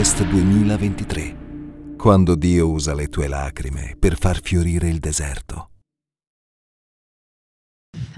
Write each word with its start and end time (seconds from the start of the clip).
Harvest 0.00 0.24
2023, 0.24 1.36
quando 1.98 2.34
Dio 2.34 2.70
usa 2.70 2.94
le 2.94 3.08
tue 3.08 3.28
lacrime 3.28 3.96
per 3.98 4.16
far 4.16 4.40
fiorire 4.40 4.88
il 4.88 4.98
deserto. 4.98 5.68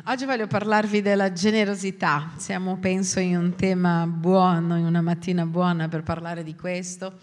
Oggi 0.04 0.24
voglio 0.24 0.46
parlarvi 0.46 1.02
della 1.02 1.32
generosità. 1.32 2.34
Siamo, 2.36 2.78
penso, 2.78 3.18
in 3.18 3.36
un 3.36 3.56
tema 3.56 4.06
buono, 4.06 4.78
in 4.78 4.84
una 4.84 5.00
mattina 5.00 5.44
buona 5.44 5.88
per 5.88 6.04
parlare 6.04 6.44
di 6.44 6.54
questo. 6.54 7.18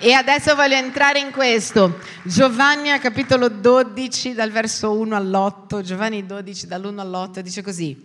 E 0.00 0.12
adesso 0.12 0.56
voglio 0.56 0.74
entrare 0.74 1.20
in 1.20 1.30
questo. 1.30 2.00
Giovanni 2.24 2.88
capitolo 2.98 3.48
12, 3.48 4.34
dal 4.34 4.50
verso 4.50 4.98
1 4.98 5.14
all'8. 5.14 5.82
Giovanni 5.82 6.26
12, 6.26 6.66
dall'1 6.66 6.98
all'8, 6.98 7.38
dice 7.42 7.62
così. 7.62 7.96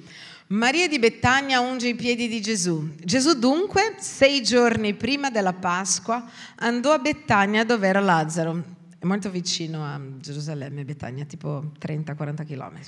Maria 0.54 0.88
di 0.88 1.00
Betania 1.00 1.62
unge 1.62 1.88
i 1.88 1.96
piedi 1.96 2.28
di 2.28 2.40
Gesù. 2.40 2.92
Gesù 3.04 3.40
dunque, 3.40 3.96
sei 3.98 4.44
giorni 4.44 4.94
prima 4.94 5.32
della 5.32 5.54
Pasqua, 5.54 6.30
andò 6.58 6.94
a 6.94 7.00
Betania 7.00 7.66
dove 7.66 7.88
era 7.88 8.00
Lazzaro. 8.00 8.64
È 9.00 9.04
molto 9.04 9.32
vicino 9.32 9.84
a 9.84 10.00
Gerusalemme, 10.20 10.86
Betania, 10.86 11.26
tipo 11.26 11.72
30-40 11.84 12.46
km. 12.46 12.80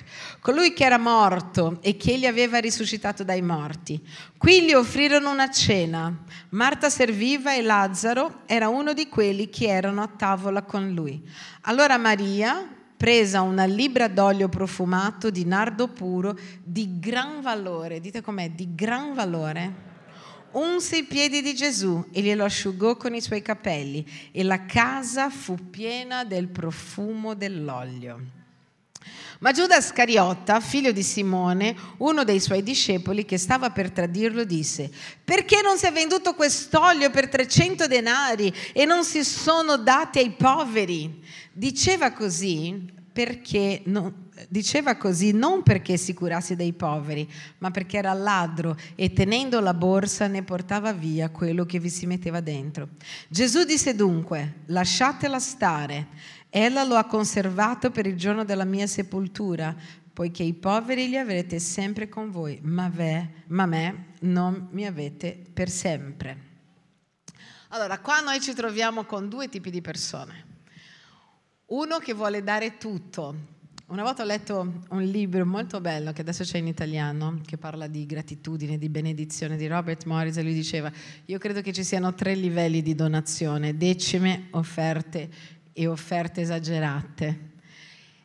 Colui 0.41 0.74
che 0.74 0.86
era 0.86 1.00
morto 1.00 1.80
e 1.82 1.98
che 1.98 2.14
egli 2.14 2.28
aveva 2.28 2.60
risuscitato 2.60 3.24
dai 3.24 3.41
morti. 3.41 4.00
Qui 4.38 4.66
gli 4.66 4.74
offrirono 4.74 5.32
una 5.32 5.50
cena. 5.50 6.24
Marta 6.50 6.91
serviva 6.91 7.55
e 7.55 7.63
Lazzaro 7.63 8.41
era 8.46 8.70
uno 8.70 8.93
di 8.93 9.10
quelli 9.10 9.49
che 9.49 9.66
erano 9.70 10.04
a 10.04 10.08
tavola 10.08 10.62
con 10.62 10.93
lui. 10.93 11.27
Allora 11.62 11.98
Maria, 11.98 12.74
presa 12.98 13.41
una 13.41 13.65
libra 13.65 14.07
d'olio 14.07 14.49
profumato 14.49 15.29
di 15.29 15.46
nardo 15.46 15.88
puro 15.88 16.38
di 16.63 16.99
gran 16.99 17.41
valore, 17.41 17.99
dite 17.99 18.21
com'è, 18.21 18.52
di 18.52 18.74
gran 18.74 19.13
valore, 19.13 19.74
unse 20.52 20.98
i 20.98 21.04
piedi 21.04 21.41
di 21.41 21.54
Gesù 21.54 22.05
e 22.12 22.21
glielo 22.21 22.43
asciugò 22.43 22.96
con 22.96 23.13
i 23.13 23.21
suoi 23.21 23.41
capelli 23.41 24.05
e 24.32 24.43
la 24.43 24.65
casa 24.65 25.29
fu 25.29 25.70
piena 25.70 26.24
del 26.24 26.48
profumo 26.48 27.34
dell'olio. 27.34 28.43
Ma 29.40 29.52
Giuda 29.52 29.82
Scariotta, 29.82 30.60
figlio 30.60 30.92
di 30.92 31.04
Simone, 31.04 31.76
uno 31.98 32.24
dei 32.24 32.40
suoi 32.40 32.64
discepoli 32.64 33.26
che 33.26 33.38
stava 33.38 33.70
per 33.70 33.92
tradirlo, 33.92 34.44
disse, 34.44 34.90
perché 35.24 35.62
non 35.62 35.78
si 35.78 35.86
è 35.86 35.92
venduto 35.92 36.34
quest'olio 36.34 37.10
per 37.10 37.30
300 37.30 37.88
denari 37.88 38.54
e 38.74 38.86
non 38.86 39.04
si 39.04 39.24
sono 39.24 39.78
dati 39.78 40.20
ai 40.20 40.32
poveri? 40.32 41.22
Diceva 41.52 42.12
così 42.12 42.94
perché 43.16 43.82
non, 43.86 44.26
diceva 44.50 44.98
così 44.98 45.32
non 45.32 45.64
perché 45.64 45.96
si 45.96 46.14
curasse 46.14 46.56
dei 46.56 46.74
poveri, 46.74 47.30
ma 47.60 47.72
perché 47.72 47.98
era 47.98 48.14
ladro 48.14 48.78
e 48.96 49.14
tenendo 49.14 49.60
la 49.62 49.74
borsa 49.74 50.28
ne 50.28 50.44
portava 50.44 50.92
via 50.92 51.30
quello 51.30 51.66
che 51.66 51.80
vi 51.80 51.90
si 51.90 52.06
metteva 52.06 52.42
dentro. 52.42 52.90
Gesù 53.30 53.64
disse 53.64 53.96
dunque, 53.96 54.64
lasciatela 54.66 55.40
stare, 55.40 56.08
ella 56.58 56.84
lo 56.84 56.96
ha 56.96 57.04
conservato 57.04 57.92
per 57.92 58.08
il 58.08 58.16
giorno 58.16 58.46
della 58.46 58.64
mia 58.64 58.88
sepoltura, 58.88 59.76
poiché 60.14 60.44
i 60.44 60.54
poveri 60.54 61.10
li 61.10 61.18
avrete 61.18 61.60
sempre 61.60 62.08
con 62.08 62.32
voi, 62.32 62.60
ma, 62.64 62.88
ve, 62.88 63.44
ma 63.48 63.66
me 63.66 64.14
non 64.22 64.70
mi 64.72 64.86
avete 64.86 65.38
per 65.53 65.70
sempre. 65.70 66.53
Allora, 67.70 68.00
qua 68.00 68.22
noi 68.22 68.40
ci 68.40 68.53
troviamo 68.53 69.03
con 69.03 69.28
due 69.28 69.50
tipi 69.50 69.70
di 69.70 69.81
persone 69.81 70.53
uno 71.68 71.98
che 71.98 72.14
vuole 72.14 72.44
dare 72.44 72.78
tutto. 72.78 73.54
Una 73.88 74.04
volta 74.04 74.24
ho 74.24 74.26
letto 74.26 74.82
un 74.90 75.04
libro 75.04 75.46
molto 75.46 75.82
bello 75.82 76.12
che 76.12 76.22
adesso 76.22 76.44
c'è 76.44 76.58
in 76.58 76.68
italiano, 76.68 77.42
che 77.46 77.58
parla 77.58 77.88
di 77.88 78.06
gratitudine, 78.06 78.78
di 78.78 78.90
benedizione, 78.90 79.58
di 79.58 79.68
Robert 79.68 80.06
Morris, 80.06 80.38
e 80.38 80.44
lui 80.44 80.54
diceva, 80.54 80.92
io 81.26 81.38
credo 81.38 81.62
che 81.62 81.72
ci 81.72 81.84
siano 81.84 82.14
tre 82.14 82.34
livelli 82.34 82.82
di 82.82 82.96
donazione, 82.96 83.78
decime, 83.78 84.48
offerte 84.52 85.30
e 85.78 85.88
offerte 85.88 86.40
esagerate. 86.40 87.40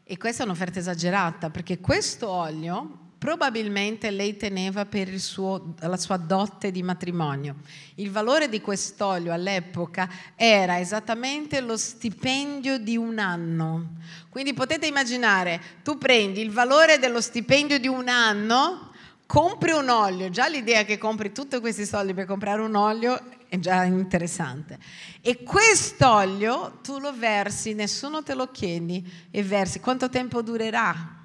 E 0.05 0.17
questa 0.17 0.45
è 0.45 0.47
un'offerta 0.47 0.79
esagerata, 0.79 1.51
perché 1.51 1.81
questo 1.81 2.29
olio 2.29 2.99
probabilmente 3.19 4.11
lei 4.11 4.37
teneva 4.37 4.87
per 4.87 5.19
suo, 5.19 5.75
la 5.81 5.97
sua 5.97 6.17
dote 6.17 6.71
di 6.71 6.83
matrimonio. 6.83 7.57
Il 7.97 8.11
valore 8.11 8.49
di 8.49 8.61
quest'olio 8.61 9.33
all'epoca 9.33 10.09
era 10.37 10.79
esattamente 10.79 11.61
lo 11.61 11.77
stipendio 11.77 12.79
di 12.79 12.97
un 12.97 13.19
anno. 13.19 13.97
Quindi 14.29 14.55
potete 14.55 14.87
immaginare, 14.87 15.61
tu 15.83 15.99
prendi 15.99 16.41
il 16.41 16.51
valore 16.51 16.99
dello 16.99 17.21
stipendio 17.21 17.81
di 17.81 17.89
un 17.89 18.09
anno, 18.09 18.90
compri 19.31 19.71
un 19.71 19.89
olio, 19.89 20.29
già 20.29 20.49
l'idea 20.49 20.85
che 20.85 20.99
compri 20.99 21.31
tutti 21.31 21.61
questi 21.61 21.87
soldi 21.87 22.15
per 22.15 22.27
comprare 22.27 22.63
un 22.63 22.75
olio 22.75 23.17
è 23.47 23.61
già 23.61 23.85
interessante. 23.85 24.77
E 25.21 25.45
quest'olio 25.45 26.81
tu 26.83 26.99
lo 26.99 27.17
versi, 27.17 27.73
nessuno 27.73 28.25
te 28.25 28.35
lo 28.35 28.51
chiedi, 28.51 29.09
e 29.31 29.45
versi. 29.45 29.79
Quanto 29.79 30.09
tempo 30.11 30.43
durerà? 30.43 31.19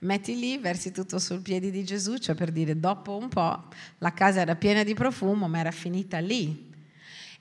metti 0.00 0.36
lì, 0.36 0.58
versi 0.58 0.90
tutto 0.90 1.20
sul 1.20 1.42
piede 1.42 1.70
di 1.70 1.84
Gesù, 1.84 2.16
cioè 2.16 2.34
per 2.34 2.50
dire 2.50 2.80
dopo 2.80 3.16
un 3.16 3.28
po' 3.28 3.66
la 3.98 4.12
casa 4.12 4.40
era 4.40 4.56
piena 4.56 4.82
di 4.82 4.94
profumo, 4.94 5.46
ma 5.46 5.60
era 5.60 5.70
finita 5.70 6.18
lì. 6.18 6.68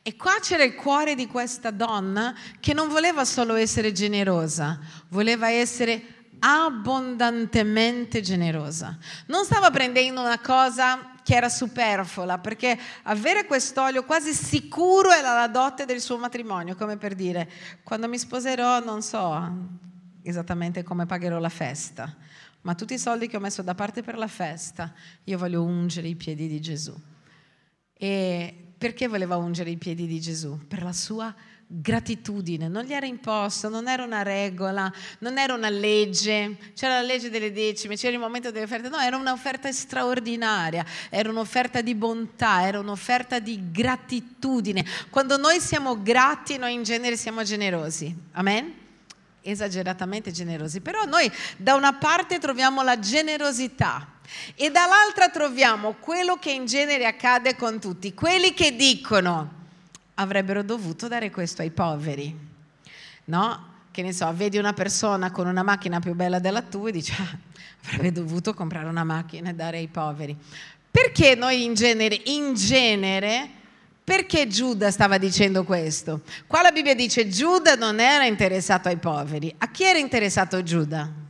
E 0.04 0.16
qua 0.16 0.34
c'era 0.40 0.64
il 0.64 0.76
cuore 0.76 1.16
di 1.16 1.26
questa 1.26 1.72
donna 1.72 2.36
che 2.60 2.76
non 2.76 2.88
voleva 2.90 3.26
solo 3.26 3.56
essere 3.56 3.92
generosa, 3.92 4.80
voleva 5.08 5.50
essere 5.50 6.21
abbondantemente 6.42 8.22
generosa. 8.22 8.98
Non 9.28 9.46
stava 9.46 9.72
prendendo 9.72 10.22
una 10.22 10.40
cosa 10.40 11.14
che 11.24 11.36
era 11.36 11.50
superflua, 11.50 12.38
perché 12.40 12.78
avere 13.04 13.46
quest'olio 13.46 14.04
quasi 14.04 14.34
sicuro 14.34 15.12
era 15.12 15.34
la 15.34 15.48
dote 15.48 15.86
del 15.86 16.02
suo 16.02 16.18
matrimonio, 16.18 16.76
come 16.76 16.98
per 16.98 17.16
dire, 17.16 17.50
quando 17.84 18.08
mi 18.08 18.18
sposerò 18.18 18.84
non 18.84 19.02
so 19.02 19.80
esattamente 20.24 20.84
come 20.84 21.06
pagherò 21.06 21.40
la 21.40 21.50
festa 21.50 22.16
ma 22.62 22.76
tutti 22.76 22.94
i 22.94 23.00
soldi 23.00 23.28
che 23.28 23.38
ho 23.38 23.40
messo 23.40 23.62
da 23.62 23.74
parte 23.74 24.04
per 24.04 24.18
la 24.18 24.28
festa, 24.28 24.94
io 25.24 25.38
voglio 25.38 25.64
ungere 25.64 26.08
i 26.08 26.16
piedi 26.16 26.48
di 26.48 26.62
Gesù. 26.62 26.96
E 27.94 28.74
perché 28.78 29.08
voleva 29.08 29.38
ungere 29.38 29.72
i 29.72 29.78
piedi 29.78 30.06
di 30.06 30.20
Gesù? 30.20 30.60
Per 30.68 30.84
la 30.84 30.94
sua 30.94 31.34
gratitudine, 31.74 32.68
non 32.68 32.84
gli 32.84 32.92
era 32.92 33.06
imposto, 33.06 33.70
non 33.70 33.88
era 33.88 34.04
una 34.04 34.24
regola, 34.24 34.92
non 35.20 35.38
era 35.38 35.54
una 35.54 35.70
legge, 35.70 36.58
c'era 36.76 36.96
la 36.96 37.02
legge 37.02 37.30
delle 37.30 37.54
decime, 37.54 37.96
c'era 37.96 38.14
il 38.14 38.20
momento 38.20 38.52
delle 38.52 38.66
offerte, 38.66 38.90
no, 38.90 39.00
era 39.00 39.16
un'offerta 39.16 39.72
straordinaria, 39.72 40.86
era 41.10 41.30
un'offerta 41.30 41.82
di 41.82 41.96
bontà, 41.96 42.68
era 42.68 42.80
un'offerta 42.80 43.40
di 43.40 43.72
gratitudine. 43.72 44.86
Quando 45.10 45.38
noi 45.38 45.62
siamo 45.62 46.02
grati, 46.02 46.58
noi 46.58 46.74
in 46.74 46.84
genere 46.84 47.16
siamo 47.16 47.44
generosi. 47.44 48.14
Amen? 48.34 48.80
esageratamente 49.44 50.32
generosi, 50.32 50.82
però 50.82 51.04
noi 51.06 51.28
da 51.58 51.74
una 51.74 51.94
parte 51.94 52.38
troviamo 52.38 52.84
la 52.84 53.00
generosità 53.00 54.20
e 54.54 54.70
dall'altra 54.70 55.30
troviamo 55.30 55.96
quello 56.00 56.38
che 56.38 56.52
in 56.52 56.68
genere 56.68 57.08
accade 57.08 57.56
con 57.56 57.80
tutti, 57.80 58.14
quelli 58.14 58.54
che 58.54 58.76
dicono 58.76 59.61
avrebbero 60.22 60.64
dovuto 60.64 61.08
dare 61.08 61.30
questo 61.32 61.62
ai 61.62 61.72
poveri, 61.72 62.38
no? 63.26 63.70
Che 63.92 64.02
ne 64.02 64.14
so, 64.14 64.32
vedi 64.34 64.58
una 64.58 64.74
persona 64.74 65.32
con 65.32 65.48
una 65.48 65.64
macchina 65.64 66.00
più 66.00 66.14
bella 66.14 66.40
della 66.40 66.62
tua 66.62 66.90
e 66.90 66.92
dici 66.94 67.12
ah, 67.18 67.38
avrebbe 67.86 68.12
dovuto 68.12 68.54
comprare 68.54 68.88
una 68.88 69.04
macchina 69.04 69.50
e 69.50 69.54
dare 69.54 69.78
ai 69.78 69.88
poveri. 69.88 70.38
Perché 70.90 71.36
noi 71.36 71.64
in 71.64 71.74
genere, 71.74 72.22
in 72.26 72.54
genere, 72.54 73.50
perché 74.04 74.48
Giuda 74.48 74.92
stava 74.92 75.18
dicendo 75.18 75.64
questo? 75.64 76.22
Qua 76.48 76.62
la 76.62 76.72
Bibbia 76.72 76.96
dice 76.96 77.28
Giuda 77.28 77.76
non 77.76 78.00
era 78.00 78.26
interessato 78.26 78.88
ai 78.88 78.98
poveri. 78.98 79.54
A 79.58 79.70
chi 79.70 79.84
era 79.84 80.00
interessato 80.00 80.62
Giuda? 80.64 81.21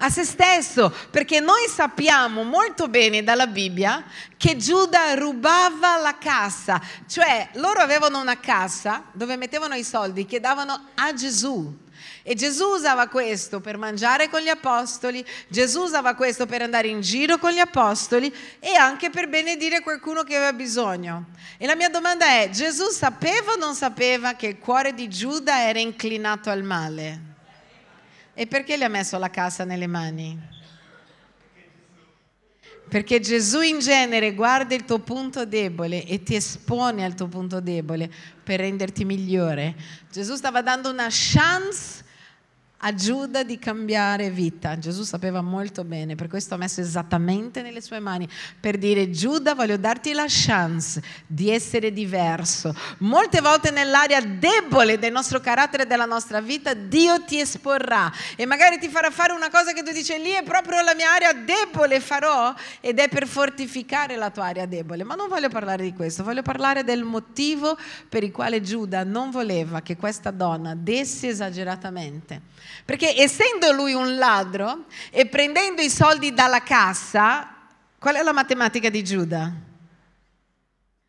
A 0.00 0.10
se 0.10 0.24
stesso, 0.24 0.94
perché 1.10 1.40
noi 1.40 1.66
sappiamo 1.68 2.44
molto 2.44 2.86
bene 2.86 3.24
dalla 3.24 3.48
Bibbia 3.48 4.04
che 4.36 4.56
Giuda 4.56 5.14
rubava 5.14 5.96
la 5.96 6.16
cassa, 6.18 6.80
cioè 7.08 7.48
loro 7.54 7.80
avevano 7.80 8.20
una 8.20 8.38
cassa 8.38 9.02
dove 9.10 9.36
mettevano 9.36 9.74
i 9.74 9.82
soldi 9.82 10.24
che 10.24 10.38
davano 10.38 10.90
a 10.94 11.12
Gesù. 11.14 11.86
E 12.22 12.34
Gesù 12.34 12.66
usava 12.66 13.08
questo 13.08 13.58
per 13.58 13.76
mangiare 13.76 14.28
con 14.28 14.40
gli 14.40 14.48
apostoli, 14.48 15.24
Gesù 15.48 15.82
usava 15.82 16.14
questo 16.14 16.46
per 16.46 16.62
andare 16.62 16.86
in 16.86 17.00
giro 17.00 17.38
con 17.38 17.50
gli 17.50 17.58
apostoli 17.58 18.32
e 18.60 18.76
anche 18.76 19.10
per 19.10 19.28
benedire 19.28 19.80
qualcuno 19.80 20.22
che 20.22 20.36
aveva 20.36 20.52
bisogno. 20.52 21.30
E 21.56 21.66
la 21.66 21.74
mia 21.74 21.88
domanda 21.88 22.24
è, 22.24 22.50
Gesù 22.50 22.90
sapeva 22.90 23.54
o 23.54 23.56
non 23.56 23.74
sapeva 23.74 24.34
che 24.34 24.46
il 24.46 24.58
cuore 24.58 24.94
di 24.94 25.08
Giuda 25.08 25.62
era 25.62 25.80
inclinato 25.80 26.50
al 26.50 26.62
male? 26.62 27.37
E 28.40 28.46
perché 28.46 28.78
gli 28.78 28.84
ha 28.84 28.88
messo 28.88 29.18
la 29.18 29.30
cassa 29.30 29.64
nelle 29.64 29.88
mani? 29.88 30.38
Perché 32.88 33.18
Gesù 33.18 33.62
in 33.62 33.80
genere 33.80 34.32
guarda 34.32 34.76
il 34.76 34.84
tuo 34.84 35.00
punto 35.00 35.44
debole 35.44 36.04
e 36.04 36.22
ti 36.22 36.36
espone 36.36 37.04
al 37.04 37.16
tuo 37.16 37.26
punto 37.26 37.60
debole 37.60 38.08
per 38.44 38.60
renderti 38.60 39.04
migliore. 39.04 39.74
Gesù 40.12 40.36
stava 40.36 40.62
dando 40.62 40.88
una 40.88 41.08
chance 41.10 42.04
a 42.78 42.94
Giuda 42.94 43.42
di 43.42 43.58
cambiare 43.58 44.30
vita. 44.30 44.78
Gesù 44.78 45.02
sapeva 45.02 45.40
molto 45.40 45.82
bene, 45.82 46.14
per 46.14 46.28
questo 46.28 46.54
ha 46.54 46.56
messo 46.56 46.80
esattamente 46.80 47.62
nelle 47.62 47.80
sue 47.80 47.98
mani 47.98 48.28
per 48.60 48.78
dire 48.78 49.10
Giuda 49.10 49.54
voglio 49.54 49.76
darti 49.76 50.12
la 50.12 50.26
chance 50.28 51.02
di 51.26 51.50
essere 51.50 51.92
diverso. 51.92 52.74
Molte 52.98 53.40
volte 53.40 53.70
nell'area 53.70 54.20
debole 54.20 54.98
del 54.98 55.12
nostro 55.12 55.40
carattere 55.40 55.84
e 55.84 55.86
della 55.86 56.04
nostra 56.04 56.40
vita 56.40 56.74
Dio 56.74 57.24
ti 57.24 57.40
esporrà 57.40 58.12
e 58.36 58.46
magari 58.46 58.78
ti 58.78 58.88
farà 58.88 59.10
fare 59.10 59.32
una 59.32 59.50
cosa 59.50 59.72
che 59.72 59.82
tu 59.82 59.92
dici 59.92 60.16
lì 60.18 60.30
è 60.30 60.42
proprio 60.44 60.80
la 60.82 60.94
mia 60.94 61.12
area 61.12 61.32
debole 61.32 61.98
farò 62.00 62.54
ed 62.80 62.98
è 62.98 63.08
per 63.08 63.26
fortificare 63.26 64.16
la 64.16 64.30
tua 64.30 64.46
area 64.46 64.66
debole. 64.66 65.02
Ma 65.02 65.14
non 65.14 65.28
voglio 65.28 65.48
parlare 65.48 65.82
di 65.82 65.92
questo, 65.92 66.22
voglio 66.22 66.42
parlare 66.42 66.84
del 66.84 67.02
motivo 67.02 67.76
per 68.08 68.22
il 68.22 68.30
quale 68.30 68.62
Giuda 68.62 69.02
non 69.02 69.30
voleva 69.30 69.80
che 69.82 69.96
questa 69.96 70.30
donna 70.30 70.74
desse 70.76 71.28
esageratamente. 71.28 72.42
Perché 72.84 73.14
essendo 73.20 73.72
lui 73.72 73.92
un 73.92 74.16
ladro 74.16 74.86
e 75.10 75.26
prendendo 75.26 75.82
i 75.82 75.90
soldi 75.90 76.32
dalla 76.32 76.62
cassa, 76.62 77.54
qual 77.98 78.16
è 78.16 78.22
la 78.22 78.32
matematica 78.32 78.88
di 78.88 79.04
Giuda? 79.04 79.52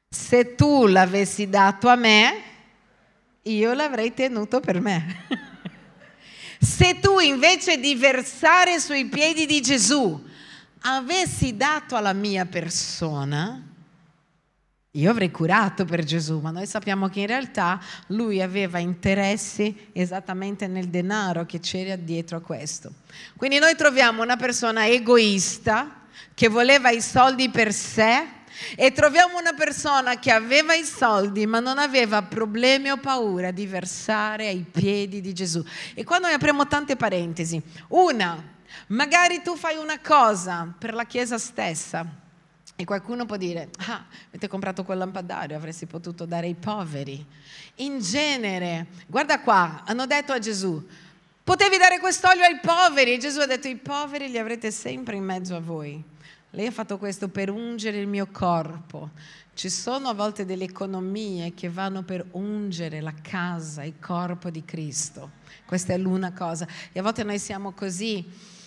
Se 0.09 0.56
tu 0.56 0.88
l'avessi 0.88 1.50
dato 1.50 1.88
a 1.88 1.95
me, 1.95 2.44
io 3.44 3.73
l'avrei 3.73 4.13
tenuto 4.13 4.59
per 4.59 4.81
me. 4.81 5.25
Se 6.59 7.00
tu 7.00 7.19
invece 7.19 7.79
di 7.79 7.95
versare 7.95 8.79
sui 8.79 9.05
piedi 9.05 9.45
di 9.45 9.62
Gesù 9.62 10.27
avessi 10.81 11.55
dato 11.55 11.95
alla 11.95 12.13
mia 12.13 12.45
persona, 12.45 13.62
io 14.94 15.12
avrei 15.12 15.30
curato 15.30 15.86
per 15.86 16.03
Gesù, 16.03 16.39
ma 16.39 16.50
noi 16.50 16.65
sappiamo 16.65 17.09
che 17.09 17.19
in 17.19 17.27
realtà 17.27 17.80
lui 18.07 18.41
aveva 18.41 18.80
interessi 18.80 19.89
esattamente 19.94 20.65
nel 20.65 20.88
denaro 20.88 21.45
che 21.45 21.59
c'era 21.59 21.95
dietro 21.95 22.38
a 22.38 22.41
questo. 22.41 22.91
Quindi 23.38 23.59
noi 23.59 23.75
troviamo 23.75 24.24
una 24.24 24.36
persona 24.36 24.88
egoista 24.88 26.07
che 26.33 26.47
voleva 26.47 26.89
i 26.89 27.01
soldi 27.01 27.51
per 27.51 27.71
sé 27.71 28.38
e 28.75 28.91
troviamo 28.91 29.38
una 29.38 29.53
persona 29.53 30.18
che 30.18 30.31
aveva 30.31 30.74
i 30.74 30.83
soldi 30.83 31.45
ma 31.45 31.59
non 31.59 31.77
aveva 31.77 32.24
problemi 32.24 32.89
o 32.89 32.97
paura 32.97 33.51
di 33.51 33.68
versare 33.68 34.47
ai 34.47 34.65
piedi 34.69 35.21
di 35.21 35.33
Gesù. 35.33 35.63
E 35.94 36.03
qua 36.03 36.18
noi 36.18 36.33
apriamo 36.33 36.65
tante 36.65 36.95
parentesi. 36.95 37.62
Una, 37.89 38.44
magari 38.88 39.44
tu 39.44 39.56
fai 39.56 39.77
una 39.77 40.00
cosa 40.00 40.74
per 40.80 40.95
la 40.95 41.06
Chiesa 41.06 41.38
stessa 41.38 42.27
e 42.79 42.85
qualcuno 42.85 43.25
può 43.25 43.35
dire, 43.35 43.67
ah, 43.87 44.05
avete 44.29 44.47
comprato 44.47 44.85
quel 44.85 44.99
lampadario, 44.99 45.57
avresti 45.57 45.85
potuto 45.85 46.23
dare 46.23 46.47
ai 46.47 46.55
poveri. 46.55 47.25
In 47.75 47.99
genere, 47.99 48.87
guarda 49.05 49.41
qua, 49.41 49.83
hanno 49.85 50.05
detto 50.05 50.31
a 50.31 50.39
Gesù, 50.39 50.81
potevi 51.43 51.75
dare 51.75 51.99
quest'olio 51.99 52.45
ai 52.45 52.57
poveri. 52.61 53.11
E 53.11 53.17
Gesù 53.17 53.41
ha 53.41 53.45
detto, 53.45 53.67
i 53.67 53.75
poveri 53.75 54.29
li 54.29 54.37
avrete 54.37 54.71
sempre 54.71 55.17
in 55.17 55.25
mezzo 55.25 55.57
a 55.57 55.59
voi. 55.59 56.01
Lei 56.51 56.67
ha 56.67 56.71
fatto 56.71 56.97
questo 56.97 57.27
per 57.27 57.49
ungere 57.49 57.99
il 57.99 58.07
mio 58.07 58.29
corpo. 58.31 59.09
Ci 59.53 59.69
sono 59.69 60.07
a 60.07 60.13
volte 60.13 60.45
delle 60.45 60.63
economie 60.63 61.53
che 61.53 61.67
vanno 61.67 62.03
per 62.03 62.27
ungere 62.31 63.01
la 63.01 63.13
casa, 63.21 63.83
il 63.83 63.95
corpo 63.99 64.49
di 64.49 64.63
Cristo. 64.63 65.31
Questa 65.65 65.91
è 65.91 65.97
l'una 65.97 66.31
cosa. 66.31 66.65
E 66.93 66.99
a 66.99 67.03
volte 67.03 67.25
noi 67.25 67.39
siamo 67.39 67.73
così 67.73 68.57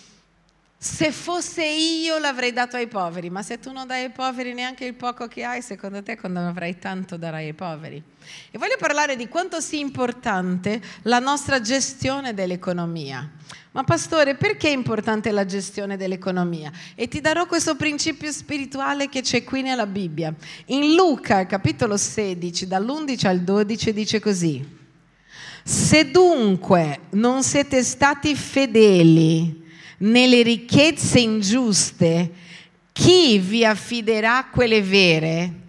se 0.83 1.13
fosse 1.13 1.63
io 1.63 2.17
l'avrei 2.17 2.51
dato 2.51 2.75
ai 2.75 2.87
poveri, 2.87 3.29
ma 3.29 3.41
se 3.41 3.57
tu 3.57 3.71
non 3.71 3.87
dai 3.87 4.03
ai 4.03 4.09
poveri 4.09 4.53
neanche 4.53 4.83
il 4.83 4.95
poco 4.95 5.29
che 5.29 5.45
hai, 5.45 5.61
secondo 5.61 6.03
te 6.03 6.17
quando 6.17 6.41
avrai 6.41 6.77
tanto 6.77 7.15
darai 7.15 7.45
ai 7.45 7.53
poveri? 7.53 8.03
E 8.51 8.57
voglio 8.57 8.75
parlare 8.77 9.15
di 9.15 9.29
quanto 9.29 9.61
sia 9.61 9.79
importante 9.79 10.81
la 11.03 11.19
nostra 11.19 11.61
gestione 11.61 12.33
dell'economia. 12.33 13.31
Ma 13.71 13.85
pastore, 13.85 14.35
perché 14.35 14.67
è 14.67 14.73
importante 14.73 15.31
la 15.31 15.45
gestione 15.45 15.95
dell'economia? 15.95 16.69
E 16.95 17.07
ti 17.07 17.21
darò 17.21 17.45
questo 17.45 17.77
principio 17.77 18.29
spirituale 18.33 19.07
che 19.07 19.21
c'è 19.21 19.45
qui 19.45 19.61
nella 19.61 19.87
Bibbia. 19.87 20.33
In 20.65 20.95
Luca, 20.95 21.45
capitolo 21.45 21.95
16, 21.95 22.67
dall'11 22.67 23.27
al 23.27 23.39
12, 23.39 23.93
dice 23.93 24.19
così. 24.19 24.81
Se 25.63 26.11
dunque 26.11 27.03
non 27.11 27.41
siete 27.41 27.83
stati 27.83 28.35
fedeli, 28.35 29.62
nelle 29.99 30.41
ricchezze 30.41 31.19
ingiuste, 31.19 32.31
chi 32.91 33.39
vi 33.39 33.65
affiderà 33.65 34.49
quelle 34.51 34.81
vere? 34.81 35.61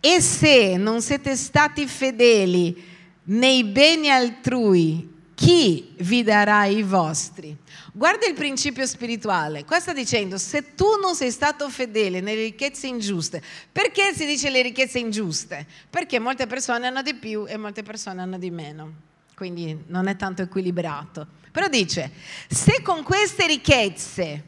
E 0.00 0.20
se 0.20 0.76
non 0.76 1.02
siete 1.02 1.36
stati 1.36 1.86
fedeli 1.86 2.82
nei 3.24 3.64
beni 3.64 4.10
altrui, 4.10 5.08
chi 5.34 5.94
vi 5.98 6.22
darà 6.22 6.66
i 6.66 6.82
vostri? 6.82 7.56
Guarda 7.92 8.26
il 8.26 8.34
principio 8.34 8.86
spirituale. 8.86 9.64
Qua 9.64 9.80
sta 9.80 9.92
dicendo, 9.92 10.38
se 10.38 10.74
tu 10.74 10.86
non 11.02 11.14
sei 11.14 11.30
stato 11.30 11.68
fedele 11.68 12.20
nelle 12.20 12.42
ricchezze 12.42 12.86
ingiuste, 12.86 13.42
perché 13.72 14.12
si 14.14 14.26
dice 14.26 14.50
le 14.50 14.62
ricchezze 14.62 14.98
ingiuste? 14.98 15.66
Perché 15.88 16.18
molte 16.18 16.46
persone 16.46 16.86
hanno 16.86 17.02
di 17.02 17.14
più 17.14 17.46
e 17.46 17.56
molte 17.56 17.82
persone 17.82 18.20
hanno 18.20 18.38
di 18.38 18.50
meno. 18.50 18.92
Quindi 19.34 19.84
non 19.86 20.06
è 20.06 20.16
tanto 20.16 20.42
equilibrato. 20.42 21.26
Però 21.50 21.68
dice, 21.68 22.12
se 22.48 22.80
con 22.82 23.02
queste 23.02 23.46
ricchezze 23.46 24.44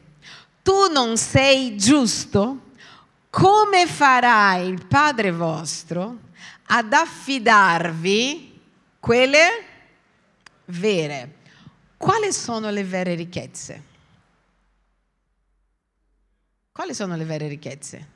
tu 0.61 0.87
non 0.91 1.17
sei 1.17 1.77
giusto, 1.77 2.71
come 3.29 3.87
farà 3.87 4.55
il 4.57 4.85
Padre 4.85 5.31
vostro 5.31 6.19
ad 6.67 6.93
affidarvi 6.93 8.61
quelle 8.99 9.65
vere? 10.65 11.35
Quali 11.97 12.31
sono 12.31 12.69
le 12.69 12.83
vere 12.83 13.15
ricchezze? 13.15 13.83
Quali 16.71 16.93
sono 16.93 17.15
le 17.15 17.25
vere 17.25 17.47
ricchezze? 17.47 18.07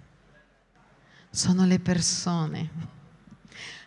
Sono 1.29 1.65
le 1.65 1.79
persone. 1.79 2.69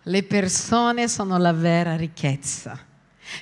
Le 0.04 0.22
persone 0.22 1.08
sono 1.08 1.38
la 1.38 1.52
vera 1.52 1.96
ricchezza. 1.96 2.88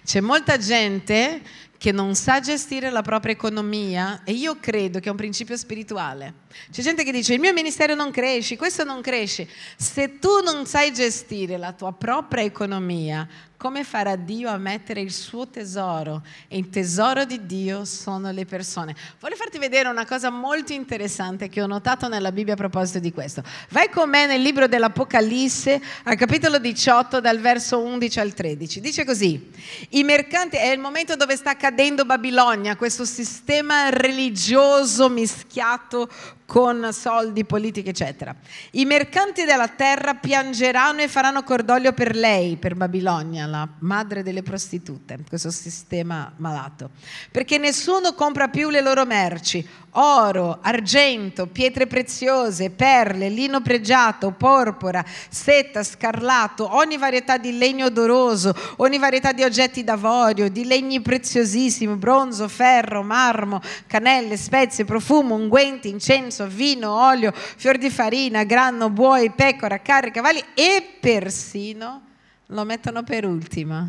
C'è 0.04 0.20
molta 0.20 0.58
gente 0.58 1.40
che 1.78 1.92
non 1.92 2.14
sa 2.16 2.40
gestire 2.40 2.90
la 2.90 3.02
propria 3.02 3.32
economia 3.32 4.22
e 4.24 4.32
io 4.32 4.58
credo 4.58 4.98
che 4.98 5.08
è 5.08 5.10
un 5.10 5.16
principio 5.16 5.56
spirituale. 5.56 6.46
C'è 6.70 6.82
gente 6.82 7.04
che 7.04 7.12
dice 7.12 7.34
il 7.34 7.40
mio 7.40 7.52
ministero 7.52 7.94
non 7.94 8.10
cresce, 8.10 8.56
questo 8.56 8.84
non 8.84 9.00
cresce. 9.00 9.48
Se 9.76 10.18
tu 10.18 10.40
non 10.42 10.66
sai 10.66 10.92
gestire 10.92 11.56
la 11.56 11.72
tua 11.72 11.92
propria 11.92 12.42
economia, 12.42 13.28
come 13.58 13.82
farà 13.82 14.14
Dio 14.14 14.48
a 14.48 14.56
mettere 14.56 15.00
il 15.00 15.12
suo 15.12 15.48
tesoro? 15.48 16.22
E 16.46 16.56
il 16.56 16.70
tesoro 16.70 17.24
di 17.24 17.44
Dio 17.44 17.84
sono 17.84 18.30
le 18.30 18.44
persone. 18.44 18.94
Voglio 19.18 19.34
farti 19.34 19.58
vedere 19.58 19.88
una 19.88 20.06
cosa 20.06 20.30
molto 20.30 20.72
interessante 20.72 21.48
che 21.48 21.60
ho 21.60 21.66
notato 21.66 22.06
nella 22.06 22.30
Bibbia 22.30 22.52
a 22.52 22.56
proposito 22.56 23.00
di 23.00 23.12
questo. 23.12 23.42
Vai 23.70 23.90
con 23.90 24.08
me 24.08 24.26
nel 24.26 24.40
libro 24.40 24.68
dell'Apocalisse, 24.68 25.82
al 26.04 26.14
capitolo 26.14 26.60
18, 26.60 27.20
dal 27.20 27.40
verso 27.40 27.80
11 27.80 28.20
al 28.20 28.32
13. 28.32 28.80
Dice 28.80 29.04
così, 29.04 29.50
i 29.90 30.04
mercanti, 30.04 30.56
è 30.56 30.68
il 30.68 30.78
momento 30.78 31.16
dove 31.16 31.34
sta 31.34 31.56
cadendo 31.56 32.04
Babilonia, 32.04 32.76
questo 32.76 33.04
sistema 33.04 33.88
religioso 33.88 35.08
mischiato 35.08 36.08
con 36.48 36.88
soldi, 36.92 37.44
politiche, 37.44 37.90
eccetera. 37.90 38.34
I 38.70 38.86
mercanti 38.86 39.44
della 39.44 39.68
terra 39.68 40.14
piangeranno 40.14 41.02
e 41.02 41.08
faranno 41.08 41.42
cordoglio 41.42 41.92
per 41.92 42.16
lei, 42.16 42.56
per 42.56 42.74
Babilonia, 42.74 43.44
la 43.44 43.68
madre 43.80 44.22
delle 44.22 44.42
prostitute, 44.42 45.18
questo 45.28 45.50
sistema 45.50 46.32
malato, 46.36 46.88
perché 47.30 47.58
nessuno 47.58 48.14
compra 48.14 48.48
più 48.48 48.70
le 48.70 48.80
loro 48.80 49.04
merci, 49.04 49.62
oro, 49.92 50.58
argento, 50.62 51.48
pietre 51.48 51.86
preziose, 51.86 52.70
perle, 52.70 53.28
lino 53.28 53.60
pregiato, 53.60 54.30
porpora, 54.30 55.04
seta, 55.28 55.82
scarlato, 55.82 56.74
ogni 56.76 56.96
varietà 56.96 57.36
di 57.36 57.58
legno 57.58 57.86
odoroso, 57.86 58.54
ogni 58.76 58.98
varietà 58.98 59.32
di 59.32 59.42
oggetti 59.42 59.84
d'avorio, 59.84 60.48
di 60.48 60.64
legni 60.64 61.00
preziosissimi, 61.00 61.94
bronzo, 61.96 62.48
ferro, 62.48 63.02
marmo, 63.02 63.60
cannelle, 63.86 64.36
spezie, 64.36 64.84
profumo, 64.84 65.34
unguenti, 65.34 65.88
incenso, 65.88 66.37
incenso, 66.38 66.46
vino, 66.46 66.92
olio, 66.92 67.32
fior 67.32 67.76
di 67.76 67.90
farina, 67.90 68.44
grano, 68.44 68.90
buoi, 68.90 69.30
pecora, 69.30 69.80
carri, 69.80 70.12
cavalli 70.12 70.42
e 70.54 70.96
persino, 71.00 72.02
lo 72.46 72.64
mettono 72.64 73.02
per 73.02 73.24
ultima, 73.24 73.86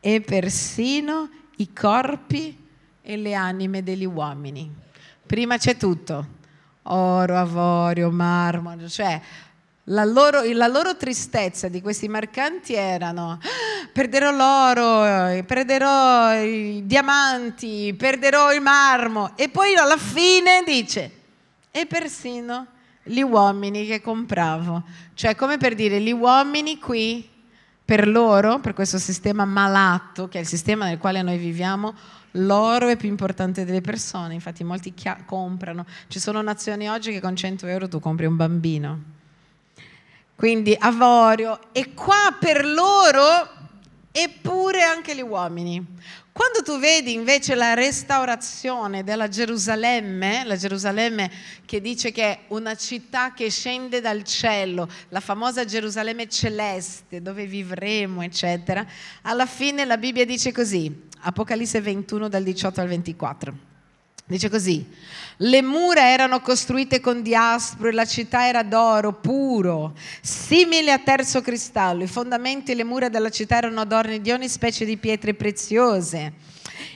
e 0.00 0.20
persino 0.20 1.30
i 1.56 1.72
corpi 1.72 2.64
e 3.02 3.16
le 3.16 3.34
anime 3.34 3.82
degli 3.82 4.04
uomini. 4.04 4.70
Prima 5.24 5.56
c'è 5.56 5.76
tutto, 5.76 6.26
oro, 6.82 7.36
avorio, 7.36 8.10
marmo, 8.10 8.88
cioè 8.88 9.20
la 9.90 10.04
loro, 10.04 10.42
la 10.42 10.66
loro, 10.66 10.96
tristezza 10.96 11.68
di 11.68 11.80
questi 11.80 12.08
mercanti 12.08 12.74
erano 12.74 13.30
ah, 13.30 13.38
perderò 13.92 14.32
l'oro, 14.32 15.44
perderò 15.44 16.34
i 16.42 16.82
diamanti, 16.84 17.94
perderò 17.96 18.52
il 18.52 18.60
marmo 18.60 19.36
e 19.36 19.48
poi 19.48 19.76
alla 19.76 19.96
fine 19.96 20.64
dice 20.64 21.16
e 21.76 21.84
persino 21.84 22.68
gli 23.02 23.20
uomini 23.20 23.86
che 23.86 24.00
compravo. 24.00 24.82
Cioè, 25.12 25.34
come 25.34 25.58
per 25.58 25.74
dire, 25.74 26.00
gli 26.00 26.12
uomini 26.12 26.78
qui 26.78 27.28
Per 27.84 28.08
loro, 28.08 28.58
per 28.58 28.74
questo 28.74 28.98
sistema 28.98 29.44
malato, 29.44 30.26
che 30.26 30.38
è 30.38 30.40
il 30.40 30.46
sistema 30.48 30.86
nel 30.86 30.98
quale 30.98 31.22
noi 31.22 31.38
viviamo, 31.38 31.94
l'oro 32.32 32.88
è 32.88 32.96
più 32.96 33.08
importante 33.08 33.64
delle 33.64 33.80
persone. 33.80 34.34
Infatti 34.34 34.64
molti 34.64 34.92
chia- 34.92 35.22
comprano. 35.24 35.86
Ci 36.08 36.18
sono 36.18 36.42
nazioni 36.42 36.88
oggi 36.88 37.12
che 37.12 37.20
con 37.20 37.36
100 37.36 37.68
euro 37.68 37.86
tu 37.86 38.00
compri 38.00 38.26
un 38.26 38.34
bambino. 38.34 39.02
Quindi 40.34 40.76
avorio. 40.76 41.60
E 41.70 41.94
qua 41.94 42.36
per 42.40 42.66
loro, 42.66 43.22
eppure 44.10 44.82
anche 44.82 45.14
gli 45.14 45.22
uomini. 45.22 45.86
Quando 46.36 46.62
tu 46.62 46.78
vedi 46.78 47.14
invece 47.14 47.54
la 47.54 47.72
restaurazione 47.72 49.02
della 49.02 49.26
Gerusalemme, 49.26 50.44
la 50.44 50.56
Gerusalemme 50.56 51.30
che 51.64 51.80
dice 51.80 52.12
che 52.12 52.22
è 52.24 52.38
una 52.48 52.74
città 52.74 53.32
che 53.32 53.48
scende 53.48 54.02
dal 54.02 54.22
cielo, 54.22 54.86
la 55.08 55.20
famosa 55.20 55.64
Gerusalemme 55.64 56.28
celeste 56.28 57.22
dove 57.22 57.46
vivremo, 57.46 58.20
eccetera, 58.20 58.86
alla 59.22 59.46
fine 59.46 59.86
la 59.86 59.96
Bibbia 59.96 60.26
dice 60.26 60.52
così, 60.52 61.04
Apocalisse 61.20 61.80
21 61.80 62.28
dal 62.28 62.42
18 62.42 62.82
al 62.82 62.88
24. 62.88 63.65
Dice 64.28 64.50
così, 64.50 64.84
le 65.36 65.62
mura 65.62 66.10
erano 66.10 66.40
costruite 66.40 66.98
con 66.98 67.22
diaspro 67.22 67.88
e 67.88 67.92
la 67.92 68.04
città 68.04 68.48
era 68.48 68.64
d'oro 68.64 69.12
puro, 69.12 69.94
simile 70.20 70.90
a 70.90 70.98
terzo 70.98 71.40
cristallo. 71.42 72.02
I 72.02 72.08
fondamenti 72.08 72.72
e 72.72 72.74
le 72.74 72.82
mura 72.82 73.08
della 73.08 73.30
città 73.30 73.58
erano 73.58 73.82
adorni 73.82 74.20
di 74.20 74.32
ogni 74.32 74.48
specie 74.48 74.84
di 74.84 74.96
pietre 74.96 75.34
preziose. 75.34 76.32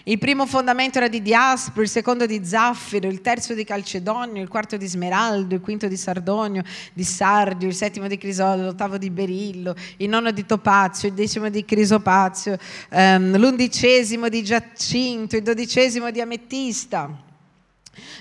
Il 0.04 0.18
primo 0.18 0.46
fondamento 0.46 0.98
era 0.98 1.08
di 1.08 1.20
diaspro, 1.20 1.82
il 1.82 1.88
secondo 1.88 2.24
di 2.24 2.44
zaffiro, 2.44 3.08
il 3.08 3.20
terzo 3.20 3.52
di 3.52 3.64
calcedonio, 3.64 4.42
il 4.42 4.48
quarto 4.48 4.76
di 4.76 4.86
smeraldo, 4.86 5.54
il 5.54 5.60
quinto 5.60 5.88
di 5.88 5.96
sardonio, 5.96 6.62
di 6.92 7.04
sardio, 7.04 7.68
il 7.68 7.74
settimo 7.74 8.08
di 8.08 8.16
crisolo, 8.16 8.64
l'ottavo 8.64 8.96
di 8.96 9.10
berillo, 9.10 9.74
il 9.98 10.08
nono 10.08 10.30
di 10.30 10.46
topazio, 10.46 11.08
il 11.08 11.14
decimo 11.14 11.50
di 11.50 11.64
crisopazio, 11.64 12.56
ehm, 12.88 13.36
l'undicesimo 13.36 14.28
di 14.28 14.42
giacinto, 14.42 15.36
il 15.36 15.42
dodicesimo 15.42 16.10
di 16.10 16.20
ametista. 16.20 17.28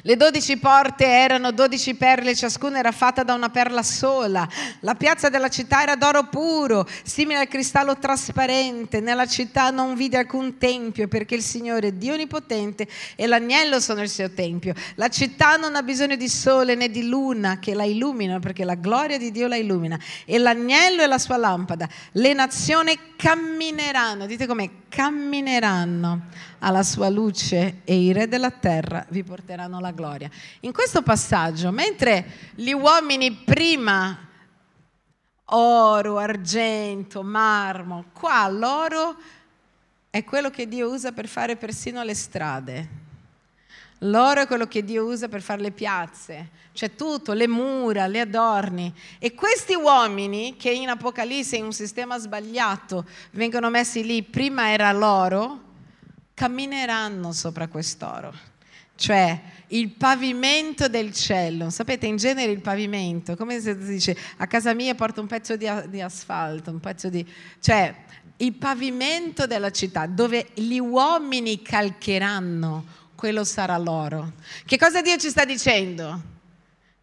Le 0.03 0.15
dodici 0.15 0.57
porte 0.57 1.05
erano 1.05 1.51
dodici 1.51 1.95
perle, 1.95 2.35
ciascuna 2.35 2.79
era 2.79 2.91
fatta 2.91 3.23
da 3.23 3.33
una 3.33 3.49
perla 3.49 3.83
sola. 3.83 4.47
La 4.81 4.95
piazza 4.95 5.29
della 5.29 5.49
città 5.49 5.81
era 5.81 5.95
d'oro 5.95 6.27
puro, 6.27 6.87
simile 7.03 7.39
al 7.39 7.47
cristallo 7.47 7.97
trasparente. 7.97 8.99
Nella 8.99 9.25
città 9.25 9.69
non 9.69 9.95
vide 9.95 10.17
alcun 10.17 10.57
tempio, 10.57 11.07
perché 11.07 11.35
il 11.35 11.41
Signore 11.41 11.97
Dio 11.97 12.13
Onnipotente 12.13 12.87
e 13.15 13.27
l'agnello 13.27 13.79
sono 13.79 14.01
il 14.01 14.09
suo 14.09 14.31
tempio. 14.31 14.73
La 14.95 15.09
città 15.09 15.55
non 15.55 15.75
ha 15.75 15.83
bisogno 15.83 16.15
di 16.15 16.29
sole 16.29 16.75
né 16.75 16.89
di 16.89 17.07
luna 17.07 17.59
che 17.59 17.73
la 17.73 17.83
illuminano, 17.83 18.39
perché 18.39 18.63
la 18.63 18.75
gloria 18.75 19.17
di 19.17 19.31
Dio 19.31 19.47
la 19.47 19.55
illumina. 19.55 19.99
E 20.25 20.37
l'agnello 20.37 21.01
è 21.01 21.07
la 21.07 21.19
sua 21.19 21.37
lampada. 21.37 21.87
Le 22.13 22.33
nazioni 22.33 22.97
cammineranno, 23.15 24.25
dite 24.25 24.47
come 24.47 24.71
cammineranno 24.89 26.21
alla 26.59 26.83
sua 26.83 27.09
luce 27.09 27.81
e 27.83 27.95
i 27.95 28.13
re 28.13 28.27
della 28.27 28.51
terra 28.51 29.05
vi 29.09 29.23
porteranno 29.23 29.79
la 29.79 29.91
gloria. 29.91 30.29
In 30.61 30.71
questo 30.71 31.01
passaggio, 31.01 31.71
mentre 31.71 32.51
gli 32.55 32.71
uomini 32.71 33.31
prima 33.31 34.17
oro, 35.45 36.17
argento, 36.17 37.23
marmo, 37.23 38.05
qua 38.13 38.47
l'oro 38.49 39.15
è 40.09 40.23
quello 40.23 40.49
che 40.49 40.67
Dio 40.67 40.89
usa 40.89 41.11
per 41.11 41.27
fare 41.27 41.55
persino 41.55 42.03
le 42.03 42.15
strade. 42.15 43.07
L'oro 44.03 44.41
è 44.41 44.47
quello 44.47 44.65
che 44.65 44.85
Dio 44.85 45.05
usa 45.05 45.27
per 45.27 45.41
fare 45.41 45.61
le 45.61 45.71
piazze, 45.71 46.49
c'è 46.73 46.95
tutto, 46.95 47.33
le 47.33 47.49
mura, 47.49 48.07
le 48.07 48.21
adorni. 48.21 48.93
E 49.19 49.33
questi 49.33 49.75
uomini 49.75 50.55
che 50.55 50.69
in 50.71 50.87
Apocalisse, 50.87 51.57
in 51.57 51.65
un 51.65 51.73
sistema 51.73 52.17
sbagliato, 52.17 53.05
vengono 53.31 53.69
messi 53.69 54.05
lì, 54.05 54.23
prima 54.23 54.71
era 54.71 54.91
l'oro, 54.93 55.67
cammineranno 56.39 57.33
sopra 57.33 57.67
quest'oro. 57.67 58.33
Cioè 58.95 59.41
il 59.67 59.89
pavimento 59.89 60.87
del 60.87 61.11
cielo, 61.13 61.69
sapete 61.69 62.05
in 62.05 62.15
genere 62.15 62.53
il 62.53 62.61
pavimento, 62.61 63.35
come 63.35 63.59
se 63.59 63.75
si 63.77 63.91
dice 63.91 64.17
a 64.37 64.47
casa 64.47 64.73
mia 64.73 64.95
porto 64.95 65.19
un 65.19 65.27
pezzo 65.27 65.57
di, 65.57 65.69
di 65.89 65.99
asfalto, 65.99 66.71
un 66.71 66.79
pezzo 66.79 67.09
di... 67.09 67.25
cioè 67.59 67.93
il 68.37 68.53
pavimento 68.53 69.47
della 69.47 69.69
città 69.71 70.05
dove 70.05 70.47
gli 70.53 70.79
uomini 70.79 71.61
calcheranno, 71.61 72.85
quello 73.15 73.43
sarà 73.43 73.77
loro. 73.77 74.31
Che 74.65 74.77
cosa 74.77 75.01
Dio 75.01 75.17
ci 75.17 75.27
sta 75.27 75.43
dicendo? 75.43 76.37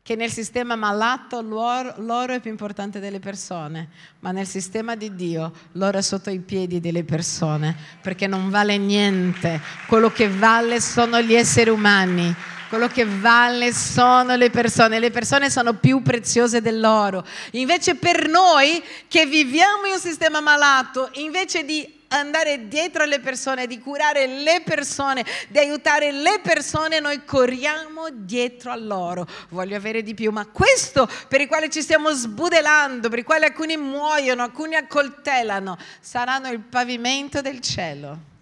Che 0.07 0.15
nel 0.15 0.31
sistema 0.31 0.77
malato 0.77 1.43
l'oro, 1.43 2.33
è 2.33 2.39
più 2.39 2.53
importante 2.53 3.01
delle 3.01 3.19
persone, 3.19 3.89
ma 4.21 4.31
nel 4.31 4.47
sistema 4.47 4.95
di 4.95 5.17
Dio 5.17 5.53
l'oro 5.73 5.99
è 5.99 6.01
sotto 6.01 6.31
i 6.31 6.39
piedi 6.39 6.79
delle 6.79 7.03
persone, 7.03 7.75
perché 8.03 8.29
non 8.29 8.49
vale 8.49 8.79
niente. 8.79 9.61
Quello 9.89 10.13
che 10.13 10.29
vale 10.29 10.81
sono 10.81 11.21
gli 11.21 11.35
esseri 11.35 11.71
umani. 11.71 12.33
Quello 12.69 12.87
che 12.87 13.05
vale 13.05 13.73
sono 13.73 14.37
le 14.37 14.51
persone, 14.51 15.01
le 15.01 15.11
persone 15.11 15.51
sono 15.51 15.75
più 15.75 16.03
preziose 16.03 16.61
dell'oro. 16.61 17.25
Invece 17.53 17.97
per 17.97 18.29
noi 18.29 18.81
che 19.09 19.27
viviamo 19.27 19.87
in 19.87 19.95
un 19.95 19.99
sistema 19.99 20.41
malato, 20.41 21.11
invece 21.15 21.65
di 21.65 21.96
andare 22.09 22.69
dietro 22.69 23.03
alle 23.03 23.21
persone, 23.21 23.67
di 23.67 23.79
curare 23.79 24.27
le 24.27 24.63
persone, 24.65 25.25
di 25.49 25.59
aiutare 25.59 26.13
le 26.13 26.41
persone, 26.43 27.01
noi 27.01 27.25
corriamo 27.25 28.09
dietro 28.13 28.71
a 28.71 28.77
loro. 28.77 29.27
Voglio 29.51 29.77
avere 29.77 30.03
di 30.03 30.15
più, 30.15 30.31
ma 30.31 30.47
questo 30.47 31.09
per 31.29 31.41
il 31.41 31.49
quale 31.49 31.71
ci 31.71 31.83
stiamo 31.83 32.11
sbudelando, 32.11 33.09
per 33.09 33.19
il 33.19 33.25
quale 33.25 33.47
alcuni 33.47 33.77
muoiono, 33.77 34.43
alcuni 34.43 34.75
accoltellano, 34.75 35.77
saranno 36.01 36.49
il 36.49 36.61
pavimento 36.61 37.41
del 37.41 37.61
cielo 37.61 38.35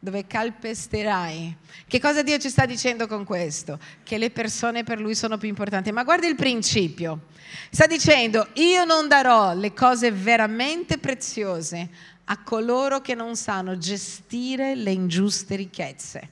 dove 0.00 0.26
calpesterai. 0.26 1.56
Che 1.86 2.00
cosa 2.00 2.22
Dio 2.22 2.38
ci 2.38 2.50
sta 2.50 2.66
dicendo 2.66 3.06
con 3.06 3.24
questo? 3.24 3.78
Che 4.04 4.16
le 4.16 4.30
persone 4.30 4.84
per 4.84 5.00
lui 5.00 5.14
sono 5.14 5.38
più 5.38 5.48
importanti. 5.48 5.90
Ma 5.90 6.04
guarda 6.04 6.26
il 6.26 6.36
principio. 6.36 7.26
Sta 7.70 7.86
dicendo, 7.86 8.48
io 8.54 8.84
non 8.84 9.08
darò 9.08 9.54
le 9.54 9.72
cose 9.72 10.12
veramente 10.12 10.98
preziose 10.98 11.88
a 12.30 12.38
coloro 12.42 13.00
che 13.00 13.14
non 13.14 13.36
sanno 13.36 13.78
gestire 13.78 14.74
le 14.74 14.90
ingiuste 14.90 15.56
ricchezze. 15.56 16.30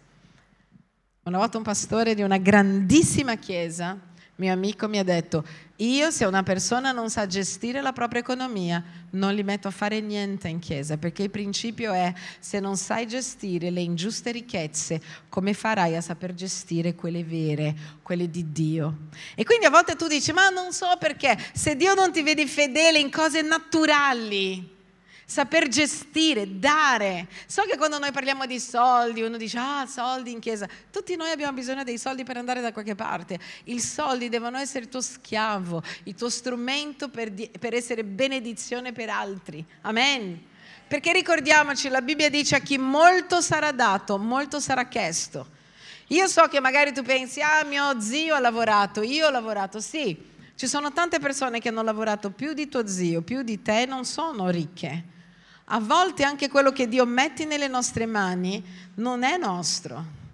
Una 1.24 1.38
volta 1.38 1.56
un 1.56 1.64
pastore 1.64 2.14
di 2.14 2.22
una 2.22 2.36
grandissima 2.36 3.36
chiesa, 3.36 3.98
mio 4.36 4.52
amico, 4.52 4.86
mi 4.86 4.98
ha 4.98 5.02
detto, 5.02 5.44
io 5.76 6.10
se 6.10 6.26
una 6.26 6.42
persona 6.42 6.92
non 6.92 7.08
sa 7.08 7.26
gestire 7.26 7.80
la 7.80 7.92
propria 7.92 8.20
economia, 8.20 8.84
non 9.12 9.34
li 9.34 9.42
metto 9.42 9.68
a 9.68 9.70
fare 9.70 10.00
niente 10.00 10.48
in 10.48 10.58
chiesa, 10.58 10.98
perché 10.98 11.22
il 11.22 11.30
principio 11.30 11.92
è, 11.92 12.12
se 12.38 12.60
non 12.60 12.76
sai 12.76 13.08
gestire 13.08 13.70
le 13.70 13.80
ingiuste 13.80 14.32
ricchezze, 14.32 15.00
come 15.30 15.54
farai 15.54 15.96
a 15.96 16.02
saper 16.02 16.34
gestire 16.34 16.94
quelle 16.94 17.24
vere, 17.24 17.74
quelle 18.02 18.30
di 18.30 18.52
Dio? 18.52 19.08
E 19.34 19.44
quindi 19.44 19.64
a 19.64 19.70
volte 19.70 19.96
tu 19.96 20.06
dici, 20.06 20.32
ma 20.32 20.50
non 20.50 20.72
so 20.72 20.94
perché, 20.98 21.36
se 21.54 21.74
Dio 21.74 21.94
non 21.94 22.12
ti 22.12 22.22
vedi 22.22 22.46
fedele 22.46 22.98
in 22.98 23.10
cose 23.10 23.40
naturali, 23.40 24.75
saper 25.28 25.66
gestire, 25.66 26.58
dare. 26.58 27.26
So 27.46 27.62
che 27.62 27.76
quando 27.76 27.98
noi 27.98 28.12
parliamo 28.12 28.46
di 28.46 28.60
soldi, 28.60 29.22
uno 29.22 29.36
dice, 29.36 29.58
ah, 29.58 29.84
soldi 29.84 30.30
in 30.30 30.38
chiesa. 30.38 30.68
Tutti 30.90 31.16
noi 31.16 31.30
abbiamo 31.30 31.52
bisogno 31.52 31.82
dei 31.82 31.98
soldi 31.98 32.22
per 32.22 32.36
andare 32.36 32.60
da 32.60 32.72
qualche 32.72 32.94
parte. 32.94 33.38
I 33.64 33.80
soldi 33.80 34.28
devono 34.28 34.56
essere 34.56 34.84
il 34.84 34.88
tuo 34.88 35.00
schiavo, 35.00 35.82
il 36.04 36.14
tuo 36.14 36.30
strumento 36.30 37.08
per, 37.08 37.32
di- 37.32 37.50
per 37.58 37.74
essere 37.74 38.04
benedizione 38.04 38.92
per 38.92 39.10
altri. 39.10 39.66
Amen. 39.82 40.40
Perché 40.86 41.12
ricordiamoci, 41.12 41.88
la 41.88 42.00
Bibbia 42.00 42.30
dice 42.30 42.54
a 42.54 42.60
chi 42.60 42.78
molto 42.78 43.40
sarà 43.40 43.72
dato, 43.72 44.18
molto 44.18 44.60
sarà 44.60 44.86
chiesto. 44.86 45.54
Io 46.10 46.28
so 46.28 46.46
che 46.46 46.60
magari 46.60 46.92
tu 46.92 47.02
pensi, 47.02 47.40
ah, 47.40 47.64
mio 47.64 48.00
zio 48.00 48.36
ha 48.36 48.38
lavorato, 48.38 49.02
io 49.02 49.26
ho 49.26 49.30
lavorato, 49.30 49.80
sì. 49.80 50.34
Ci 50.54 50.68
sono 50.68 50.92
tante 50.92 51.18
persone 51.18 51.58
che 51.58 51.68
hanno 51.68 51.82
lavorato 51.82 52.30
più 52.30 52.52
di 52.52 52.68
tuo 52.68 52.86
zio, 52.86 53.22
più 53.22 53.42
di 53.42 53.60
te, 53.60 53.86
non 53.86 54.04
sono 54.04 54.48
ricche 54.48 55.14
a 55.68 55.80
volte 55.80 56.22
anche 56.22 56.48
quello 56.48 56.70
che 56.70 56.88
Dio 56.88 57.04
mette 57.04 57.44
nelle 57.44 57.68
nostre 57.68 58.06
mani 58.06 58.62
non 58.96 59.22
è 59.22 59.36
nostro. 59.36 60.24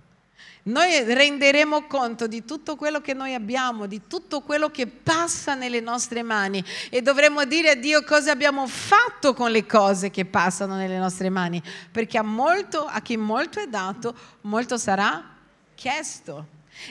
Noi 0.64 1.02
renderemo 1.02 1.86
conto 1.86 2.28
di 2.28 2.44
tutto 2.44 2.76
quello 2.76 3.00
che 3.00 3.14
noi 3.14 3.34
abbiamo, 3.34 3.86
di 3.86 4.02
tutto 4.06 4.42
quello 4.42 4.70
che 4.70 4.86
passa 4.86 5.54
nelle 5.54 5.80
nostre 5.80 6.22
mani 6.22 6.62
e 6.88 7.02
dovremo 7.02 7.44
dire 7.44 7.70
a 7.70 7.74
Dio 7.74 8.04
cosa 8.04 8.30
abbiamo 8.30 8.68
fatto 8.68 9.34
con 9.34 9.50
le 9.50 9.66
cose 9.66 10.10
che 10.10 10.24
passano 10.24 10.76
nelle 10.76 10.98
nostre 10.98 11.30
mani, 11.30 11.60
perché 11.90 12.16
a, 12.16 12.22
molto, 12.22 12.84
a 12.84 13.00
chi 13.00 13.16
molto 13.16 13.58
è 13.58 13.66
dato, 13.66 14.14
molto 14.42 14.76
sarà 14.76 15.30
chiesto. 15.74 16.46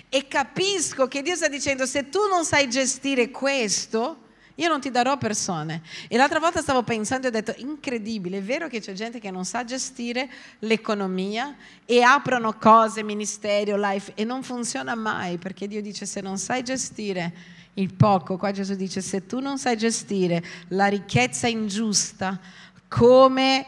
E 0.09 0.27
capisco 0.27 1.07
che 1.07 1.21
Dio 1.21 1.35
sta 1.35 1.47
dicendo, 1.47 1.85
se 1.85 2.09
tu 2.09 2.27
non 2.27 2.43
sai 2.43 2.69
gestire 2.69 3.29
questo, 3.29 4.17
io 4.61 4.69
non 4.69 4.79
ti 4.79 4.91
darò 4.91 5.17
persone. 5.17 5.81
E 6.07 6.17
l'altra 6.17 6.39
volta 6.39 6.61
stavo 6.61 6.83
pensando 6.83 7.25
e 7.25 7.29
ho 7.29 7.33
detto, 7.33 7.53
incredibile, 7.57 8.37
è 8.37 8.41
vero 8.43 8.67
che 8.67 8.79
c'è 8.79 8.93
gente 8.93 9.19
che 9.19 9.31
non 9.31 9.43
sa 9.43 9.63
gestire 9.63 10.29
l'economia 10.59 11.55
e 11.83 12.03
aprono 12.03 12.53
cose, 12.53 13.01
ministero, 13.01 13.75
life, 13.75 14.11
e 14.13 14.23
non 14.23 14.43
funziona 14.43 14.93
mai, 14.93 15.37
perché 15.37 15.67
Dio 15.67 15.81
dice, 15.81 16.05
se 16.05 16.21
non 16.21 16.37
sai 16.37 16.61
gestire 16.61 17.33
il 17.75 17.91
poco, 17.93 18.37
qua 18.37 18.51
Gesù 18.51 18.75
dice, 18.75 19.01
se 19.01 19.25
tu 19.25 19.39
non 19.39 19.57
sai 19.57 19.77
gestire 19.77 20.43
la 20.67 20.85
ricchezza 20.85 21.47
ingiusta, 21.47 22.39
come 22.87 23.65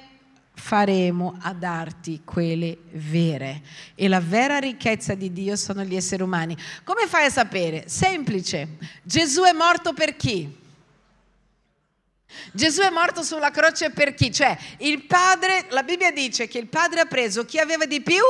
faremo 0.54 1.38
a 1.42 1.54
darti 1.54 2.22
quelle 2.24 2.78
vere. 2.92 3.64
E 3.96 4.08
la 4.08 4.20
vera 4.20 4.60
ricchezza 4.60 5.16
di 5.16 5.34
Dio 5.34 5.56
sono 5.56 5.84
gli 5.84 5.96
esseri 5.96 6.22
umani. 6.22 6.56
Come 6.84 7.08
fai 7.08 7.26
a 7.26 7.30
sapere? 7.32 7.86
Semplice. 7.88 8.78
Gesù 9.02 9.42
è 9.42 9.54
morto 9.54 9.94
per 9.94 10.16
chi? 10.16 10.62
Gesù 12.52 12.82
è 12.82 12.90
morto 12.90 13.24
sulla 13.24 13.52
croce 13.52 13.90
per 13.90 14.14
chi? 14.14 14.32
Cioè, 14.32 14.58
il 14.80 15.06
Padre, 15.06 15.66
la 15.70 15.84
Bibbia 15.84 16.12
dice 16.12 16.48
che 16.48 16.58
il 16.58 16.68
Padre 16.68 17.02
ha 17.02 17.06
preso 17.06 17.46
chi 17.46 17.60
aveva 17.60 17.86
di 17.86 18.02
più 18.02 18.22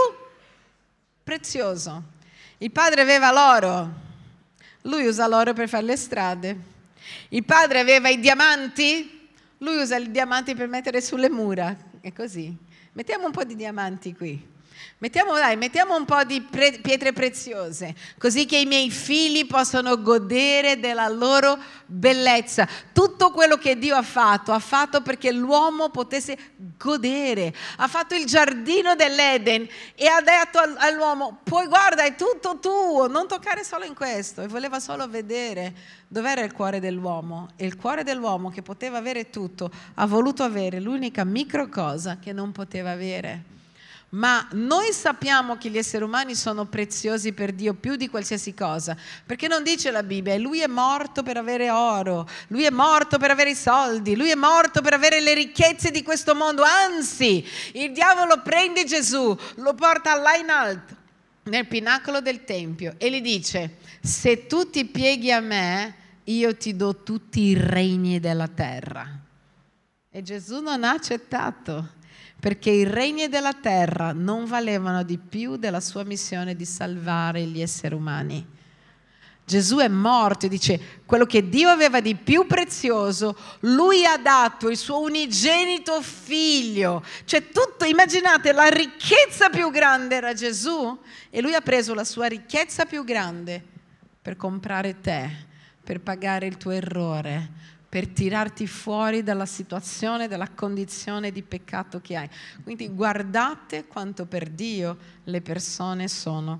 prezioso. 1.24 2.12
Il 2.57 2.72
Padre 2.72 3.01
aveva 3.01 3.31
l'oro, 3.31 3.91
lui 4.83 5.05
usa 5.05 5.27
l'oro 5.27 5.53
per 5.53 5.67
fare 5.67 5.83
le 5.83 5.98
strade. 5.98 6.57
Il 7.29 7.43
Padre 7.43 7.79
aveva 7.79 8.10
i 8.10 8.19
diamanti, 8.19 9.29
lui 9.57 9.77
usa 9.77 9.98
i 9.98 10.12
diamanti 10.12 10.55
per 10.55 10.67
mettere 10.67 11.01
sulle 11.01 11.29
mura. 11.29 11.75
È 12.00 12.12
così. 12.13 12.55
Mettiamo 12.93 13.25
un 13.25 13.31
po' 13.31 13.43
di 13.43 13.55
diamanti 13.55 14.13
qui. 14.13 14.51
Mettiamo, 15.03 15.33
dai, 15.33 15.57
mettiamo 15.57 15.95
un 15.97 16.05
po' 16.05 16.23
di 16.23 16.41
pre- 16.41 16.79
pietre 16.81 17.11
preziose, 17.11 17.93
così 18.17 18.45
che 18.45 18.57
i 18.57 18.65
miei 18.65 18.89
figli 18.89 19.45
possano 19.45 20.01
godere 20.01 20.79
della 20.79 21.09
loro 21.09 21.59
bellezza. 21.85 22.67
Tutto 22.93 23.31
quello 23.31 23.57
che 23.57 23.77
Dio 23.77 23.95
ha 23.95 24.01
fatto, 24.01 24.53
ha 24.53 24.59
fatto 24.59 25.01
perché 25.01 25.31
l'uomo 25.31 25.89
potesse 25.89 26.37
godere. 26.77 27.53
Ha 27.77 27.87
fatto 27.87 28.15
il 28.15 28.25
giardino 28.25 28.95
dell'Eden 28.95 29.67
e 29.95 30.07
ha 30.07 30.21
detto 30.21 30.59
all'uomo, 30.77 31.39
poi 31.43 31.67
guarda, 31.67 32.03
è 32.03 32.15
tutto 32.15 32.59
tuo, 32.59 33.07
non 33.07 33.27
toccare 33.27 33.63
solo 33.63 33.83
in 33.83 33.93
questo. 33.93 34.41
E 34.41 34.47
voleva 34.47 34.79
solo 34.79 35.07
vedere 35.09 35.73
dov'era 36.07 36.41
il 36.41 36.53
cuore 36.53 36.79
dell'uomo. 36.79 37.49
E 37.57 37.65
il 37.65 37.75
cuore 37.75 38.03
dell'uomo 38.03 38.49
che 38.49 38.61
poteva 38.61 38.97
avere 38.97 39.29
tutto, 39.29 39.69
ha 39.95 40.05
voluto 40.05 40.43
avere 40.43 40.79
l'unica 40.79 41.23
micro 41.23 41.67
cosa 41.67 42.19
che 42.19 42.31
non 42.31 42.51
poteva 42.51 42.91
avere 42.91 43.51
ma 44.13 44.48
noi 44.51 44.91
sappiamo 44.91 45.58
che 45.58 45.70
gli 45.70 45.77
esseri 45.77 46.03
umani 46.03 46.36
sono 46.36 46.65
preziosi 46.65 47.34
per 47.34 47.51
Dio 47.51 47.74
più 47.74 47.96
di 47.96 48.10
qualsiasi 48.10 48.53
cosa, 48.53 48.96
perché 49.25 49.48
non 49.48 49.63
dice 49.63 49.89
la 49.89 50.03
Bibbia, 50.03 50.38
lui 50.38 50.62
è 50.62 50.67
morto 50.67 51.24
per 51.24 51.38
avere 51.38 51.70
oro, 51.72 52.27
lui 52.48 52.63
è 52.63 52.70
morto 52.70 53.17
per 53.17 53.32
avere 53.32 53.51
i 53.51 53.55
soldi, 53.55 54.15
lui 54.15 54.29
è 54.29 54.36
morto 54.36 54.82
per 54.82 54.93
avere 54.93 55.20
le 55.20 55.34
ricchezze 55.34 55.89
di 55.89 56.03
questo 56.03 56.36
mondo, 56.36 56.63
anzi 56.63 57.43
il 57.74 57.91
diavolo 57.91 58.41
prende 58.41 58.84
Gesù, 58.84 59.36
lo 59.55 59.74
porta 59.74 60.15
là 60.15 60.36
in 60.36 60.50
alto, 60.50 60.96
nel 61.43 61.67
pinacolo 61.67 62.22
del 62.22 62.43
Tempio 62.43 62.93
e 62.98 63.10
gli 63.10 63.22
dice, 63.22 63.77
se 64.00 64.46
tu 64.46 64.70
ti 64.70 64.86
pieghi 64.86 65.32
a 65.32 65.39
me, 65.39 65.96
io 66.25 66.55
ti 66.55 66.75
do 66.75 67.01
tutti 67.01 67.41
i 67.41 67.55
regni 67.55 68.20
della 68.20 68.48
terra. 68.48 69.20
E 70.10 70.22
Gesù 70.22 70.62
non 70.62 70.84
ha 70.84 70.91
accettato 70.91 72.01
perché 72.43 72.71
i 72.71 72.83
regni 72.83 73.29
della 73.29 73.53
terra 73.53 74.12
non 74.12 74.43
valevano 74.43 75.03
di 75.03 75.17
più 75.17 75.55
della 75.55 75.79
sua 75.79 76.03
missione 76.03 76.57
di 76.57 76.65
salvare 76.65 77.45
gli 77.45 77.62
esseri 77.62 77.95
umani. 77.95 78.45
Gesù 79.45 79.77
è 79.77 79.88
morto 79.88 80.47
e 80.47 80.50
dice 80.50 81.01
quello 81.05 81.25
che 81.25 81.47
Dio 81.47 81.69
aveva 81.69 82.01
di 82.01 82.15
più 82.15 82.45
prezioso, 82.45 83.38
lui 83.62 84.05
ha 84.05 84.17
dato 84.17 84.69
il 84.69 84.75
suo 84.75 85.00
unigenito 85.00 86.01
figlio. 86.01 87.01
Cioè 87.23 87.47
tutto, 87.47 87.85
immaginate, 87.85 88.51
la 88.51 88.67
ricchezza 88.67 89.50
più 89.50 89.71
grande 89.71 90.15
era 90.15 90.33
Gesù 90.33 91.00
e 91.29 91.39
lui 91.39 91.53
ha 91.53 91.62
preso 91.62 91.93
la 91.93 92.03
sua 92.03 92.25
ricchezza 92.25 92.83
più 92.83 93.05
grande 93.05 93.63
per 94.21 94.35
comprare 94.35 95.00
te, 95.00 95.29
per 95.81 96.01
pagare 96.01 96.45
il 96.47 96.57
tuo 96.57 96.71
errore, 96.71 97.51
per 97.93 98.07
tirarti 98.07 98.65
fuori 98.65 99.21
dalla 99.21 99.45
situazione, 99.45 100.27
dalla 100.27 100.50
condizione 100.50 101.31
di 101.31 101.43
peccato 101.43 102.01
che 102.01 102.15
hai. 102.15 102.27
Quindi 102.63 102.89
guardate 102.89 103.85
quanto 103.85 104.25
per 104.25 104.50
Dio 104.50 104.98
le 105.25 105.41
persone 105.41 106.07
sono 106.07 106.59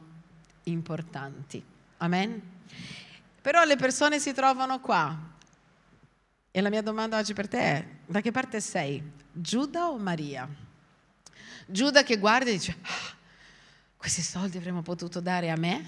importanti. 0.66 1.60
Amen? 1.98 2.40
Però 3.42 3.64
le 3.64 3.76
persone 3.78 4.20
si 4.20 4.32
trovano 4.32 4.80
qua. 4.80 5.18
E 6.52 6.62
la 6.62 6.70
mia 6.70 6.84
domanda 6.84 7.18
oggi 7.18 7.34
per 7.34 7.48
te 7.48 7.60
è, 7.60 7.88
da 8.06 8.22
che 8.22 8.30
parte 8.30 8.62
sei? 8.62 9.02
Giuda 9.32 9.88
o 9.88 9.98
Maria? 9.98 10.48
Giuda 11.66 12.04
che 12.04 12.20
guarda 12.20 12.52
e 12.52 12.54
dice, 12.54 12.78
ah, 12.80 13.16
questi 13.98 14.22
soldi 14.22 14.58
avremmo 14.58 14.84
potuto 14.84 15.20
dare 15.20 15.50
a 15.50 15.56
me? 15.56 15.84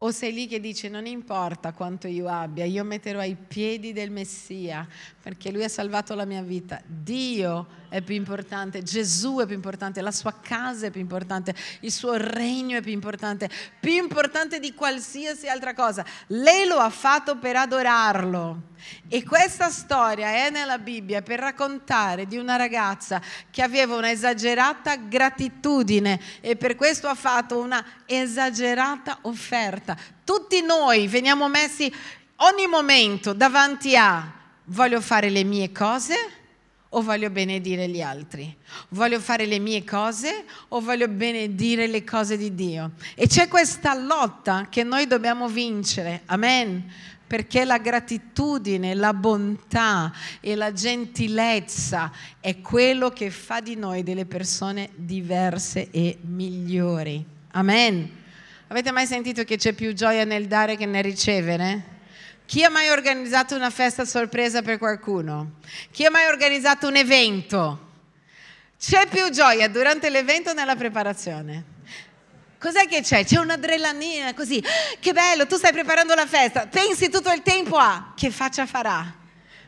O 0.00 0.12
sei 0.12 0.32
lì 0.32 0.46
che 0.46 0.60
dice 0.60 0.88
non 0.88 1.06
importa 1.06 1.72
quanto 1.72 2.06
io 2.06 2.28
abbia, 2.28 2.64
io 2.64 2.84
metterò 2.84 3.18
ai 3.18 3.34
piedi 3.34 3.92
del 3.92 4.12
Messia 4.12 4.86
perché 5.20 5.50
lui 5.50 5.64
ha 5.64 5.68
salvato 5.68 6.14
la 6.14 6.24
mia 6.24 6.40
vita. 6.40 6.80
Dio 6.86 7.66
è 7.88 8.00
più 8.00 8.14
importante, 8.14 8.82
Gesù 8.82 9.38
è 9.40 9.46
più 9.46 9.56
importante, 9.56 10.00
la 10.00 10.12
sua 10.12 10.38
casa 10.40 10.86
è 10.86 10.90
più 10.90 11.00
importante, 11.00 11.52
il 11.80 11.90
suo 11.90 12.14
regno 12.16 12.78
è 12.78 12.80
più 12.80 12.92
importante, 12.92 13.50
più 13.80 13.94
importante 13.94 14.60
di 14.60 14.72
qualsiasi 14.72 15.48
altra 15.48 15.74
cosa. 15.74 16.04
Lei 16.28 16.66
lo 16.66 16.76
ha 16.76 16.90
fatto 16.90 17.36
per 17.36 17.56
adorarlo. 17.56 18.66
E 19.08 19.24
questa 19.24 19.70
storia 19.70 20.28
è 20.28 20.50
nella 20.50 20.78
Bibbia 20.78 21.20
per 21.20 21.40
raccontare 21.40 22.26
di 22.26 22.36
una 22.36 22.56
ragazza 22.56 23.20
che 23.50 23.62
aveva 23.62 23.96
una 23.96 24.10
esagerata 24.10 24.96
gratitudine 24.96 26.20
e 26.40 26.56
per 26.56 26.76
questo 26.76 27.08
ha 27.08 27.14
fatto 27.14 27.58
una 27.58 27.84
esagerata 28.06 29.18
offerta. 29.22 29.87
Tutti 30.24 30.62
noi 30.62 31.06
veniamo 31.06 31.48
messi 31.48 31.92
ogni 32.36 32.66
momento 32.66 33.32
davanti 33.32 33.96
a 33.96 34.32
voglio 34.64 35.00
fare 35.00 35.30
le 35.30 35.44
mie 35.44 35.72
cose 35.72 36.14
o 36.90 37.02
voglio 37.02 37.30
benedire 37.30 37.88
gli 37.88 38.00
altri? 38.00 38.56
Voglio 38.90 39.20
fare 39.20 39.46
le 39.46 39.58
mie 39.58 39.84
cose 39.84 40.44
o 40.68 40.80
voglio 40.80 41.08
benedire 41.08 41.86
le 41.86 42.04
cose 42.04 42.36
di 42.36 42.54
Dio? 42.54 42.92
E 43.14 43.26
c'è 43.26 43.48
questa 43.48 43.94
lotta 43.94 44.68
che 44.70 44.82
noi 44.82 45.06
dobbiamo 45.06 45.48
vincere. 45.48 46.22
Amen 46.26 46.90
perché 47.28 47.66
la 47.66 47.76
gratitudine, 47.76 48.94
la 48.94 49.12
bontà 49.12 50.10
e 50.40 50.56
la 50.56 50.72
gentilezza 50.72 52.10
è 52.40 52.60
quello 52.62 53.10
che 53.10 53.30
fa 53.30 53.60
di 53.60 53.76
noi 53.76 54.02
delle 54.02 54.24
persone 54.24 54.88
diverse 54.94 55.90
e 55.90 56.16
migliori. 56.22 57.22
Amen. 57.50 58.17
Avete 58.70 58.90
mai 58.90 59.06
sentito 59.06 59.44
che 59.44 59.56
c'è 59.56 59.72
più 59.72 59.94
gioia 59.94 60.24
nel 60.24 60.46
dare 60.46 60.76
che 60.76 60.84
nel 60.84 61.02
ricevere? 61.02 61.96
Chi 62.44 62.62
ha 62.64 62.68
mai 62.68 62.90
organizzato 62.90 63.54
una 63.54 63.70
festa 63.70 64.04
sorpresa 64.04 64.60
per 64.60 64.76
qualcuno? 64.76 65.52
Chi 65.90 66.04
ha 66.04 66.10
mai 66.10 66.26
organizzato 66.26 66.86
un 66.86 66.96
evento? 66.96 67.86
C'è 68.78 69.06
più 69.06 69.30
gioia 69.30 69.68
durante 69.68 70.10
l'evento 70.10 70.50
o 70.50 70.52
nella 70.52 70.76
preparazione? 70.76 71.64
Cos'è 72.58 72.86
che 72.86 73.00
c'è? 73.00 73.24
C'è 73.24 73.38
un'adrenalina 73.38 74.34
così. 74.34 74.62
Che 75.00 75.12
bello, 75.14 75.46
tu 75.46 75.56
stai 75.56 75.72
preparando 75.72 76.14
la 76.14 76.26
festa. 76.26 76.66
Pensi 76.66 77.08
tutto 77.08 77.32
il 77.32 77.40
tempo 77.40 77.78
a 77.78 78.12
che 78.14 78.30
faccia 78.30 78.66
farà. 78.66 79.14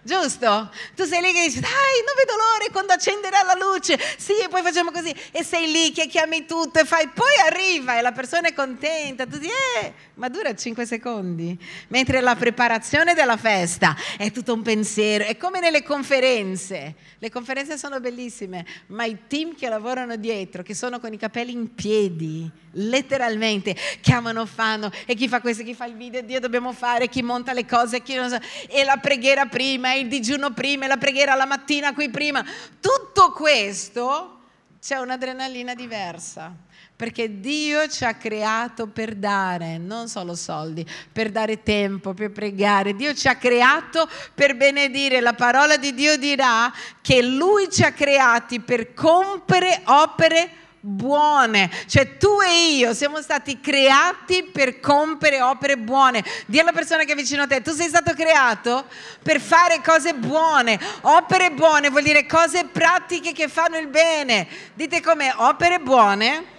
Giusto? 0.03 0.71
Tu 0.97 1.05
sei 1.05 1.21
lì 1.21 1.33
che 1.33 1.45
dici, 1.47 1.61
dai, 1.61 1.71
non 1.71 2.15
vedo 2.17 2.33
l'ora 2.37 2.65
quando 2.73 2.93
accenderà 2.93 3.43
la 3.43 3.55
luce. 3.55 3.99
Sì, 4.17 4.39
e 4.39 4.49
poi 4.49 4.63
facciamo 4.63 4.91
così. 4.91 5.15
E 5.31 5.45
sei 5.45 5.71
lì 5.71 5.93
che 5.93 6.07
chiami 6.07 6.47
tutto 6.47 6.79
e 6.79 6.85
fai, 6.85 7.09
poi 7.09 7.33
arriva 7.47 7.99
e 7.99 8.03
la 8.03 8.13
persona 8.13 8.49
è 8.49 8.55
contenta. 8.55 9.27
Tu 9.27 9.39
dici, 9.39 9.53
eh, 9.83 9.93
ma 10.15 10.29
dura 10.29 10.55
5 10.55 10.87
secondi. 10.87 11.59
Mentre 11.89 12.21
la 12.21 12.35
preparazione 12.35 13.15
della 13.15 13.37
festa 13.37 13.95
è 14.17 14.31
tutto 14.31 14.55
un 14.55 14.63
pensiero. 14.63 15.25
È 15.25 15.37
come 15.37 15.61
nelle 15.61 15.83
conferenze. 15.83 16.95
Le 17.23 17.31
conferenze 17.31 17.77
sono 17.77 18.01
bellissime, 18.01 18.65
ma 18.87 19.05
i 19.05 19.27
team 19.27 19.55
che 19.55 19.69
lavorano 19.69 20.17
dietro, 20.17 20.63
che 20.63 20.75
sono 20.75 20.99
con 20.99 21.13
i 21.13 21.19
capelli 21.19 21.53
in 21.53 21.75
piedi, 21.75 22.51
letteralmente, 22.73 23.77
chiamano, 24.01 24.47
fanno, 24.47 24.91
e 25.05 25.15
chi 25.15 25.29
fa 25.29 25.43
questo, 25.43 25.63
chi 25.63 25.75
fa 25.75 25.85
il 25.85 25.97
video, 25.97 26.23
Dio 26.23 26.41
dobbiamo 26.41 26.73
fare, 26.73 27.09
chi 27.09 27.21
monta 27.21 27.53
le 27.53 27.67
cose, 27.67 28.01
chi 28.01 28.15
non 28.15 28.31
sa, 28.31 28.41
e 28.67 28.85
la 28.85 28.97
preghiera 28.97 29.45
prima, 29.45 29.93
e 29.93 30.00
il 30.01 30.09
digiuno 30.09 30.53
prima, 30.53 30.87
la 30.87 30.97
preghiera 30.97 31.35
la 31.35 31.47
mattina 31.47 31.93
qui 31.95 32.11
prima. 32.11 32.45
Tutto 32.81 33.33
questo 33.33 34.39
c'è 34.81 34.97
un'adrenalina 34.97 35.75
diversa 35.75 36.55
perché 37.01 37.41
Dio 37.41 37.89
ci 37.89 38.05
ha 38.05 38.13
creato 38.13 38.87
per 38.87 39.15
dare, 39.15 39.79
non 39.79 40.07
solo 40.07 40.35
soldi, 40.35 40.87
per 41.11 41.31
dare 41.31 41.63
tempo, 41.63 42.13
per 42.13 42.31
pregare. 42.31 42.95
Dio 42.95 43.15
ci 43.15 43.27
ha 43.27 43.37
creato 43.37 44.07
per 44.35 44.55
benedire. 44.55 45.21
La 45.21 45.33
parola 45.33 45.79
di 45.79 45.95
Dio 45.95 46.19
dirà 46.19 46.71
che 47.01 47.23
Lui 47.23 47.71
ci 47.71 47.85
ha 47.85 47.93
creati 47.93 48.61
per 48.61 48.93
compiere 48.93 49.81
opere 49.85 50.51
buone. 50.81 51.71
Cioè 51.87 52.17
tu 52.17 52.41
e 52.41 52.77
io 52.77 52.95
siamo 52.95 53.21
stati 53.21 53.61
creati 53.61 54.45
per 54.45 54.81
compiere 54.81 55.41
opere 55.43 55.77
buone. 55.77 56.25
Dì 56.47 56.59
alla 56.59 56.73
persona 56.73 57.05
che 57.05 57.13
è 57.13 57.17
vicino 57.17 57.43
a 57.43 57.47
te, 57.47 57.61
tu 57.61 57.73
sei 57.73 57.89
stato 57.89 58.15
creato 58.15 58.87
per 59.23 59.41
fare 59.41 59.81
cose 59.85 60.15
buone. 60.15 60.79
Opere 61.03 61.51
buone 61.53 61.91
vuol 61.91 62.03
dire 62.03 62.27
cose 62.27 62.65
pratiche 62.65 63.33
che 63.33 63.49
fanno 63.49 63.77
il 63.77 63.89
bene. 63.89 64.49
Dite 64.75 65.01
come 65.01 65.33
opere 65.37 65.79
buone 65.79 66.59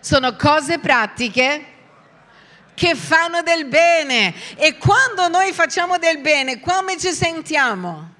sono 0.00 0.36
cose 0.36 0.78
pratiche 0.78 1.74
che 2.74 2.94
fanno 2.94 3.42
del 3.42 3.66
bene. 3.66 4.34
E 4.56 4.76
quando 4.76 5.28
noi 5.28 5.52
facciamo 5.52 5.98
del 5.98 6.18
bene, 6.18 6.60
come 6.60 6.98
ci 6.98 7.12
sentiamo? 7.12 8.12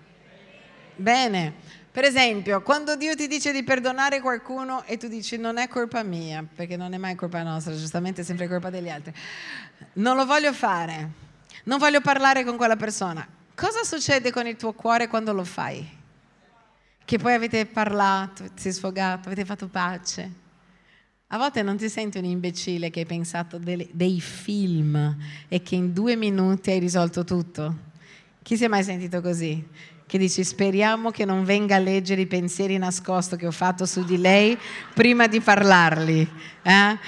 Bene. 0.97 1.65
Per 1.97 2.05
esempio, 2.05 2.61
quando 2.61 2.95
Dio 2.95 3.15
ti 3.15 3.27
dice 3.27 3.53
di 3.53 3.63
perdonare 3.63 4.21
qualcuno 4.21 4.85
e 4.85 4.99
tu 4.99 5.09
dici 5.09 5.39
non 5.39 5.57
è 5.57 5.67
colpa 5.67 6.03
mia, 6.03 6.45
perché 6.45 6.77
non 6.77 6.93
è 6.93 6.99
mai 6.99 7.15
colpa 7.15 7.43
nostra, 7.43 7.75
giustamente 7.75 8.21
è 8.21 8.25
sempre 8.25 8.49
colpa 8.49 8.69
degli 8.69 8.91
altri, 8.91 9.15
non 9.95 10.15
lo 10.15 10.27
voglio 10.27 10.53
fare, 10.53 11.11
non 11.65 11.79
voglio 11.79 12.03
parlare 12.03 12.45
con 12.45 12.59
quella 12.59 12.77
persona, 12.77 13.27
cosa 13.55 13.83
succede 13.83 14.31
con 14.31 14.47
il 14.47 14.57
tuo 14.57 14.75
cuore 14.75 15.09
quando 15.09 15.33
lo 15.33 15.43
fai? 15.43 15.89
Che 17.03 17.17
poi 17.17 17.33
avete 17.33 17.65
parlato, 17.65 18.45
si 18.57 18.69
è 18.69 18.73
sfogato, 18.73 19.29
avete 19.29 19.47
fatto 19.47 19.67
pace. 19.67 20.31
A 21.29 21.39
volte 21.39 21.63
non 21.63 21.79
ti 21.79 21.89
senti 21.89 22.19
un 22.19 22.27
imbecille 22.27 22.91
che 22.91 23.01
hai 23.01 23.07
pensato 23.07 23.57
dei, 23.57 24.21
film 24.21 25.17
e 25.49 25.63
che 25.63 25.77
in 25.77 25.95
due 25.95 26.15
minuti 26.15 26.73
hai 26.73 26.79
risolto 26.79 27.25
tutto. 27.25 27.75
Chi 28.43 28.59
si 28.59 28.65
è 28.65 28.69
mai 28.69 28.85
sentito 28.85 29.23
così? 29.23 29.95
Che 30.09 30.19
dici 30.19 30.45
speriamo 30.45 31.11
che 31.11 31.25
non 31.25 31.45
venga 31.45 31.75
a 31.75 31.81
leggere 31.81 32.21
i 32.21 32.27
pensieri 32.29 32.79
nascosti 32.79 33.37
che 33.37 33.49
ho 33.49 33.51
fatto 33.51 33.87
su 33.87 34.05
di 34.05 34.19
lei 34.19 34.57
prima 34.95 35.27
di 35.27 35.41
parlarli. 35.41 36.31
Eh? 36.63 36.99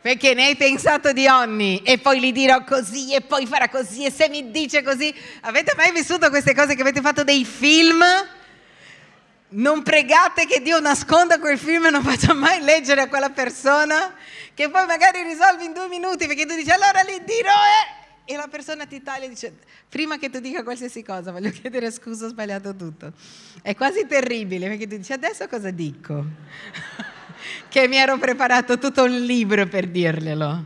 Perché 0.00 0.34
ne 0.34 0.46
hai 0.46 0.56
pensato 0.56 1.12
di 1.12 1.28
ogni 1.28 1.80
e 1.84 1.98
poi 1.98 2.18
gli 2.18 2.32
dirò 2.32 2.64
così 2.64 3.14
e 3.14 3.20
poi 3.20 3.46
farà 3.46 3.68
così 3.68 4.04
e 4.04 4.10
se 4.10 4.28
mi 4.28 4.50
dice 4.50 4.82
così. 4.82 5.14
Avete 5.42 5.74
mai 5.76 5.92
vissuto 5.92 6.28
queste 6.28 6.52
cose 6.52 6.74
che 6.74 6.80
avete 6.80 7.00
fatto 7.00 7.22
dei 7.22 7.44
film? 7.44 8.02
Non 9.50 9.84
pregate 9.84 10.46
che 10.46 10.60
Dio 10.60 10.80
nasconda 10.80 11.38
quel 11.38 11.56
film 11.56 11.86
e 11.86 11.90
non 11.90 12.02
faccia 12.02 12.34
mai 12.34 12.60
leggere 12.62 13.02
a 13.02 13.08
quella 13.08 13.30
persona, 13.30 14.12
che 14.54 14.68
poi 14.68 14.86
magari 14.86 15.22
risolvi 15.22 15.66
in 15.66 15.72
due 15.72 15.86
minuti 15.86 16.26
perché 16.26 16.46
tu 16.46 16.56
dici 16.56 16.70
allora 16.70 17.04
gli 17.04 17.20
dirò 17.24 17.52
eh 17.52 17.99
e 18.30 18.36
la 18.36 18.46
persona 18.46 18.86
ti 18.86 19.02
taglia 19.02 19.24
e 19.24 19.28
dice 19.28 19.52
prima 19.88 20.16
che 20.16 20.30
tu 20.30 20.38
dica 20.38 20.62
qualsiasi 20.62 21.02
cosa 21.02 21.32
voglio 21.32 21.50
chiedere 21.50 21.90
scusa 21.90 22.26
ho 22.26 22.28
sbagliato 22.28 22.76
tutto. 22.76 23.12
È 23.60 23.74
quasi 23.74 24.06
terribile 24.06 24.68
perché 24.68 24.86
tu 24.86 24.96
dici 24.96 25.12
adesso 25.12 25.48
cosa 25.48 25.70
dico? 25.70 26.24
Che 27.68 27.88
mi 27.88 27.96
ero 27.96 28.18
preparato 28.18 28.78
tutto 28.78 29.04
un 29.04 29.24
libro 29.24 29.66
per 29.66 29.88
dirglielo. 29.88 30.64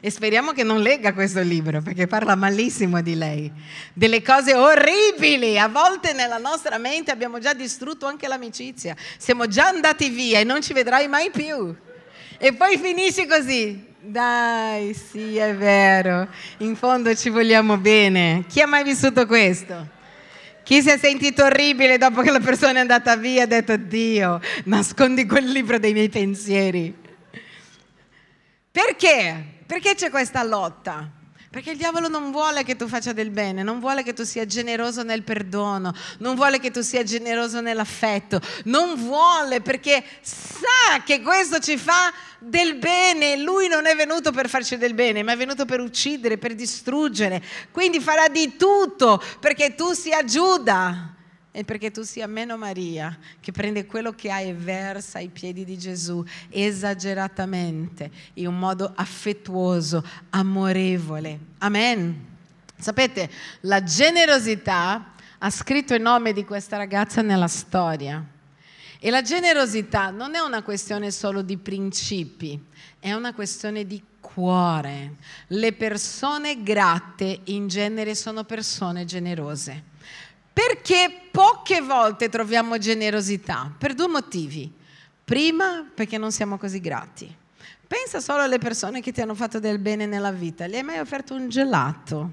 E 0.00 0.10
speriamo 0.10 0.50
che 0.50 0.64
non 0.64 0.82
legga 0.82 1.14
questo 1.14 1.40
libro 1.40 1.80
perché 1.80 2.08
parla 2.08 2.34
malissimo 2.34 3.00
di 3.00 3.14
lei. 3.14 3.50
Delle 3.92 4.22
cose 4.22 4.52
orribili! 4.54 5.56
A 5.56 5.68
volte 5.68 6.12
nella 6.12 6.38
nostra 6.38 6.78
mente 6.78 7.12
abbiamo 7.12 7.38
già 7.38 7.54
distrutto 7.54 8.06
anche 8.06 8.26
l'amicizia. 8.26 8.96
Siamo 9.18 9.46
già 9.46 9.68
andati 9.68 10.08
via 10.10 10.40
e 10.40 10.44
non 10.44 10.60
ci 10.62 10.72
vedrai 10.72 11.06
mai 11.06 11.30
più. 11.30 11.74
E 12.38 12.52
poi 12.54 12.76
finisci 12.76 13.24
così 13.26 13.85
dai, 14.06 14.94
sì, 14.94 15.36
è 15.36 15.54
vero. 15.54 16.28
In 16.58 16.76
fondo 16.76 17.14
ci 17.14 17.28
vogliamo 17.28 17.76
bene. 17.76 18.44
Chi 18.48 18.60
ha 18.60 18.66
mai 18.66 18.84
vissuto 18.84 19.26
questo? 19.26 19.94
Chi 20.62 20.82
si 20.82 20.90
è 20.90 20.98
sentito 20.98 21.44
orribile 21.44 21.98
dopo 21.98 22.22
che 22.22 22.30
la 22.30 22.40
persona 22.40 22.78
è 22.78 22.80
andata 22.80 23.16
via 23.16 23.40
e 23.40 23.42
ha 23.42 23.46
detto 23.46 23.76
Dio, 23.76 24.40
nascondi 24.64 25.26
quel 25.26 25.44
libro 25.44 25.78
dei 25.78 25.92
miei 25.92 26.08
pensieri? 26.08 26.94
Perché? 28.70 29.44
Perché 29.64 29.94
c'è 29.94 30.10
questa 30.10 30.42
lotta? 30.42 31.08
Perché 31.50 31.70
il 31.70 31.76
diavolo 31.76 32.08
non 32.08 32.32
vuole 32.32 32.64
che 32.64 32.76
tu 32.76 32.88
faccia 32.88 33.12
del 33.12 33.30
bene, 33.30 33.62
non 33.62 33.78
vuole 33.80 34.02
che 34.02 34.12
tu 34.12 34.24
sia 34.24 34.44
generoso 34.46 35.02
nel 35.02 35.22
perdono, 35.22 35.94
non 36.18 36.34
vuole 36.34 36.58
che 36.58 36.70
tu 36.70 36.82
sia 36.82 37.02
generoso 37.02 37.60
nell'affetto, 37.60 38.40
non 38.64 38.94
vuole 38.96 39.60
perché 39.60 40.04
sa 40.20 41.02
che 41.04 41.22
questo 41.22 41.58
ci 41.60 41.78
fa 41.78 42.12
del 42.38 42.76
bene. 42.76 43.36
Lui 43.36 43.68
non 43.68 43.86
è 43.86 43.94
venuto 43.94 44.32
per 44.32 44.48
farci 44.48 44.76
del 44.76 44.94
bene, 44.94 45.22
ma 45.22 45.32
è 45.32 45.36
venuto 45.36 45.64
per 45.64 45.80
uccidere, 45.80 46.36
per 46.36 46.54
distruggere. 46.54 47.42
Quindi 47.70 48.00
farà 48.00 48.28
di 48.28 48.56
tutto 48.56 49.22
perché 49.40 49.74
tu 49.74 49.92
sia 49.92 50.24
Giuda 50.24 51.15
e 51.56 51.64
perché 51.64 51.90
tu 51.90 52.02
sia 52.02 52.26
meno 52.26 52.58
Maria, 52.58 53.16
che 53.40 53.50
prende 53.50 53.86
quello 53.86 54.12
che 54.12 54.30
hai 54.30 54.50
e 54.50 54.52
versa 54.52 55.16
ai 55.16 55.28
piedi 55.28 55.64
di 55.64 55.78
Gesù 55.78 56.22
esageratamente, 56.50 58.10
in 58.34 58.48
un 58.48 58.58
modo 58.58 58.92
affettuoso, 58.94 60.04
amorevole. 60.28 61.38
Amen. 61.58 62.26
Sapete, 62.78 63.30
la 63.60 63.82
generosità 63.82 65.12
ha 65.38 65.48
scritto 65.48 65.94
il 65.94 66.02
nome 66.02 66.34
di 66.34 66.44
questa 66.44 66.76
ragazza 66.76 67.22
nella 67.22 67.48
storia. 67.48 68.22
E 68.98 69.08
la 69.08 69.22
generosità 69.22 70.10
non 70.10 70.34
è 70.34 70.40
una 70.40 70.62
questione 70.62 71.10
solo 71.10 71.40
di 71.40 71.56
principi, 71.56 72.62
è 72.98 73.14
una 73.14 73.32
questione 73.32 73.86
di 73.86 74.02
cuore. 74.20 75.14
Le 75.46 75.72
persone 75.72 76.62
gratte 76.62 77.40
in 77.44 77.66
genere 77.66 78.14
sono 78.14 78.44
persone 78.44 79.06
generose. 79.06 79.94
Perché 80.56 81.28
poche 81.30 81.82
volte 81.82 82.30
troviamo 82.30 82.78
generosità? 82.78 83.70
Per 83.76 83.92
due 83.92 84.08
motivi. 84.08 84.72
Prima, 85.22 85.86
perché 85.94 86.16
non 86.16 86.32
siamo 86.32 86.56
così 86.56 86.80
grati. 86.80 87.30
Pensa 87.86 88.20
solo 88.20 88.40
alle 88.40 88.56
persone 88.56 89.02
che 89.02 89.12
ti 89.12 89.20
hanno 89.20 89.34
fatto 89.34 89.60
del 89.60 89.78
bene 89.78 90.06
nella 90.06 90.32
vita. 90.32 90.66
Gli 90.66 90.76
hai 90.76 90.82
mai 90.82 90.98
offerto 90.98 91.34
un 91.34 91.50
gelato? 91.50 92.32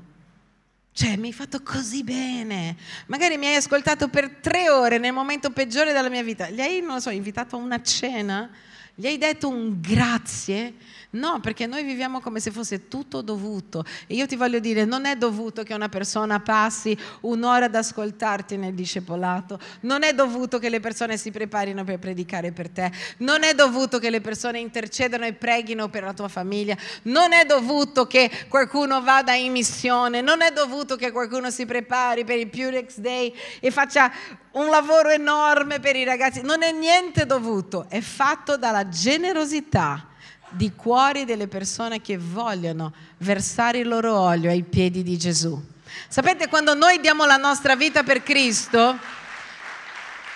Cioè, 0.94 1.18
mi 1.18 1.28
hai 1.28 1.34
fatto 1.34 1.62
così 1.64 2.06
bene. 2.06 2.78
Magari 3.08 3.36
mi 3.36 3.48
hai 3.48 3.56
ascoltato 3.56 4.08
per 4.08 4.30
tre 4.36 4.70
ore 4.70 5.00
nel 5.00 5.12
momento 5.12 5.50
peggiore 5.50 5.92
della 5.92 6.10
mia 6.10 6.24
vita. 6.24 6.50
Gli 6.50 6.62
hai, 6.62 6.80
non 6.80 6.94
lo 6.94 7.00
so, 7.02 7.10
invitato 7.10 7.58
a 7.58 7.60
una 7.60 7.82
cena? 7.82 8.50
Gli 8.96 9.08
hai 9.08 9.18
detto 9.18 9.50
un 9.50 9.82
grazie? 9.82 10.76
No, 11.12 11.40
perché 11.40 11.66
noi 11.66 11.84
viviamo 11.84 12.22
come 12.22 12.40
se 12.40 12.52
fosse 12.52 12.88
tutto 12.88 13.22
dovuto. 13.22 13.84
E 14.06 14.14
io 14.14 14.28
ti 14.28 14.36
voglio 14.36 14.60
dire, 14.60 14.86
non 14.86 15.06
è 15.06 15.16
dovuto 15.16 15.64
che 15.64 15.74
una 15.74 15.90
persona 15.90 16.40
passi 16.40 16.96
un'ora 17.22 17.66
ad 17.66 17.74
ascoltarti 17.76 18.56
nel 18.56 18.76
discepolato, 18.76 19.60
non 19.82 20.04
è 20.04 20.14
dovuto 20.14 20.60
che 20.60 20.70
le 20.70 20.80
persone 20.80 21.18
si 21.18 21.32
preparino 21.32 21.84
per 21.84 21.98
predicare 21.98 22.52
per 22.52 22.70
te, 22.70 22.92
non 23.18 23.44
è 23.44 23.56
dovuto 23.56 23.98
che 23.98 24.12
le 24.12 24.22
persone 24.22 24.60
intercedano 24.60 25.26
e 25.26 25.34
preghino 25.34 25.90
per 25.90 26.04
la 26.04 26.14
tua 26.14 26.28
famiglia, 26.28 26.78
non 27.04 27.34
è 27.34 27.46
dovuto 27.46 28.06
che 28.06 28.30
qualcuno 28.48 29.02
vada 29.02 29.34
in 29.34 29.52
missione, 29.52 30.22
non 30.22 30.42
è 30.42 30.52
dovuto 30.52 30.96
che 30.96 31.12
qualcuno 31.12 31.50
si 31.50 31.66
prepari 31.66 32.26
per 32.26 32.38
il 32.38 32.48
Purex 32.48 32.98
Day 32.98 33.34
e 33.60 33.72
faccia 33.72 34.12
un 34.54 34.70
lavoro 34.70 35.10
enorme 35.10 35.80
per 35.80 35.96
i 35.96 36.04
ragazzi, 36.04 36.42
non 36.42 36.64
è 36.64 36.72
niente 36.72 37.26
dovuto, 37.26 37.86
è 37.90 38.02
fatto 38.02 38.58
dalla 38.58 38.90
generosità 38.90 40.08
di 40.50 40.74
cuori 40.76 41.26
delle 41.26 41.48
persone 41.48 42.02
che 42.02 42.18
vogliono 42.18 42.94
versare 43.18 43.80
il 43.80 43.88
loro 43.88 44.18
olio 44.18 44.50
ai 44.50 44.64
piedi 44.64 45.02
di 45.02 45.18
Gesù. 45.18 45.60
Sapete, 46.08 46.48
quando 46.48 46.76
noi 46.76 47.00
diamo 47.00 47.26
la 47.26 47.38
nostra 47.38 47.76
vita 47.76 48.04
per 48.04 48.22
Cristo, 48.22 48.98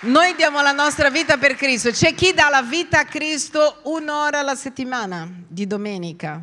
noi 0.00 0.34
diamo 0.34 0.62
la 0.62 0.72
nostra 0.72 1.10
vita 1.10 1.38
per 1.38 1.54
Cristo. 1.54 1.90
C'è 1.90 2.14
chi 2.14 2.32
dà 2.32 2.48
la 2.48 2.62
vita 2.62 3.00
a 3.00 3.04
Cristo 3.04 3.80
un'ora 3.84 4.40
alla 4.40 4.54
settimana 4.54 5.28
di 5.46 5.66
domenica 5.66 6.40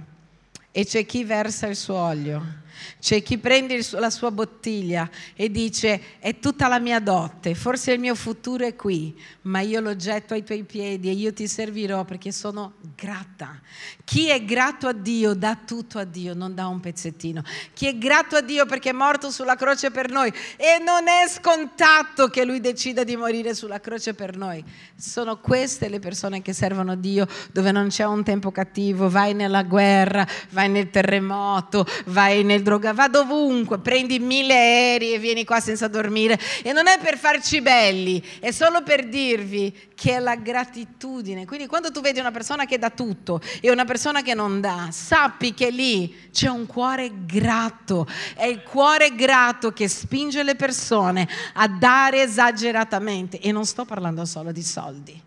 e 0.71 0.85
c'è 0.85 1.05
chi 1.05 1.23
versa 1.23 1.67
il 1.67 1.75
suo 1.75 1.95
olio. 1.95 2.63
C'è 2.99 3.21
chi 3.21 3.38
prende 3.38 3.79
la 3.91 4.09
sua 4.09 4.31
bottiglia 4.31 5.09
e 5.35 5.49
dice 5.49 6.19
è 6.19 6.39
tutta 6.39 6.67
la 6.67 6.79
mia 6.79 6.99
dote, 6.99 7.55
forse 7.55 7.93
il 7.93 7.99
mio 7.99 8.15
futuro 8.15 8.65
è 8.65 8.75
qui, 8.75 9.15
ma 9.43 9.59
io 9.59 9.79
lo 9.79 9.95
getto 9.95 10.33
ai 10.33 10.43
tuoi 10.43 10.63
piedi 10.63 11.09
e 11.09 11.13
io 11.13 11.33
ti 11.33 11.47
servirò 11.47 12.03
perché 12.03 12.31
sono 12.31 12.73
grata. 12.95 13.59
Chi 14.03 14.29
è 14.29 14.43
grato 14.43 14.88
a 14.88 14.93
Dio 14.93 15.33
dà 15.33 15.57
tutto 15.65 15.99
a 15.99 16.03
Dio, 16.03 16.33
non 16.33 16.53
dà 16.53 16.67
un 16.67 16.79
pezzettino. 16.79 17.43
Chi 17.73 17.88
è 17.88 17.97
grato 17.97 18.35
a 18.35 18.41
Dio 18.41 18.65
perché 18.65 18.89
è 18.89 18.93
morto 18.93 19.31
sulla 19.31 19.55
croce 19.55 19.91
per 19.91 20.09
noi 20.09 20.31
e 20.57 20.81
non 20.83 21.07
è 21.07 21.27
scontato 21.27 22.27
che 22.27 22.45
lui 22.45 22.59
decida 22.59 23.03
di 23.03 23.15
morire 23.15 23.53
sulla 23.53 23.79
croce 23.79 24.13
per 24.13 24.38
noi. 24.38 24.63
Sono 24.95 25.38
queste 25.39 25.89
le 25.89 25.99
persone 25.99 26.41
che 26.41 26.53
servono 26.53 26.91
a 26.91 26.95
Dio 26.95 27.27
dove 27.51 27.71
non 27.71 27.88
c'è 27.88 28.05
un 28.05 28.23
tempo 28.23 28.51
cattivo, 28.51 29.09
vai 29.09 29.33
nella 29.33 29.63
guerra, 29.63 30.27
vai 30.51 30.69
nel 30.69 30.89
terremoto, 30.89 31.85
vai 32.05 32.43
nel 32.43 32.61
droga, 32.65 32.93
va 32.93 33.08
dovunque, 33.08 33.78
prendi 33.78 34.17
mille 34.19 34.54
aerei 34.54 35.13
e 35.13 35.19
vieni 35.19 35.45
qua 35.45 35.60
senza 35.60 35.88
dormire. 35.88 36.38
E 36.63 36.73
non 36.73 36.88
è 36.88 36.97
per 36.99 37.17
farci 37.17 37.62
belli, 37.62 38.21
è 38.39 38.51
solo 38.51 38.82
per 38.82 39.08
dirvi 39.08 39.73
che 39.93 40.15
è 40.15 40.19
la 40.19 40.36
gratitudine. 40.36 41.45
Quindi 41.45 41.67
quando 41.67 41.91
tu 41.91 42.01
vedi 42.01 42.19
una 42.19 42.32
persona 42.32 42.65
che 42.65 42.78
dà 42.78 42.89
tutto 42.89 43.39
e 43.62 43.69
una 43.71 43.86
persona 43.86 44.23
che 44.23 44.34
non 44.34 44.60
dà, 44.60 44.89
sappi 44.91 45.54
che 45.54 45.69
lì 45.69 46.30
c'è 46.32 46.49
un 46.49 46.65
cuore 46.65 47.12
grato. 47.25 48.08
È 48.34 48.45
il 48.45 48.63
cuore 48.63 49.13
grato 49.15 49.71
che 49.71 49.88
spinge 49.88 50.41
le 50.43 50.56
persone 50.56 51.30
a 51.54 51.67
dare 51.67 52.23
esageratamente. 52.23 53.39
E 53.39 53.51
non 53.51 53.65
sto 53.65 53.86
parlando 53.86 54.25
solo 54.25 54.51
di 54.51 54.63
soldi 54.63 55.21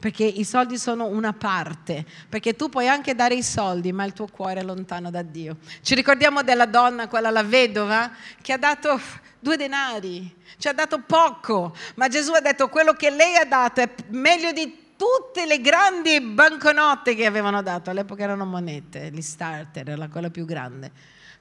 perché 0.00 0.24
i 0.24 0.44
soldi 0.44 0.78
sono 0.78 1.04
una 1.06 1.34
parte, 1.34 2.06
perché 2.26 2.56
tu 2.56 2.70
puoi 2.70 2.88
anche 2.88 3.14
dare 3.14 3.34
i 3.34 3.42
soldi, 3.42 3.92
ma 3.92 4.04
il 4.04 4.14
tuo 4.14 4.26
cuore 4.26 4.60
è 4.60 4.62
lontano 4.62 5.10
da 5.10 5.20
Dio. 5.20 5.58
Ci 5.82 5.94
ricordiamo 5.94 6.42
della 6.42 6.64
donna, 6.64 7.06
quella 7.06 7.28
la 7.28 7.42
vedova, 7.42 8.10
che 8.40 8.54
ha 8.54 8.56
dato 8.56 8.98
due 9.38 9.58
denari, 9.58 10.34
ci 10.56 10.68
ha 10.68 10.72
dato 10.72 11.00
poco, 11.00 11.76
ma 11.96 12.08
Gesù 12.08 12.32
ha 12.32 12.40
detto 12.40 12.70
quello 12.70 12.94
che 12.94 13.10
lei 13.10 13.36
ha 13.36 13.44
dato 13.44 13.82
è 13.82 13.90
meglio 14.08 14.52
di 14.52 14.94
tutte 14.96 15.44
le 15.44 15.60
grandi 15.60 16.18
banconote 16.22 17.14
che 17.14 17.26
avevano 17.26 17.62
dato, 17.62 17.90
all'epoca 17.90 18.22
erano 18.22 18.46
monete, 18.46 19.10
gli 19.12 19.20
starter, 19.20 19.90
era 19.90 20.08
quella 20.08 20.30
più 20.30 20.46
grande, 20.46 20.90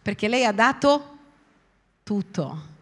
perché 0.01 0.27
lei 0.27 0.43
ha 0.43 0.51
dato 0.51 1.17
tutto 2.03 2.77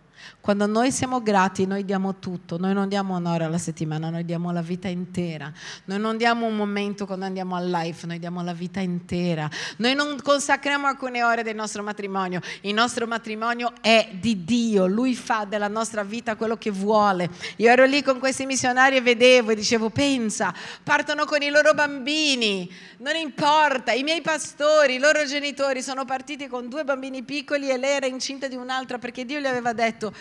Quando 0.47 0.65
noi 0.65 0.93
siamo 0.93 1.21
grati, 1.21 1.65
noi 1.65 1.83
diamo 1.83 2.19
tutto, 2.19 2.57
noi 2.57 2.73
non 2.73 2.87
diamo 2.87 3.17
un'ora 3.17 3.47
alla 3.47 3.57
settimana, 3.57 4.09
noi 4.09 4.23
diamo 4.23 4.53
la 4.53 4.61
vita 4.61 4.87
intera. 4.87 5.51
Noi 5.83 5.99
non 5.99 6.15
diamo 6.15 6.45
un 6.45 6.55
momento 6.55 7.05
quando 7.05 7.25
andiamo 7.25 7.57
al 7.57 7.69
life, 7.69 8.07
noi 8.07 8.17
diamo 8.17 8.41
la 8.41 8.53
vita 8.53 8.79
intera. 8.79 9.49
Noi 9.75 9.93
non 9.93 10.15
consacriamo 10.23 10.87
alcune 10.87 11.21
ore 11.21 11.43
del 11.43 11.53
nostro 11.53 11.83
matrimonio, 11.83 12.39
il 12.61 12.73
nostro 12.73 13.05
matrimonio 13.07 13.73
è 13.81 14.11
di 14.21 14.45
Dio, 14.45 14.87
Lui 14.87 15.15
fa 15.15 15.43
della 15.43 15.67
nostra 15.67 16.03
vita 16.03 16.37
quello 16.37 16.55
che 16.55 16.71
vuole. 16.71 17.29
Io 17.57 17.69
ero 17.69 17.83
lì 17.83 18.01
con 18.01 18.17
questi 18.17 18.45
missionari 18.45 18.95
e 18.95 19.01
vedevo 19.01 19.51
e 19.51 19.55
dicevo, 19.55 19.89
pensa, 19.89 20.53
partono 20.81 21.25
con 21.25 21.41
i 21.41 21.49
loro 21.49 21.73
bambini, 21.73 22.71
non 22.99 23.17
importa, 23.17 23.91
i 23.91 24.03
miei 24.03 24.21
pastori, 24.21 24.95
i 24.95 24.99
loro 24.99 25.25
genitori 25.25 25.81
sono 25.81 26.05
partiti 26.05 26.47
con 26.47 26.69
due 26.69 26.85
bambini 26.85 27.23
piccoli 27.23 27.69
e 27.69 27.75
lei 27.75 27.97
era 27.97 28.05
incinta 28.05 28.47
di 28.47 28.55
un'altra 28.55 28.97
perché 28.97 29.25
Dio 29.25 29.41
gli 29.41 29.45
aveva 29.45 29.73
detto, 29.73 30.13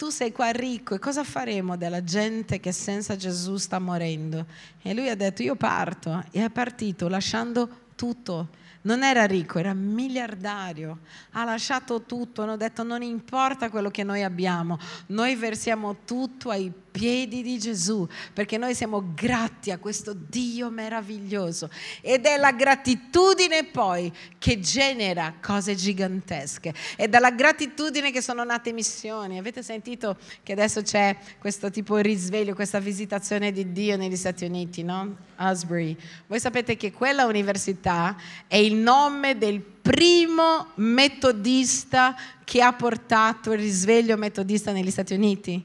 tu 0.00 0.08
sei 0.08 0.32
qua 0.32 0.50
ricco 0.50 0.94
e 0.94 0.98
cosa 0.98 1.24
faremo 1.24 1.76
della 1.76 2.02
gente 2.02 2.58
che 2.58 2.72
senza 2.72 3.16
Gesù 3.16 3.58
sta 3.58 3.78
morendo? 3.78 4.46
E 4.80 4.94
lui 4.94 5.10
ha 5.10 5.14
detto 5.14 5.42
io 5.42 5.56
parto 5.56 6.24
e 6.30 6.42
è 6.42 6.48
partito 6.48 7.06
lasciando 7.06 7.68
tutto 8.00 8.48
non 8.82 9.02
era 9.02 9.26
ricco, 9.26 9.58
era 9.58 9.74
miliardario, 9.74 11.00
ha 11.32 11.44
lasciato 11.44 12.04
tutto, 12.04 12.42
hanno 12.42 12.56
detto 12.56 12.82
non 12.82 13.02
importa 13.02 13.68
quello 13.68 13.90
che 13.90 14.04
noi 14.04 14.22
abbiamo, 14.22 14.78
noi 15.08 15.34
versiamo 15.34 15.98
tutto 16.06 16.48
ai 16.48 16.72
piedi 16.90 17.42
di 17.42 17.58
Gesù, 17.58 18.08
perché 18.32 18.56
noi 18.56 18.74
siamo 18.74 19.12
grati 19.14 19.70
a 19.70 19.76
questo 19.76 20.14
Dio 20.14 20.70
meraviglioso 20.70 21.68
ed 22.00 22.24
è 22.24 22.38
la 22.38 22.52
gratitudine 22.52 23.64
poi 23.64 24.10
che 24.38 24.60
genera 24.60 25.34
cose 25.42 25.74
gigantesche. 25.74 26.72
È 26.96 27.06
dalla 27.06 27.32
gratitudine 27.32 28.10
che 28.10 28.22
sono 28.22 28.44
nate 28.44 28.72
missioni. 28.72 29.38
Avete 29.38 29.62
sentito 29.62 30.16
che 30.42 30.52
adesso 30.52 30.80
c'è 30.80 31.16
questo 31.38 31.70
tipo 31.70 31.96
di 31.96 32.02
risveglio, 32.02 32.54
questa 32.54 32.78
visitazione 32.78 33.52
di 33.52 33.72
Dio 33.72 33.98
negli 33.98 34.16
Stati 34.16 34.46
Uniti, 34.46 34.82
no? 34.82 35.28
Asbury. 35.40 35.96
Voi 36.26 36.38
sapete 36.38 36.76
che 36.76 36.92
quella 36.92 37.24
università 37.24 38.16
è 38.46 38.56
il 38.56 38.74
nome 38.74 39.38
del 39.38 39.60
primo 39.60 40.68
metodista 40.76 42.14
che 42.44 42.60
ha 42.60 42.72
portato 42.72 43.52
il 43.52 43.58
risveglio 43.58 44.16
metodista 44.16 44.72
negli 44.72 44.90
Stati 44.90 45.14
Uniti. 45.14 45.64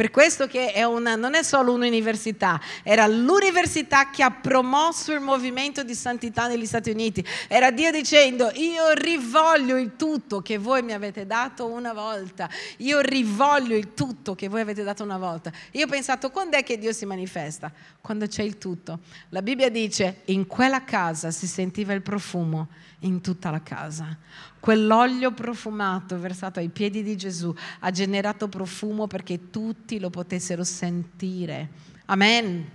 Per 0.00 0.10
questo 0.10 0.46
che 0.46 0.72
è 0.72 0.82
una, 0.82 1.14
non 1.14 1.34
è 1.34 1.42
solo 1.42 1.74
un'università, 1.74 2.58
era 2.82 3.06
l'università 3.06 4.08
che 4.08 4.22
ha 4.22 4.30
promosso 4.30 5.12
il 5.12 5.20
movimento 5.20 5.82
di 5.82 5.94
santità 5.94 6.48
negli 6.48 6.64
Stati 6.64 6.88
Uniti. 6.88 7.22
Era 7.48 7.70
Dio 7.70 7.90
dicendo, 7.90 8.50
io 8.54 8.92
rivoglio 8.94 9.76
il 9.76 9.96
tutto 9.96 10.40
che 10.40 10.56
voi 10.56 10.82
mi 10.82 10.94
avete 10.94 11.26
dato 11.26 11.66
una 11.66 11.92
volta. 11.92 12.48
Io 12.78 13.00
rivoglio 13.00 13.76
il 13.76 13.92
tutto 13.92 14.34
che 14.34 14.48
voi 14.48 14.62
avete 14.62 14.82
dato 14.84 15.02
una 15.02 15.18
volta. 15.18 15.52
Io 15.72 15.84
ho 15.84 15.88
pensato, 15.88 16.30
quando 16.30 16.56
è 16.56 16.62
che 16.62 16.78
Dio 16.78 16.94
si 16.94 17.04
manifesta? 17.04 17.70
Quando 18.00 18.26
c'è 18.26 18.42
il 18.42 18.56
tutto. 18.56 19.00
La 19.28 19.42
Bibbia 19.42 19.68
dice, 19.68 20.22
in 20.26 20.46
quella 20.46 20.82
casa 20.82 21.30
si 21.30 21.46
sentiva 21.46 21.92
il 21.92 22.00
profumo 22.00 22.68
in 23.00 23.20
tutta 23.20 23.50
la 23.50 23.62
casa. 23.62 24.16
Quell'olio 24.60 25.32
profumato 25.32 26.18
versato 26.18 26.58
ai 26.58 26.68
piedi 26.68 27.02
di 27.02 27.16
Gesù 27.16 27.52
ha 27.80 27.90
generato 27.90 28.48
profumo 28.48 29.06
perché 29.06 29.50
tutti 29.50 29.98
lo 29.98 30.10
potessero 30.10 30.64
sentire. 30.64 31.68
Amen. 32.06 32.68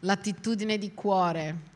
L'attitudine 0.00 0.78
di 0.78 0.92
cuore. 0.92 1.68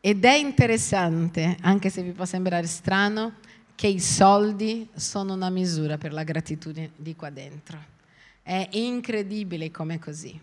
Ed 0.00 0.24
è 0.24 0.34
interessante, 0.34 1.56
anche 1.60 1.88
se 1.88 2.02
vi 2.02 2.12
può 2.12 2.24
sembrare 2.24 2.66
strano, 2.66 3.34
che 3.74 3.86
i 3.86 4.00
soldi 4.00 4.88
sono 4.94 5.34
una 5.34 5.50
misura 5.50 5.98
per 5.98 6.12
la 6.12 6.24
gratitudine 6.24 6.90
di 6.96 7.14
qua 7.14 7.30
dentro. 7.30 7.78
È 8.42 8.68
incredibile 8.72 9.70
come 9.70 9.98
così. 9.98 10.38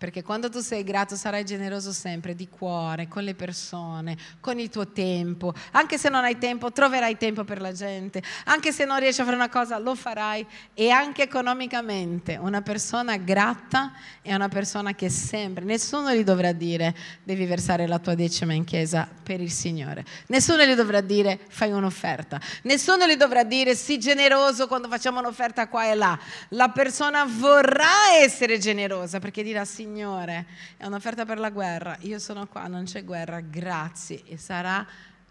Perché 0.00 0.22
quando 0.22 0.48
tu 0.48 0.60
sei 0.60 0.82
grato 0.82 1.14
sarai 1.14 1.44
generoso 1.44 1.92
sempre 1.92 2.34
di 2.34 2.48
cuore, 2.48 3.06
con 3.06 3.22
le 3.22 3.34
persone, 3.34 4.16
con 4.40 4.58
il 4.58 4.70
tuo 4.70 4.88
tempo. 4.88 5.52
Anche 5.72 5.98
se 5.98 6.08
non 6.08 6.24
hai 6.24 6.38
tempo, 6.38 6.72
troverai 6.72 7.18
tempo 7.18 7.44
per 7.44 7.60
la 7.60 7.72
gente. 7.72 8.22
Anche 8.44 8.72
se 8.72 8.86
non 8.86 8.98
riesci 8.98 9.20
a 9.20 9.24
fare 9.24 9.36
una 9.36 9.50
cosa, 9.50 9.76
lo 9.76 9.94
farai. 9.94 10.46
E 10.72 10.88
anche 10.88 11.24
economicamente. 11.24 12.38
Una 12.40 12.62
persona 12.62 13.18
grata 13.18 13.92
è 14.22 14.32
una 14.32 14.48
persona 14.48 14.94
che 14.94 15.10
sempre, 15.10 15.66
nessuno 15.66 16.14
gli 16.14 16.24
dovrà 16.24 16.52
dire 16.52 16.96
devi 17.22 17.44
versare 17.44 17.86
la 17.86 17.98
tua 17.98 18.14
decima 18.14 18.54
in 18.54 18.64
chiesa 18.64 19.06
per 19.22 19.42
il 19.42 19.50
Signore. 19.52 20.06
Nessuno 20.28 20.64
gli 20.64 20.74
dovrà 20.74 21.02
dire 21.02 21.38
fai 21.46 21.72
un'offerta. 21.72 22.40
Nessuno 22.62 23.06
gli 23.06 23.16
dovrà 23.16 23.44
dire 23.44 23.74
sii 23.74 23.98
generoso 23.98 24.66
quando 24.66 24.88
facciamo 24.88 25.18
un'offerta 25.18 25.68
qua 25.68 25.90
e 25.90 25.94
là. 25.94 26.18
La 26.48 26.70
persona 26.70 27.26
vorrà 27.28 28.16
essere 28.18 28.56
generosa 28.56 29.18
perché 29.18 29.42
dirà 29.42 29.66
Signore 29.66 29.88
Signore, 29.90 30.46
è 30.76 30.86
un'offerta 30.86 31.24
per 31.24 31.40
la 31.40 31.50
guerra, 31.50 31.96
io 32.02 32.20
sono 32.20 32.46
qua, 32.46 32.68
non 32.68 32.84
c'è 32.84 33.04
guerra, 33.04 33.40
grazie, 33.40 34.22
e 34.24 34.36
sarà 34.36 34.86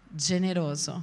generoso. 0.06 1.02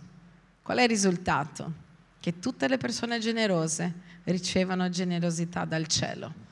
Qual 0.62 0.78
è 0.78 0.84
il 0.84 0.88
risultato? 0.88 1.74
Che 2.20 2.38
tutte 2.38 2.68
le 2.68 2.78
persone 2.78 3.18
generose 3.18 3.92
ricevono 4.26 4.90
generosità 4.90 5.66
dal 5.66 5.88
cielo. 5.88 6.46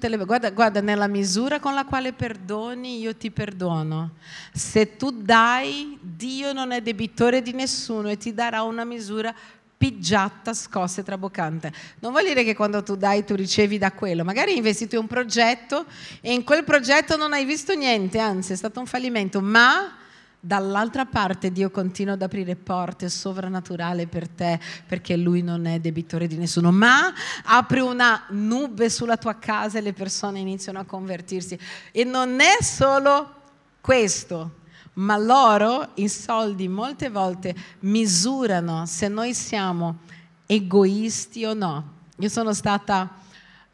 Le, 0.00 0.16
guarda, 0.24 0.50
guarda, 0.50 0.80
nella 0.80 1.06
misura 1.06 1.60
con 1.60 1.74
la 1.74 1.84
quale 1.84 2.12
perdoni, 2.12 2.98
io 2.98 3.14
ti 3.14 3.30
perdono. 3.30 4.14
Se 4.52 4.96
tu 4.96 5.12
dai, 5.12 5.96
Dio 6.02 6.52
non 6.52 6.72
è 6.72 6.82
debitore 6.82 7.40
di 7.40 7.52
nessuno 7.52 8.08
e 8.08 8.16
ti 8.16 8.34
darà 8.34 8.62
una 8.62 8.84
misura 8.84 9.32
pigiatta, 9.80 10.52
scossa 10.52 11.00
e 11.00 11.04
traboccante. 11.04 11.72
Non 12.00 12.12
vuol 12.12 12.24
dire 12.24 12.44
che 12.44 12.54
quando 12.54 12.82
tu 12.82 12.96
dai 12.96 13.24
tu 13.24 13.34
ricevi 13.34 13.78
da 13.78 13.92
quello, 13.92 14.24
magari 14.24 14.50
hai 14.50 14.58
investito 14.58 14.96
in 14.96 15.00
un 15.00 15.06
progetto 15.06 15.86
e 16.20 16.34
in 16.34 16.44
quel 16.44 16.64
progetto 16.64 17.16
non 17.16 17.32
hai 17.32 17.46
visto 17.46 17.72
niente, 17.72 18.18
anzi 18.18 18.52
è 18.52 18.56
stato 18.56 18.78
un 18.78 18.84
fallimento, 18.84 19.40
ma 19.40 19.96
dall'altra 20.38 21.06
parte 21.06 21.50
Dio 21.50 21.70
continua 21.70 22.12
ad 22.12 22.20
aprire 22.20 22.56
porte 22.56 23.08
sovrannaturali 23.08 24.04
per 24.06 24.28
te 24.28 24.60
perché 24.86 25.16
Lui 25.16 25.40
non 25.40 25.64
è 25.64 25.80
debitore 25.80 26.26
di 26.26 26.36
nessuno, 26.36 26.70
ma 26.70 27.10
apre 27.44 27.80
una 27.80 28.24
nube 28.28 28.90
sulla 28.90 29.16
tua 29.16 29.38
casa 29.38 29.78
e 29.78 29.80
le 29.80 29.94
persone 29.94 30.40
iniziano 30.40 30.78
a 30.78 30.84
convertirsi. 30.84 31.58
E 31.90 32.04
non 32.04 32.38
è 32.40 32.62
solo 32.62 33.34
questo, 33.80 34.56
ma 34.94 35.16
loro 35.16 35.90
i 35.94 36.08
soldi 36.08 36.68
molte 36.68 37.08
volte 37.08 37.54
misurano 37.80 38.86
se 38.86 39.08
noi 39.08 39.34
siamo 39.34 39.98
egoisti 40.46 41.44
o 41.44 41.54
no. 41.54 41.98
Io 42.16 42.28
sono 42.28 42.52
stata 42.52 43.18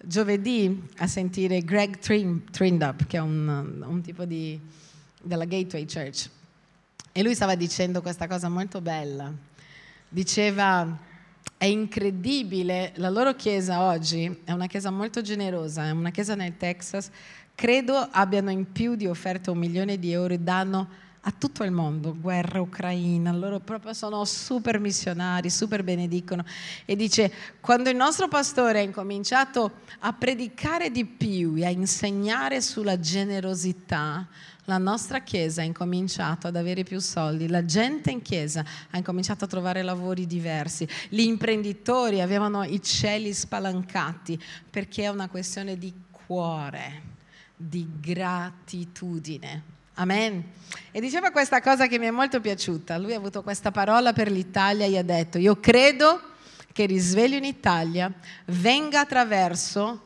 giovedì 0.03 0.85
a 0.99 1.07
sentire 1.07 1.63
Greg 1.63 1.99
Trindup, 1.99 3.07
che 3.07 3.17
è 3.17 3.21
un, 3.21 3.83
un 3.87 4.01
tipo 4.03 4.25
di, 4.25 4.61
della 5.23 5.45
Gateway 5.45 5.85
Church, 5.87 6.29
e 7.13 7.23
lui 7.23 7.35
stava 7.35 7.55
dicendo 7.55 8.03
questa 8.03 8.29
cosa 8.29 8.49
molto 8.49 8.81
bella. 8.81 9.33
Diceva, 10.09 10.97
è 11.57 11.65
incredibile, 11.65 12.93
la 12.97 13.09
loro 13.09 13.35
chiesa 13.35 13.83
oggi 13.83 14.43
è 14.45 14.53
una 14.53 14.67
chiesa 14.67 14.91
molto 14.91 15.23
generosa, 15.23 15.87
è 15.87 15.91
una 15.91 16.11
chiesa 16.11 16.35
nel 16.35 16.57
Texas, 16.57 17.11
credo 17.55 17.97
abbiano 17.97 18.51
in 18.51 18.71
più 18.71 18.95
di 18.95 19.07
offerte 19.07 19.51
un 19.51 19.59
milione 19.59 19.99
di 19.99 20.13
euro 20.13 20.35
e 20.35 20.39
danno 20.39 21.05
a 21.27 21.33
tutto 21.37 21.65
il 21.65 21.73
mondo, 21.73 22.15
guerra 22.17 22.61
ucraina, 22.61 23.33
loro 23.33 23.59
proprio 23.59 23.93
sono 23.93 24.25
super 24.25 24.79
missionari, 24.79 25.51
super 25.51 25.83
benedicono. 25.83 26.45
E 26.85 26.95
dice, 26.95 27.33
quando 27.61 27.91
il 27.91 27.97
nostro 27.97 28.29
pastore 28.29 28.79
ha 28.79 28.83
incominciato 28.83 29.81
a 30.01 30.13
predicare 30.13 30.93
di 30.93 31.05
più 31.05 31.57
e 31.57 31.65
a 31.65 31.71
insegnare 31.71 32.61
sulla 32.61 33.01
generosità, 33.01 34.25
la 34.67 34.79
nostra 34.79 35.23
chiesa 35.23 35.63
ha 35.63 35.65
incominciato 35.65 36.47
ad 36.47 36.55
avere 36.55 36.85
più 36.85 37.01
soldi, 37.01 37.49
la 37.49 37.65
gente 37.65 38.13
in 38.13 38.23
chiesa 38.23 38.65
ha 38.91 38.97
incominciato 38.97 39.47
a 39.47 39.49
trovare 39.49 39.83
lavori 39.83 40.27
diversi, 40.27 40.87
gli 41.09 41.23
imprenditori 41.23 42.21
avevano 42.21 42.63
i 42.63 42.81
cieli 42.81 43.33
spalancati 43.33 44.41
perché 44.71 45.03
è 45.03 45.09
una 45.09 45.29
questione 45.29 45.77
di 45.77 45.93
cuore, 46.13 47.03
di 47.57 47.89
gratitudine. 48.01 49.75
Amen. 49.99 50.45
E 50.93 51.01
diceva 51.01 51.31
questa 51.31 51.63
cosa 51.63 51.87
che 51.87 51.99
mi 51.99 52.07
è 52.07 52.11
molto 52.11 52.41
piaciuta. 52.41 52.99
Lui 52.99 53.15
ha 53.15 53.17
avuto 53.17 53.43
questa 53.43 53.71
parola 53.71 54.13
per 54.13 54.31
l'Italia 54.31 54.85
e 54.85 54.99
ha 54.99 55.03
detto, 55.03 55.39
io 55.39 55.59
credo 55.59 56.21
che 56.73 56.83
il 56.83 56.89
risveglio 56.89 57.37
in 57.37 57.45
Italia 57.45 58.13
venga 58.47 59.01
attraverso 59.01 60.06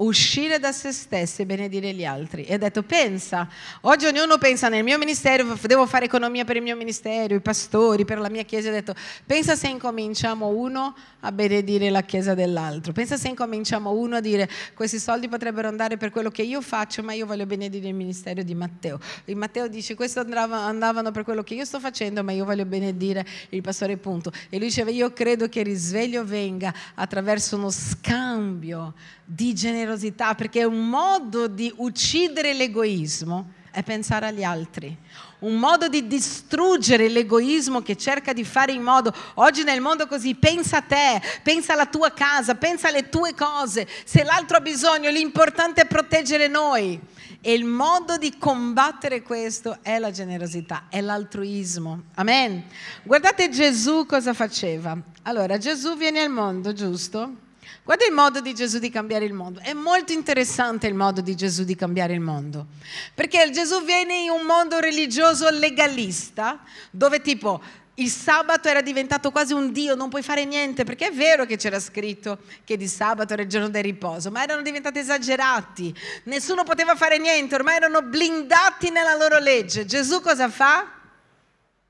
uscire 0.00 0.60
da 0.60 0.70
se 0.70 0.92
stessi 0.92 1.42
e 1.42 1.46
benedire 1.46 1.92
gli 1.92 2.04
altri. 2.04 2.44
E 2.44 2.54
ha 2.54 2.58
detto, 2.58 2.82
pensa, 2.82 3.48
oggi 3.82 4.06
ognuno 4.06 4.38
pensa 4.38 4.68
nel 4.68 4.84
mio 4.84 4.96
ministero, 4.96 5.58
devo 5.62 5.86
fare 5.86 6.04
economia 6.04 6.44
per 6.44 6.56
il 6.56 6.62
mio 6.62 6.76
ministero, 6.76 7.34
i 7.34 7.40
pastori, 7.40 8.04
per 8.04 8.20
la 8.20 8.28
mia 8.28 8.44
chiesa. 8.44 8.68
Ha 8.68 8.72
detto, 8.72 8.94
pensa 9.26 9.56
se 9.56 9.68
incominciamo 9.68 10.46
uno 10.46 10.94
a 11.20 11.32
benedire 11.32 11.90
la 11.90 12.02
chiesa 12.02 12.34
dell'altro. 12.34 12.92
Pensa 12.92 13.16
se 13.16 13.28
incominciamo 13.28 13.90
uno 13.90 14.16
a 14.16 14.20
dire, 14.20 14.48
questi 14.74 15.00
soldi 15.00 15.26
potrebbero 15.28 15.66
andare 15.66 15.96
per 15.96 16.10
quello 16.10 16.30
che 16.30 16.42
io 16.42 16.60
faccio, 16.60 17.02
ma 17.02 17.12
io 17.12 17.26
voglio 17.26 17.46
benedire 17.46 17.88
il 17.88 17.94
ministero 17.94 18.42
di 18.42 18.54
Matteo. 18.54 19.00
E 19.24 19.34
Matteo 19.34 19.66
dice, 19.66 19.96
questo 19.96 20.20
andava, 20.20 20.58
andavano 20.58 21.10
per 21.10 21.24
quello 21.24 21.42
che 21.42 21.54
io 21.54 21.64
sto 21.64 21.80
facendo, 21.80 22.22
ma 22.22 22.30
io 22.30 22.44
voglio 22.44 22.64
benedire 22.64 23.26
il 23.48 23.62
pastore 23.62 23.96
punto. 23.96 24.30
E 24.48 24.58
lui 24.58 24.68
diceva, 24.68 24.90
io 24.90 25.12
credo 25.12 25.48
che 25.48 25.58
il 25.58 25.66
risveglio 25.66 26.24
venga 26.24 26.72
attraverso 26.94 27.56
uno 27.56 27.70
scambio 27.70 28.94
di 29.24 29.52
generosità, 29.88 30.34
perché 30.34 30.64
un 30.64 30.88
modo 30.88 31.46
di 31.46 31.72
uccidere 31.76 32.52
l'egoismo 32.52 33.52
è 33.70 33.82
pensare 33.82 34.26
agli 34.26 34.42
altri. 34.42 34.94
Un 35.40 35.56
modo 35.56 35.88
di 35.88 36.06
distruggere 36.06 37.08
l'egoismo 37.08 37.80
che 37.80 37.96
cerca 37.96 38.32
di 38.32 38.44
fare 38.44 38.72
in 38.72 38.82
modo, 38.82 39.14
oggi 39.34 39.62
nel 39.62 39.80
mondo 39.80 40.06
così, 40.06 40.34
pensa 40.34 40.78
a 40.78 40.82
te, 40.82 41.22
pensa 41.42 41.74
alla 41.74 41.86
tua 41.86 42.10
casa, 42.10 42.56
pensa 42.56 42.88
alle 42.88 43.08
tue 43.08 43.34
cose. 43.34 43.86
Se 44.04 44.24
l'altro 44.24 44.56
ha 44.56 44.60
bisogno, 44.60 45.10
l'importante 45.10 45.82
è 45.82 45.86
proteggere 45.86 46.48
noi. 46.48 47.00
E 47.40 47.52
il 47.52 47.64
modo 47.64 48.18
di 48.18 48.36
combattere 48.36 49.22
questo 49.22 49.78
è 49.82 50.00
la 50.00 50.10
generosità, 50.10 50.86
è 50.88 51.00
l'altruismo. 51.00 52.02
Amen. 52.14 52.64
Guardate 53.04 53.48
Gesù 53.48 54.06
cosa 54.06 54.34
faceva. 54.34 54.98
Allora, 55.22 55.56
Gesù 55.56 55.96
viene 55.96 56.20
al 56.20 56.30
mondo, 56.30 56.72
giusto? 56.72 57.46
Guarda 57.88 58.04
il 58.04 58.12
modo 58.12 58.42
di 58.42 58.54
Gesù 58.54 58.80
di 58.80 58.90
cambiare 58.90 59.24
il 59.24 59.32
mondo. 59.32 59.60
È 59.60 59.72
molto 59.72 60.12
interessante 60.12 60.86
il 60.86 60.92
modo 60.92 61.22
di 61.22 61.34
Gesù 61.34 61.64
di 61.64 61.74
cambiare 61.74 62.12
il 62.12 62.20
mondo. 62.20 62.66
Perché 63.14 63.50
Gesù 63.50 63.82
viene 63.82 64.24
in 64.24 64.28
un 64.28 64.44
mondo 64.44 64.78
religioso 64.78 65.48
legalista, 65.48 66.60
dove 66.90 67.22
tipo 67.22 67.62
il 67.94 68.10
sabato 68.10 68.68
era 68.68 68.82
diventato 68.82 69.30
quasi 69.30 69.54
un 69.54 69.72
Dio, 69.72 69.94
non 69.94 70.10
puoi 70.10 70.22
fare 70.22 70.44
niente, 70.44 70.84
perché 70.84 71.06
è 71.06 71.12
vero 71.14 71.46
che 71.46 71.56
c'era 71.56 71.80
scritto 71.80 72.40
che 72.62 72.76
di 72.76 72.86
sabato 72.86 73.32
era 73.32 73.40
il 73.40 73.48
giorno 73.48 73.70
del 73.70 73.84
riposo, 73.84 74.30
ma 74.30 74.42
erano 74.42 74.60
diventati 74.60 74.98
esagerati, 74.98 75.94
nessuno 76.24 76.64
poteva 76.64 76.94
fare 76.94 77.16
niente, 77.16 77.54
ormai 77.54 77.76
erano 77.76 78.02
blindati 78.02 78.90
nella 78.90 79.16
loro 79.16 79.38
legge. 79.38 79.86
Gesù 79.86 80.20
cosa 80.20 80.50
fa? 80.50 80.86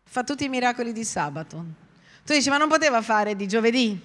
Fa 0.04 0.22
tutti 0.22 0.44
i 0.44 0.48
miracoli 0.48 0.92
di 0.92 1.02
sabato. 1.02 1.56
Tu 2.24 2.34
dici, 2.34 2.50
ma 2.50 2.56
non 2.56 2.68
poteva 2.68 3.02
fare 3.02 3.34
di 3.34 3.48
giovedì? 3.48 4.00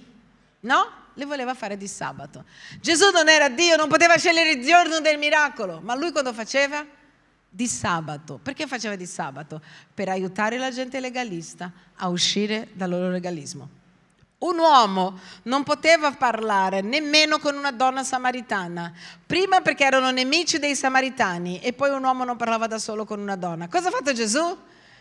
No? 0.58 1.02
Le 1.14 1.24
voleva 1.24 1.54
fare 1.54 1.76
di 1.76 1.88
sabato. 1.88 2.44
Gesù 2.80 3.10
non 3.10 3.28
era 3.28 3.48
Dio, 3.48 3.76
non 3.76 3.88
poteva 3.88 4.16
scegliere 4.16 4.52
il 4.52 4.64
giorno 4.64 5.00
del 5.00 5.18
miracolo, 5.18 5.80
ma 5.82 5.94
lui 5.94 6.12
quando 6.12 6.32
faceva? 6.32 6.84
Di 7.48 7.66
sabato. 7.68 8.38
Perché 8.42 8.66
faceva 8.66 8.96
di 8.96 9.06
sabato? 9.06 9.60
Per 9.92 10.08
aiutare 10.08 10.58
la 10.58 10.70
gente 10.70 11.00
legalista 11.00 11.70
a 11.96 12.08
uscire 12.08 12.68
dal 12.72 12.90
loro 12.90 13.10
legalismo. 13.10 13.82
Un 14.38 14.58
uomo 14.58 15.18
non 15.44 15.62
poteva 15.62 16.10
parlare 16.12 16.82
nemmeno 16.82 17.38
con 17.38 17.56
una 17.56 17.70
donna 17.70 18.04
samaritana, 18.04 18.92
prima 19.24 19.60
perché 19.62 19.84
erano 19.84 20.10
nemici 20.10 20.58
dei 20.58 20.74
samaritani 20.74 21.60
e 21.60 21.72
poi 21.72 21.90
un 21.90 22.04
uomo 22.04 22.24
non 22.24 22.36
parlava 22.36 22.66
da 22.66 22.78
solo 22.78 23.06
con 23.06 23.20
una 23.20 23.36
donna. 23.36 23.68
Cosa 23.68 23.88
ha 23.88 23.90
fatto 23.90 24.12
Gesù? 24.12 24.58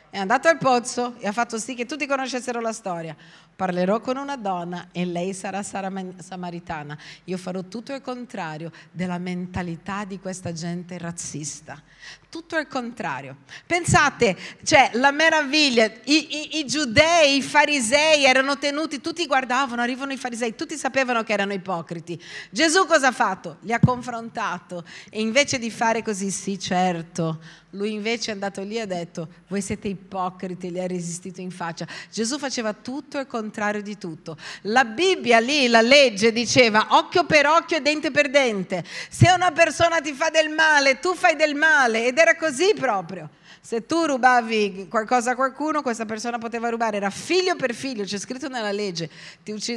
È 0.10 0.18
andato 0.18 0.48
al 0.48 0.60
pozzo 0.60 1.16
e 1.18 1.28
ha 1.28 1.32
fatto 1.32 1.58
sì 1.58 1.74
che 1.74 1.86
tutti 1.86 2.06
conoscessero 2.06 2.62
la 2.62 2.72
storia. 2.72 3.16
Parlerò 3.56 4.02
con 4.02 4.18
una 4.18 4.36
donna 4.36 4.88
e 4.92 5.06
lei 5.06 5.34
sarà 5.34 5.62
samaritana. 5.64 6.98
Io 7.26 7.38
farò 7.38 7.62
tutto 7.64 7.94
il 7.94 8.02
contrario 8.02 8.72
della 8.92 9.18
mentalità 9.18 10.06
di 10.06 10.20
questa 10.20 10.52
gente 10.52 10.98
razzista. 10.98 11.82
Tutto 12.30 12.58
il 12.58 12.68
contrario. 12.68 13.38
Pensate, 13.66 14.36
cioè, 14.64 14.90
la 14.94 15.12
meraviglia, 15.12 15.86
I, 15.86 16.56
i, 16.56 16.60
i, 16.60 16.66
giudei, 16.66 17.38
i 17.38 17.42
farisei 17.44 18.26
erano 18.26 18.58
tenuti, 18.58 19.00
tutti 19.00 19.26
guardavano, 19.28 19.82
arrivano 19.82 20.14
i 20.14 20.18
farisei, 20.18 20.56
tutti 20.56 20.76
sapevano 20.76 21.24
che 21.24 21.34
erano 21.34 21.54
ipocriti. 21.54 22.22
Gesù 22.50 22.86
cosa 22.88 23.10
ha 23.10 23.12
fatto? 23.12 23.58
Li 23.62 23.72
ha 23.72 23.80
confrontato 23.80 24.84
e 25.10 25.22
invece 25.22 25.60
di 25.60 25.70
fare 25.70 26.02
così, 26.02 26.32
sì 26.32 26.60
certo, 26.60 27.40
lui 27.72 27.94
invece 27.94 28.32
è 28.32 28.34
andato 28.34 28.62
lì 28.62 28.76
e 28.76 28.82
ha 28.82 28.86
detto, 28.86 29.28
voi 29.48 29.62
siete 29.62 29.88
ipocriti, 29.88 30.72
li 30.72 30.80
ha 30.80 30.88
resistito 30.88 31.40
in 31.40 31.52
faccia. 31.52 31.88
Gesù 32.12 32.38
faceva 32.38 32.74
tutto 32.74 33.20
il 33.20 33.28
contrario 33.28 33.43
di 33.82 33.98
tutto. 33.98 34.38
La 34.64 34.86
Bibbia 34.86 35.40
lì, 35.40 35.68
la 35.68 35.82
legge 35.82 36.32
diceva 36.32 36.88
occhio 36.92 37.26
per 37.26 37.46
occhio 37.46 37.78
e 37.78 37.82
dente 37.82 38.12
per 38.12 38.30
dente. 38.30 38.84
Se 39.10 39.32
una 39.32 39.52
persona 39.52 40.00
ti 40.02 40.14
fa 40.14 40.30
del 40.30 40.50
male, 40.50 41.00
tu 41.00 41.16
fai 41.16 41.36
del 41.36 41.56
male 41.56 42.06
ed 42.08 42.18
era 42.18 42.36
così 42.36 42.74
proprio. 42.74 43.30
Se 43.66 43.86
tu 43.86 44.06
rubavi 44.06 44.88
qualcosa 44.90 45.32
a 45.32 45.36
qualcuno, 45.36 45.82
questa 45.82 46.04
persona 46.04 46.38
poteva 46.38 46.68
rubare, 46.68 46.98
era 46.98 47.10
figlio 47.10 47.56
per 47.56 47.74
figlio, 47.74 48.04
c'è 48.04 48.18
scritto 48.18 48.50
nella 48.50 48.74
legge, 48.74 49.10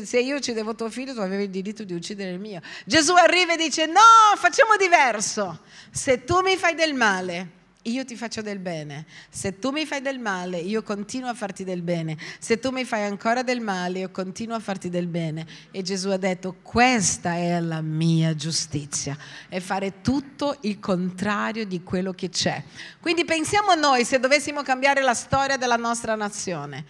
se 0.03 0.19
io 0.19 0.37
uccidevo 0.37 0.75
tuo 0.75 0.91
figlio 0.91 1.15
tu 1.15 1.21
avevi 1.21 1.45
il 1.45 1.51
diritto 1.51 1.85
di 1.85 1.95
uccidere 1.95 2.33
il 2.33 2.41
mio. 2.41 2.61
Gesù 2.85 3.15
arriva 3.15 3.53
e 3.53 3.57
dice 3.57 3.87
no, 3.87 4.01
facciamo 4.35 4.75
diverso, 4.77 5.61
se 5.93 6.25
tu 6.25 6.41
mi 6.41 6.57
fai 6.57 6.75
del 6.75 6.95
male, 6.95 7.51
io 7.91 8.05
ti 8.05 8.17
faccio 8.17 8.43
del 8.43 8.59
bene. 8.59 9.07
Se 9.29 9.59
tu 9.59 9.71
mi 9.71 9.87
fai 9.87 10.01
del 10.01 10.19
male, 10.19 10.59
io 10.59 10.83
continuo 10.83 11.29
a 11.29 11.35
farti 11.35 11.65
del 11.65 11.83
bene. 11.83 12.17
Se 12.39 12.59
tu 12.59 12.71
mi 12.71 12.85
fai 12.85 13.05
ancora 13.05 13.43
del 13.43 13.61
male, 13.61 14.01
io 14.01 14.11
continuo 14.11 14.57
a 14.57 14.61
farti 14.61 14.89
del 14.89 15.07
bene. 15.07 15.47
E 15.71 15.83
Gesù 15.83 16.09
ha 16.09 16.17
detto, 16.17 16.57
questa 16.63 17.35
è 17.35 17.61
la 17.61 17.81
mia 17.81 18.35
giustizia, 18.35 19.17
è 19.49 19.61
fare 19.61 20.01
tutto 20.01 20.57
il 20.63 20.79
contrario 20.81 21.65
di 21.67 21.83
quello 21.83 22.13
che 22.13 22.29
c'è. 22.29 22.63
Quindi 23.01 23.25
pensiamo 23.25 23.75
noi 23.75 24.05
se 24.05 24.19
dovessimo 24.19 24.63
cambiare 24.63 25.03
la 25.03 25.15
storia 25.15 25.57
della 25.57 25.77
nostra 25.77 26.15
nazione. 26.15 26.85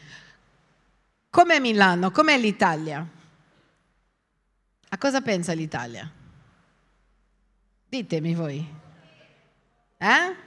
Com'è 1.29 1.59
Milano? 1.59 2.11
Com'è 2.11 2.39
l'Italia? 2.39 3.07
A 4.89 4.99
cosa 4.99 5.21
pensa 5.21 5.53
l'Italia? 5.53 6.11
Ditemi 7.89 8.35
voi. 8.35 8.75
Eh? 9.99 10.45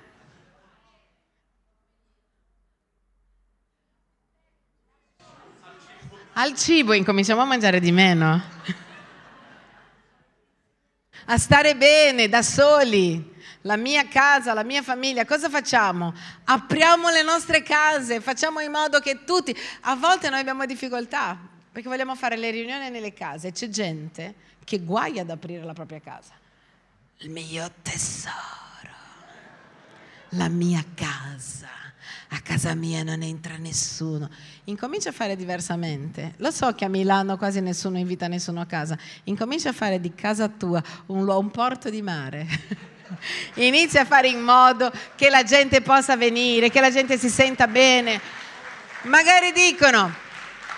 Al 6.40 6.56
cibo 6.56 6.94
incominciamo 6.94 7.42
a 7.42 7.44
mangiare 7.44 7.82
di 7.82 7.92
meno. 7.92 8.42
A 11.26 11.38
stare 11.38 11.76
bene 11.76 12.30
da 12.30 12.42
soli. 12.42 13.36
La 13.64 13.76
mia 13.76 14.08
casa, 14.08 14.54
la 14.54 14.64
mia 14.64 14.82
famiglia, 14.82 15.26
cosa 15.26 15.50
facciamo? 15.50 16.14
Apriamo 16.46 17.10
le 17.10 17.24
nostre 17.24 17.62
case, 17.62 18.22
facciamo 18.22 18.62
in 18.62 18.72
modo 18.72 19.02
che 19.02 19.26
tutti... 19.26 19.54
A 19.82 19.98
volte 19.98 20.30
noi 20.30 20.40
abbiamo 20.40 20.66
difficoltà 20.66 21.38
perché 21.70 21.90
vogliamo 21.90 22.16
fare 22.16 22.38
le 22.38 22.52
riunioni 22.52 22.90
nelle 22.90 23.12
case. 23.12 23.52
C'è 23.52 23.68
gente 23.68 24.34
che 24.64 24.80
guaia 24.80 25.24
ad 25.24 25.30
aprire 25.32 25.66
la 25.66 25.74
propria 25.74 26.00
casa. 26.00 26.36
Il 27.18 27.32
mio 27.32 27.70
tesoro, 27.82 28.94
la 30.30 30.48
mia 30.48 30.86
casa 30.96 31.89
a 32.32 32.40
casa 32.42 32.76
mia 32.76 33.04
non 33.04 33.24
entra 33.24 33.58
nessuno. 33.58 34.30
Incomincia 34.66 35.10
a 35.10 35.12
fare 35.12 35.36
diversamente. 35.36 36.34
Lo 36.38 36.52
so 36.52 36.74
che 36.74 36.86
a 36.86 36.90
Milano 36.90 37.38
quasi 37.38 37.60
nessuno 37.60 37.98
invita 37.98 38.28
nessuno 38.28 38.62
a 38.62 38.66
casa. 38.66 38.98
Incomincia 39.24 39.70
a 39.70 39.74
fare 39.74 40.00
di 40.00 40.14
casa 40.14 40.48
tua 40.48 40.82
un, 41.08 41.28
un 41.28 41.52
porto 41.52 41.90
di 41.90 42.02
mare. 42.04 42.48
Inizia 43.56 44.02
a 44.02 44.06
fare 44.06 44.28
in 44.28 44.42
modo 44.42 44.92
che 45.16 45.30
la 45.30 45.44
gente 45.44 45.82
possa 45.82 46.16
venire, 46.16 46.70
che 46.70 46.80
la 46.80 46.92
gente 46.92 47.18
si 47.18 47.30
senta 47.30 47.68
bene. 47.68 48.22
Magari 49.04 49.52
dicono, 49.52 50.14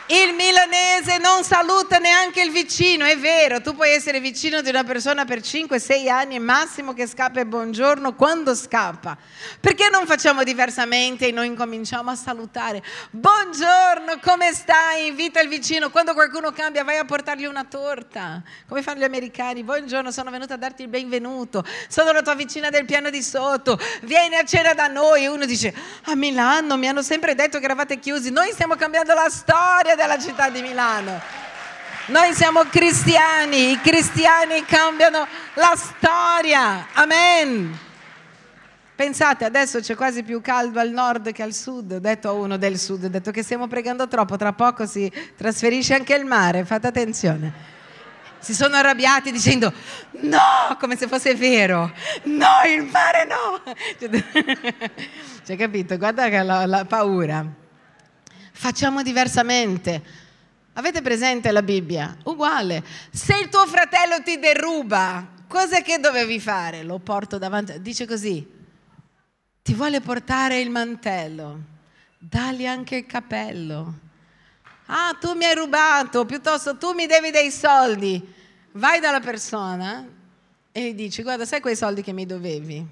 il 0.08 0.34
milanese 0.34 1.20
non 1.20 1.44
saluta 1.44 1.98
neanche 1.98 2.42
il 2.42 2.52
vicino, 2.52 3.06
è 3.06 3.18
vero, 3.18 3.62
tu 3.62 3.76
puoi 3.76 3.92
essere 3.92 4.20
vicino 4.20 4.62
di 4.62 4.70
una 4.70 4.84
persona 4.84 5.26
per 5.26 5.40
5-6 5.40 6.10
anni 6.10 6.36
e 6.36 6.40
massimo 6.40 6.94
che 6.94 7.08
scappa 7.08 7.40
e 7.40 7.46
buongiorno 7.46 8.16
quando 8.16 8.54
scappa. 8.56 9.18
Perché 9.60 9.90
non 9.90 10.06
facciamo 10.06 10.44
diversamente 10.44 11.28
e 11.28 11.32
noi 11.32 11.48
incominciamo 11.48 12.12
a 12.12 12.16
salutare? 12.16 12.84
Buongiorno, 13.12 14.20
come 14.22 14.54
stai? 14.54 15.08
Invita 15.08 15.40
il 15.40 15.48
vicino, 15.48 15.90
quando 15.92 16.14
qualcuno 16.14 16.52
cambia 16.52 16.84
vai 16.84 16.98
a 16.98 17.06
portargli 17.06 17.46
una 17.46 17.64
torta, 17.64 18.42
come 18.68 18.82
fanno 18.82 19.00
gli 19.00 19.06
americani. 19.06 19.64
Buongiorno, 19.64 20.12
sono 20.12 20.30
venuta 20.30 20.56
a 20.56 20.58
darti 20.58 20.82
il 20.82 20.90
benvenuto, 20.90 21.64
sono 21.88 22.12
la 22.12 22.22
tua 22.22 22.36
vicina 22.36 22.70
del 22.70 22.86
piano 22.86 23.10
di 23.10 23.22
sotto, 23.22 23.80
vieni 24.02 24.36
a 24.36 24.44
cena 24.44 24.74
da 24.74 24.88
noi. 24.88 25.28
Uno 25.28 25.45
dice, 25.45 25.74
a 26.06 26.16
Milano 26.16 26.76
mi 26.76 26.88
hanno 26.88 27.02
sempre 27.02 27.34
detto 27.36 27.60
che 27.60 27.66
eravate 27.66 27.99
chiusi, 27.99 28.32
noi 28.32 28.52
stiamo 28.52 28.76
cambiando 28.76 29.14
la 29.14 29.30
storia 29.30 29.91
della 29.96 30.18
città 30.18 30.50
di 30.50 30.62
Milano. 30.62 31.20
Noi 32.08 32.34
siamo 32.34 32.64
cristiani, 32.64 33.72
i 33.72 33.80
cristiani 33.80 34.66
cambiano 34.66 35.28
la 35.54 35.74
storia. 35.76 36.88
Amen. 36.94 37.78
Pensate, 38.96 39.46
adesso 39.46 39.80
c'è 39.80 39.96
quasi 39.96 40.24
più 40.24 40.42
caldo 40.42 40.80
al 40.80 40.89
nord 40.89 41.32
che 41.32 41.42
al 41.42 41.54
sud. 41.54 41.92
Ho 41.94 42.00
detto 42.00 42.28
a 42.28 42.32
uno 42.34 42.58
del 42.58 42.78
sud, 42.78 43.06
ho 43.06 43.08
detto 43.08 43.32
che 43.32 43.44
stiamo 43.44 43.68
pregando 43.68 44.08
troppo, 44.08 44.36
tra 44.36 44.54
poco 44.54 44.86
si 44.86 45.12
trasferisce 45.36 45.94
anche 45.94 46.14
il 46.14 46.26
mare, 46.26 46.66
fate 46.66 46.88
attenzione. 46.88 47.54
si 48.39 48.54
sono 48.54 48.76
arrabbiati 48.76 49.32
dicendo 49.32 49.72
no, 50.22 50.76
come 50.80 50.98
se 50.98 51.08
fosse 51.08 51.36
vero, 51.36 51.92
no, 52.24 52.48
il 52.68 52.84
mare 52.84 53.26
no. 53.26 53.62
Cioè, 55.46 55.56
capito? 55.56 55.98
Guarda 55.98 56.30
che 56.30 56.44
la, 56.44 56.66
la 56.66 56.86
paura. 56.86 57.61
Facciamo 58.62 59.01
diversamente. 59.01 60.03
Avete 60.74 61.01
presente 61.01 61.51
la 61.51 61.64
Bibbia? 61.64 62.16
Uguale. 62.26 62.86
Se 63.09 63.36
il 63.36 63.49
tuo 63.49 63.66
fratello 63.66 64.22
ti 64.22 64.38
deruba, 64.38 65.28
cosa 65.47 65.82
che 65.82 65.97
dovevi 65.97 66.39
fare? 66.39 66.84
Lo 66.84 66.99
porto 66.99 67.39
davanti. 67.39 67.82
Dice 67.82 68.05
così, 68.05 68.47
ti 69.64 69.74
vuole 69.74 69.99
portare 69.99 70.59
il 70.59 70.70
mantello, 70.70 71.59
dagli 72.20 72.68
anche 72.68 72.97
il 72.97 73.05
capello 73.07 73.95
Ah, 74.86 75.18
tu 75.20 75.34
mi 75.34 75.45
hai 75.45 75.55
rubato, 75.55 76.26
piuttosto 76.26 76.78
tu 76.78 76.91
mi 76.93 77.07
devi 77.07 77.32
dei 77.32 77.49
soldi. 77.49 78.22
Vai 78.74 78.99
dalla 78.99 79.22
persona 79.22 80.07
e 80.72 80.89
gli 80.91 80.93
dici, 80.93 81.24
guarda, 81.24 81.45
sai 81.45 81.62
quei 81.62 81.76
soldi 81.76 82.03
che 82.03 82.14
mi 82.14 82.28
dovevi? 82.28 82.86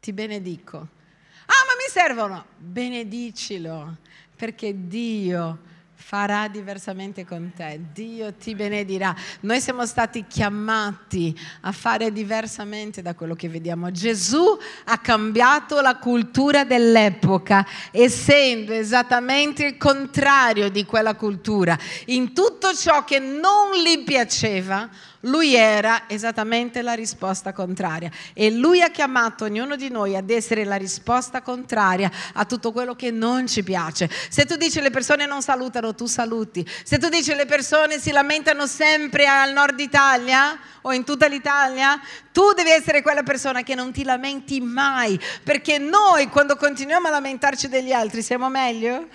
Ti 0.00 0.12
benedico. 0.14 0.78
Ah, 0.78 1.64
ma 1.66 1.74
mi 1.76 1.90
servono. 1.90 2.46
Benedicilo, 2.56 3.98
perché 4.38 4.86
Dio 4.86 5.58
farà 6.00 6.46
diversamente 6.46 7.26
con 7.26 7.52
te, 7.54 7.80
Dio 7.92 8.32
ti 8.32 8.54
benedirà. 8.54 9.14
Noi 9.40 9.60
siamo 9.60 9.84
stati 9.84 10.26
chiamati 10.28 11.36
a 11.62 11.72
fare 11.72 12.12
diversamente 12.12 13.02
da 13.02 13.14
quello 13.14 13.34
che 13.34 13.48
vediamo. 13.48 13.90
Gesù 13.90 14.56
ha 14.84 14.98
cambiato 14.98 15.80
la 15.80 15.96
cultura 15.96 16.64
dell'epoca, 16.64 17.66
essendo 17.90 18.72
esattamente 18.72 19.66
il 19.66 19.76
contrario 19.76 20.70
di 20.70 20.84
quella 20.84 21.16
cultura. 21.16 21.76
In 22.06 22.32
tutto 22.32 22.72
ciò 22.74 23.02
che 23.02 23.18
non 23.18 23.72
gli 23.84 24.04
piaceva, 24.04 24.88
lui 25.20 25.54
era 25.54 26.04
esattamente 26.06 26.80
la 26.82 26.92
risposta 26.92 27.52
contraria 27.52 28.10
e 28.34 28.50
lui 28.50 28.82
ha 28.82 28.90
chiamato 28.90 29.44
ognuno 29.44 29.74
di 29.74 29.88
noi 29.88 30.14
ad 30.14 30.30
essere 30.30 30.64
la 30.64 30.76
risposta 30.76 31.42
contraria 31.42 32.10
a 32.34 32.44
tutto 32.44 32.70
quello 32.70 32.94
che 32.94 33.10
non 33.10 33.48
ci 33.48 33.64
piace. 33.64 34.08
Se 34.28 34.44
tu 34.44 34.56
dici 34.56 34.80
le 34.80 34.90
persone 34.90 35.26
non 35.26 35.42
salutano, 35.42 35.94
tu 35.94 36.06
saluti. 36.06 36.64
Se 36.84 36.98
tu 36.98 37.08
dici 37.08 37.34
le 37.34 37.46
persone 37.46 37.98
si 37.98 38.12
lamentano 38.12 38.66
sempre 38.66 39.26
al 39.26 39.52
nord 39.52 39.80
Italia 39.80 40.56
o 40.82 40.92
in 40.92 41.04
tutta 41.04 41.26
l'Italia, 41.26 42.00
tu 42.32 42.52
devi 42.52 42.70
essere 42.70 43.02
quella 43.02 43.24
persona 43.24 43.62
che 43.62 43.74
non 43.74 43.92
ti 43.92 44.04
lamenti 44.04 44.60
mai, 44.60 45.20
perché 45.42 45.78
noi 45.78 46.28
quando 46.28 46.54
continuiamo 46.56 47.08
a 47.08 47.10
lamentarci 47.10 47.68
degli 47.68 47.92
altri 47.92 48.22
siamo 48.22 48.48
meglio. 48.48 49.06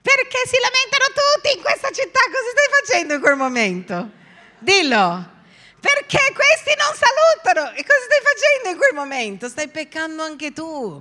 Perché 0.00 0.38
si 0.46 0.56
lamentano 0.62 1.12
tutti 1.12 1.56
in 1.56 1.62
questa 1.62 1.90
città, 1.90 2.20
cosa 2.30 2.48
stai 2.52 2.94
facendo 2.94 3.14
in 3.14 3.20
quel 3.20 3.36
momento? 3.36 4.17
Dillo. 4.58 5.36
Perché 5.80 6.32
questi 6.34 6.74
non 6.76 6.92
salutano? 6.94 7.70
E 7.76 7.84
cosa 7.84 8.00
stai 8.04 8.20
facendo 8.22 8.70
in 8.70 8.76
quel 8.76 8.94
momento? 8.94 9.48
Stai 9.48 9.68
peccando 9.68 10.22
anche 10.22 10.52
tu. 10.52 11.00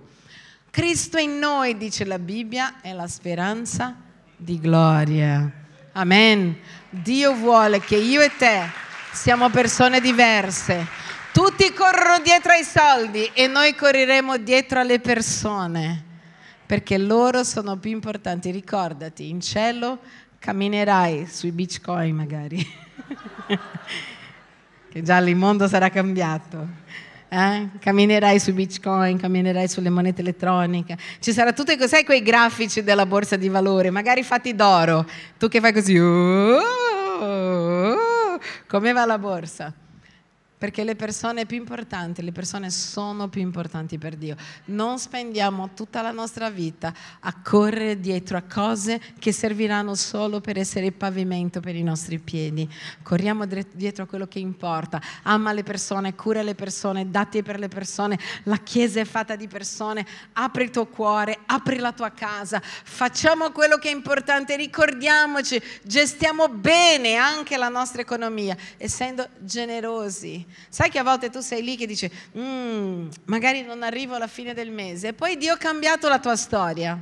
Cristo 0.69 1.17
in 1.17 1.39
noi, 1.39 1.77
dice 1.77 2.05
la 2.05 2.19
Bibbia, 2.19 2.81
è 2.81 2.93
la 2.93 3.07
speranza 3.07 3.95
di 4.35 4.59
gloria. 4.59 5.51
Amen. 5.93 6.59
Dio 6.89 7.33
vuole 7.33 7.79
che 7.79 7.95
io 7.95 8.21
e 8.21 8.31
te 8.37 8.69
siamo 9.11 9.49
persone 9.49 9.99
diverse. 9.99 10.85
Tutti 11.33 11.73
corrono 11.73 12.19
dietro 12.19 12.51
ai 12.51 12.63
soldi 12.63 13.29
e 13.33 13.47
noi 13.47 13.73
correremo 13.73 14.37
dietro 14.37 14.79
alle 14.79 14.99
persone 14.99 16.05
perché 16.67 16.97
loro 16.97 17.43
sono 17.43 17.77
più 17.77 17.89
importanti. 17.89 18.51
Ricordati, 18.51 19.29
in 19.29 19.41
cielo 19.41 19.99
camminerai 20.37 21.25
sui 21.25 21.51
bitcoin 21.51 22.15
magari. 22.15 22.65
che 24.89 25.01
già 25.01 25.17
il 25.17 25.35
mondo 25.35 25.67
sarà 25.67 25.89
cambiato. 25.89 26.85
Eh? 27.29 27.69
Camminerai 27.79 28.39
su 28.39 28.53
Bitcoin, 28.53 29.17
camminerai 29.17 29.67
sulle 29.67 29.89
monete 29.89 30.21
elettroniche. 30.21 30.97
Ci 31.19 31.33
sarà 31.33 31.51
tutti 31.51 31.77
sai, 31.87 32.05
quei 32.05 32.21
grafici 32.21 32.83
della 32.83 33.05
borsa 33.05 33.35
di 33.35 33.49
valore, 33.49 33.89
magari 33.89 34.23
fatti 34.23 34.55
d'oro. 34.55 35.05
Tu 35.37 35.47
che 35.47 35.59
fai 35.59 35.73
così, 35.73 35.97
oh, 35.97 36.57
oh, 37.19 37.91
oh, 37.91 38.39
come 38.67 38.93
va 38.93 39.05
la 39.05 39.17
borsa? 39.17 39.73
Perché 40.57 40.83
le 40.83 40.95
persone 40.95 41.45
più 41.45 41.57
importanti, 41.57 42.23
le 42.23 42.31
persone 42.31 42.71
sono 42.71 43.27
più 43.29 43.41
importanti 43.41 43.99
per 43.99 44.15
Dio. 44.15 44.35
Non 44.65 44.97
spendiamo 44.97 45.75
tutta 45.75 46.01
la 46.01 46.09
nostra 46.09 46.49
vita 46.49 46.91
a 47.19 47.41
correre 47.43 47.99
dietro 47.99 48.37
a 48.37 48.41
cose 48.41 48.99
che 49.19 49.31
serviranno 49.31 49.93
solo 49.93 50.41
per 50.41 50.57
essere 50.57 50.87
il 50.87 50.93
pavimento 50.93 51.59
per 51.59 51.75
i 51.75 51.83
nostri 51.83 52.17
piedi. 52.17 52.67
Corriamo 53.03 53.45
dietro 53.45 54.05
a 54.05 54.07
quello 54.07 54.27
che 54.27 54.39
importa. 54.39 54.99
Ama 55.23 55.53
le 55.53 55.61
persone, 55.61 56.15
cura 56.15 56.41
le 56.41 56.55
persone, 56.55 57.11
dati 57.11 57.43
per 57.43 57.59
le 57.59 57.67
persone. 57.67 58.17
La 58.45 58.57
Chiesa 58.57 58.99
è 58.99 59.05
fatta 59.05 59.35
di 59.35 59.47
persone. 59.47 60.07
Apri 60.33 60.63
il 60.63 60.71
tuo 60.71 60.87
cuore, 60.87 61.37
apri 61.45 61.77
la 61.77 61.91
tua 61.91 62.09
casa. 62.09 62.59
Facciamo 62.63 63.51
quello 63.51 63.77
che 63.77 63.89
è 63.89 63.93
importante. 63.93 64.55
Ricordiamoci, 64.55 65.61
gestiamo 65.83 66.47
bene 66.47 67.13
anche 67.13 67.57
la 67.57 67.69
nostra 67.69 68.01
economia, 68.01 68.57
essendo 68.77 69.27
generosi 69.41 70.45
Sai 70.69 70.89
che 70.89 70.99
a 70.99 71.03
volte 71.03 71.29
tu 71.29 71.39
sei 71.39 71.63
lì 71.63 71.75
che 71.75 71.85
dici, 71.85 72.09
mm, 72.37 73.07
magari 73.25 73.63
non 73.63 73.83
arrivo 73.83 74.15
alla 74.15 74.27
fine 74.27 74.53
del 74.53 74.71
mese, 74.71 75.09
e 75.09 75.13
poi 75.13 75.37
Dio 75.37 75.53
ha 75.53 75.57
cambiato 75.57 76.07
la 76.07 76.19
tua 76.19 76.35
storia 76.35 77.01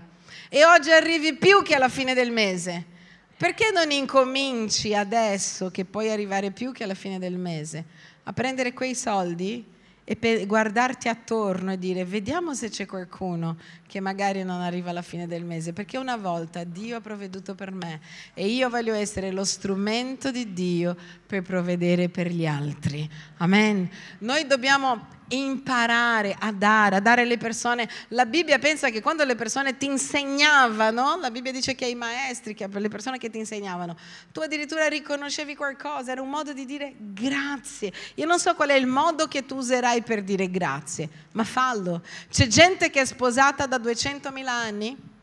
e 0.49 0.65
oggi 0.65 0.91
arrivi 0.91 1.33
più 1.33 1.61
che 1.63 1.75
alla 1.75 1.89
fine 1.89 2.13
del 2.13 2.31
mese. 2.31 2.93
Perché 3.37 3.69
non 3.73 3.91
incominci 3.91 4.95
adesso, 4.95 5.69
che 5.69 5.83
puoi 5.83 6.09
arrivare 6.09 6.51
più 6.51 6.71
che 6.71 6.85
alla 6.85 6.93
fine 6.93 7.19
del 7.19 7.37
mese, 7.37 7.83
a 8.23 8.31
prendere 8.31 8.71
quei 8.71 8.95
soldi 8.95 9.73
e 10.07 10.15
per 10.15 10.45
guardarti 10.45 11.09
attorno 11.09 11.71
e 11.71 11.79
dire 11.79 12.05
vediamo 12.05 12.53
se 12.53 12.69
c'è 12.69 12.85
qualcuno 12.85 13.57
che 13.87 13.99
magari 13.99 14.43
non 14.43 14.61
arriva 14.61 14.91
alla 14.91 15.01
fine 15.01 15.27
del 15.27 15.43
mese, 15.43 15.73
perché 15.73 15.97
una 15.97 16.15
volta 16.15 16.63
Dio 16.63 16.97
ha 16.97 17.01
provveduto 17.01 17.55
per 17.55 17.71
me 17.71 17.99
e 18.33 18.47
io 18.47 18.69
voglio 18.69 18.93
essere 18.93 19.31
lo 19.31 19.43
strumento 19.43 20.31
di 20.31 20.53
Dio 20.53 20.95
per 21.25 21.41
provvedere 21.41 22.09
per 22.09 22.31
gli 22.31 22.45
altri. 22.45 23.09
Amen. 23.37 23.89
Noi 24.19 24.45
dobbiamo 24.45 25.07
imparare 25.29 26.35
a 26.37 26.51
dare, 26.51 26.97
a 26.97 26.99
dare 26.99 27.21
alle 27.23 27.37
persone. 27.37 27.89
La 28.09 28.25
Bibbia 28.25 28.59
pensa 28.59 28.89
che 28.89 29.01
quando 29.01 29.23
le 29.23 29.35
persone 29.35 29.77
ti 29.77 29.85
insegnavano, 29.85 31.17
la 31.19 31.31
Bibbia 31.31 31.51
dice 31.51 31.75
che 31.75 31.85
ai 31.85 31.95
maestri, 31.95 32.53
che 32.53 32.67
le 32.67 32.89
persone 32.89 33.17
che 33.17 33.29
ti 33.29 33.37
insegnavano, 33.37 33.97
tu 34.31 34.41
addirittura 34.41 34.87
riconoscevi 34.87 35.55
qualcosa, 35.55 36.11
era 36.11 36.21
un 36.21 36.29
modo 36.29 36.53
di 36.53 36.65
dire 36.65 36.93
grazie. 36.97 37.91
Io 38.15 38.25
non 38.25 38.39
so 38.39 38.53
qual 38.55 38.69
è 38.69 38.75
il 38.75 38.87
modo 38.87 39.27
che 39.27 39.45
tu 39.45 39.55
userai 39.55 40.03
per 40.03 40.23
dire 40.23 40.49
grazie, 40.49 41.09
ma 41.33 41.43
fallo. 41.43 42.03
C'è 42.29 42.47
gente 42.47 42.89
che 42.89 43.01
è 43.01 43.05
sposata 43.05 43.65
da 43.65 43.77
200.000 43.77 44.47
anni 44.47 45.13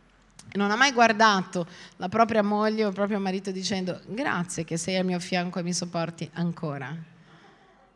non 0.54 0.70
ha 0.70 0.76
mai 0.76 0.92
guardato 0.92 1.66
la 1.96 2.10
propria 2.10 2.42
moglie 2.42 2.84
o 2.84 2.88
il 2.88 2.94
proprio 2.94 3.18
marito 3.18 3.50
dicendo 3.50 4.02
grazie 4.06 4.64
che 4.64 4.76
sei 4.76 4.96
al 4.96 5.06
mio 5.06 5.18
fianco 5.18 5.58
e 5.58 5.62
mi 5.62 5.72
sopporti 5.72 6.28
ancora 6.34 6.94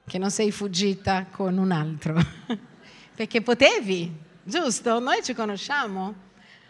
che 0.06 0.18
non 0.18 0.30
sei 0.30 0.52
fuggita 0.52 1.26
con 1.30 1.58
un 1.58 1.72
altro, 1.72 2.14
perché 3.14 3.42
potevi, 3.42 4.12
giusto? 4.42 4.98
Noi 5.00 5.22
ci 5.22 5.34
conosciamo. 5.34 6.24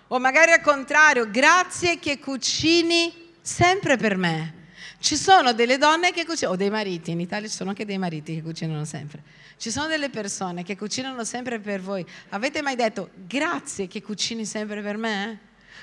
O 0.09 0.18
magari 0.18 0.53
al 0.53 0.61
contrario, 0.61 1.28
grazie 1.30 1.99
che 1.99 2.18
cucini 2.18 3.34
sempre 3.41 3.97
per 3.97 4.16
me. 4.16 4.55
Ci 4.99 5.16
sono 5.16 5.53
delle 5.53 5.76
donne 5.76 6.12
che 6.12 6.24
cucinano, 6.24 6.55
o 6.55 6.57
dei 6.57 6.70
mariti, 6.70 7.11
in 7.11 7.20
Italia 7.20 7.49
ci 7.49 7.55
sono 7.55 7.70
anche 7.70 7.84
dei 7.84 7.99
mariti 7.99 8.34
che 8.37 8.43
cucinano 8.43 8.84
sempre. 8.84 9.22
Ci 9.59 9.70
sono 9.70 9.87
delle 9.87 10.09
persone 10.09 10.62
che 10.62 10.76
cucinano 10.76 11.22
sempre 11.24 11.59
per 11.59 11.80
voi. 11.80 12.05
Avete 12.30 12.62
mai 12.62 12.76
detto 12.76 13.11
grazie 13.26 13.87
che 13.87 14.03
cucini 14.03 14.47
sempre 14.47 14.80
per 14.80 14.97
me? 14.97 15.41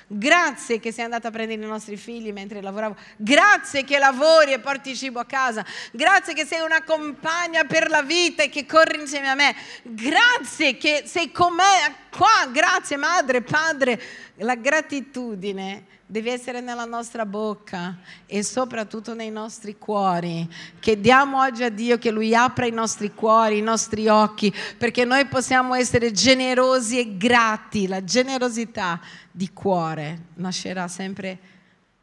Grazie 0.07 0.79
che 0.79 0.91
sei 0.91 1.05
andata 1.05 1.29
a 1.29 1.31
prendere 1.31 1.61
i 1.61 1.65
nostri 1.65 1.97
figli 1.97 2.31
mentre 2.31 2.61
lavoravo. 2.61 2.95
Grazie 3.17 3.83
che 3.83 3.97
lavori 3.97 4.53
e 4.53 4.59
porti 4.59 4.95
cibo 4.95 5.19
a 5.19 5.25
casa. 5.25 5.65
Grazie 5.91 6.33
che 6.33 6.45
sei 6.45 6.61
una 6.61 6.83
compagna 6.83 7.63
per 7.63 7.89
la 7.89 8.01
vita 8.01 8.43
e 8.43 8.49
che 8.49 8.65
corri 8.65 8.99
insieme 8.99 9.29
a 9.29 9.35
me. 9.35 9.55
Grazie 9.83 10.77
che 10.77 11.03
sei 11.05 11.31
con 11.31 11.53
me 11.53 11.95
qua. 12.09 12.49
Grazie 12.51 12.97
madre, 12.97 13.41
padre. 13.41 14.01
La 14.37 14.55
gratitudine 14.55 15.85
deve 16.13 16.31
essere 16.31 16.61
nella 16.61 16.85
nostra 16.85 17.25
bocca 17.25 17.97
e 18.27 18.43
soprattutto 18.43 19.15
nei 19.15 19.31
nostri 19.31 19.79
cuori. 19.79 20.47
Che 20.79 21.01
diamo 21.01 21.41
oggi 21.41 21.63
a 21.63 21.71
Dio 21.71 21.97
che 21.97 22.11
Lui 22.11 22.35
apra 22.35 22.67
i 22.67 22.71
nostri 22.71 23.15
cuori, 23.15 23.57
i 23.57 23.61
nostri 23.63 24.07
occhi, 24.07 24.53
perché 24.77 25.05
noi 25.05 25.25
possiamo 25.25 25.73
essere 25.73 26.11
generosi 26.11 26.99
e 26.99 27.17
grati. 27.17 27.87
La 27.87 28.03
generosità 28.03 29.01
di 29.31 29.51
cuore 29.53 30.25
nascerà 30.35 30.87
sempre 30.87 31.39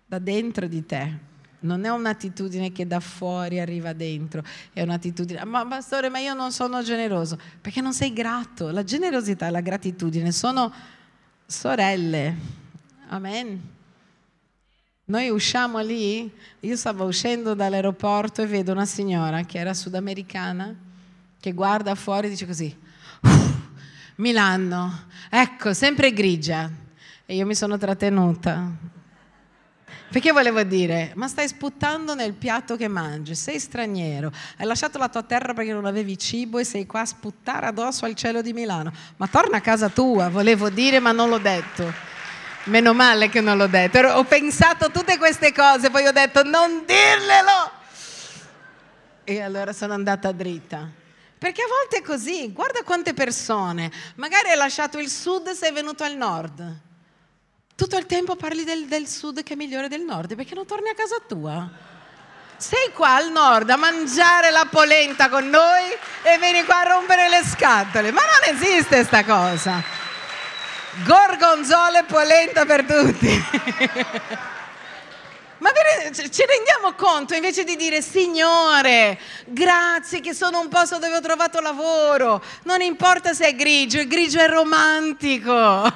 da 0.07 0.19
dentro 0.19 0.67
di 0.67 0.85
te. 0.85 1.29
Non 1.61 1.85
è 1.85 1.89
un'attitudine 1.89 2.73
che 2.73 2.89
da 2.89 2.99
fuori 2.99 3.61
arriva 3.61 3.93
dentro, 3.93 4.43
è 4.73 4.83
un'attitudine, 4.83 5.45
ma 5.45 5.65
pastore, 5.65 6.09
ma 6.09 6.19
io 6.19 6.35
non 6.35 6.51
sono 6.51 6.83
generoso, 6.83 7.39
perché 7.61 7.81
non 7.81 7.93
sei 7.93 8.13
grato. 8.13 8.73
La 8.73 8.83
generosità 8.83 9.47
e 9.47 9.51
la 9.51 9.61
gratitudine 9.61 10.33
sono 10.33 10.73
sorelle. 11.47 12.35
Amen. 13.11 13.79
Noi 15.11 15.29
usciamo 15.29 15.81
lì, 15.81 16.31
io 16.61 16.77
stavo 16.77 17.05
uscendo 17.05 17.55
dall'aeroporto 17.55 18.43
e 18.43 18.47
vedo 18.47 18.71
una 18.71 18.87
signora 18.87 19.43
che 19.43 19.59
era 19.59 19.75
sudamericana 19.75 20.73
che 21.41 21.51
guarda 21.51 21.97
fuori 21.97 22.29
e 22.29 22.31
dice 22.31 22.47
così, 22.47 22.73
Milano, 24.17 25.07
ecco, 25.29 25.75
sempre 25.75 26.13
grigia. 26.13 26.71
E 27.27 27.35
io 27.35 27.45
mi 27.45 27.57
sono 27.57 27.77
trattenuta. 27.77 28.71
Perché 30.13 30.31
volevo 30.31 30.63
dire, 30.63 31.11
ma 31.17 31.27
stai 31.27 31.49
sputtando 31.49 32.15
nel 32.15 32.35
piatto 32.35 32.77
che 32.77 32.87
mangi, 32.87 33.35
sei 33.35 33.59
straniero, 33.59 34.31
hai 34.59 34.67
lasciato 34.67 34.97
la 34.99 35.09
tua 35.09 35.25
terra 35.25 35.55
perché 35.55 35.73
non 35.73 35.87
avevi 35.87 36.17
cibo 36.19 36.59
e 36.59 36.65
sei 36.65 36.87
qua 36.87 37.01
a 37.01 37.07
sputtare 37.07 37.67
addosso 37.67 38.05
al 38.05 38.15
cielo 38.15 38.43
di 38.43 38.53
Milano. 38.53 38.93
Ma 39.17 39.27
torna 39.27 39.57
a 39.57 39.61
casa 39.61 39.89
tua, 39.89 40.29
volevo 40.29 40.71
dire, 40.71 41.01
ma 41.01 41.11
non 41.11 41.29
l'ho 41.29 41.39
detto. 41.39 42.10
Meno 42.71 42.95
male 42.95 43.29
che 43.29 43.41
non 43.41 43.57
l'ho 43.57 43.67
detto. 43.67 43.99
Ho 43.99 44.23
pensato 44.23 44.93
tutte 44.93 45.19
queste 45.19 45.53
cose, 45.53 45.91
poi 45.91 46.07
ho 46.07 46.13
detto 46.13 46.45
non 46.45 46.85
dirglielo. 46.87 47.71
E 49.25 49.43
allora 49.43 49.73
sono 49.73 49.93
andata 49.93 50.31
dritta. 50.31 50.89
Perché 51.37 51.63
a 51.63 51.67
volte 51.67 51.97
è 51.97 52.03
così, 52.03 52.53
guarda 52.53 52.83
quante 52.85 53.13
persone, 53.13 53.91
magari 54.17 54.51
hai 54.51 54.57
lasciato 54.57 54.99
il 54.99 55.09
sud 55.09 55.51
sei 55.51 55.73
venuto 55.73 56.05
al 56.05 56.15
nord. 56.15 56.63
Tutto 57.75 57.97
il 57.97 58.07
tempo 58.07 58.37
parli 58.37 58.63
del, 58.63 58.87
del 58.87 59.09
sud 59.09 59.43
che 59.43 59.55
è 59.55 59.57
migliore 59.57 59.89
del 59.89 60.03
nord, 60.03 60.37
perché 60.37 60.55
non 60.55 60.65
torni 60.65 60.91
a 60.91 60.95
casa 60.95 61.17
tua? 61.27 61.69
Sei 62.57 62.93
qua 62.93 63.17
al 63.17 63.33
nord 63.33 63.69
a 63.71 63.77
mangiare 63.77 64.51
la 64.51 64.69
polenta 64.71 65.29
con 65.29 65.49
noi 65.49 65.91
e 66.23 66.39
vieni 66.39 66.63
qua 66.65 66.81
a 66.81 66.89
rompere 66.91 67.29
le 67.29 67.43
scatole. 67.43 68.13
Ma 68.13 68.21
non 68.21 68.55
esiste 68.55 69.03
sta 69.03 69.25
cosa. 69.25 70.00
Gorgonzola 71.05 72.01
e 72.01 72.05
polenta 72.05 72.65
per 72.67 72.85
tutti. 72.85 73.45
Ma 75.59 75.71
ci 76.13 76.45
rendiamo 76.47 76.95
conto 76.97 77.35
invece 77.35 77.65
di 77.65 77.77
dire 77.77 78.01
Signore, 78.01 79.19
grazie 79.45 80.21
che 80.21 80.33
sono 80.33 80.59
un 80.59 80.69
posto 80.69 80.99
dove 80.99 81.17
ho 81.17 81.21
trovato 81.21 81.61
lavoro, 81.61 82.43
non 82.63 82.81
importa 82.81 83.35
se 83.35 83.49
è 83.49 83.55
grigio, 83.55 84.01
il 84.01 84.09
grigio 84.09 84.41
è 84.41 84.49
romantico. 84.49 85.93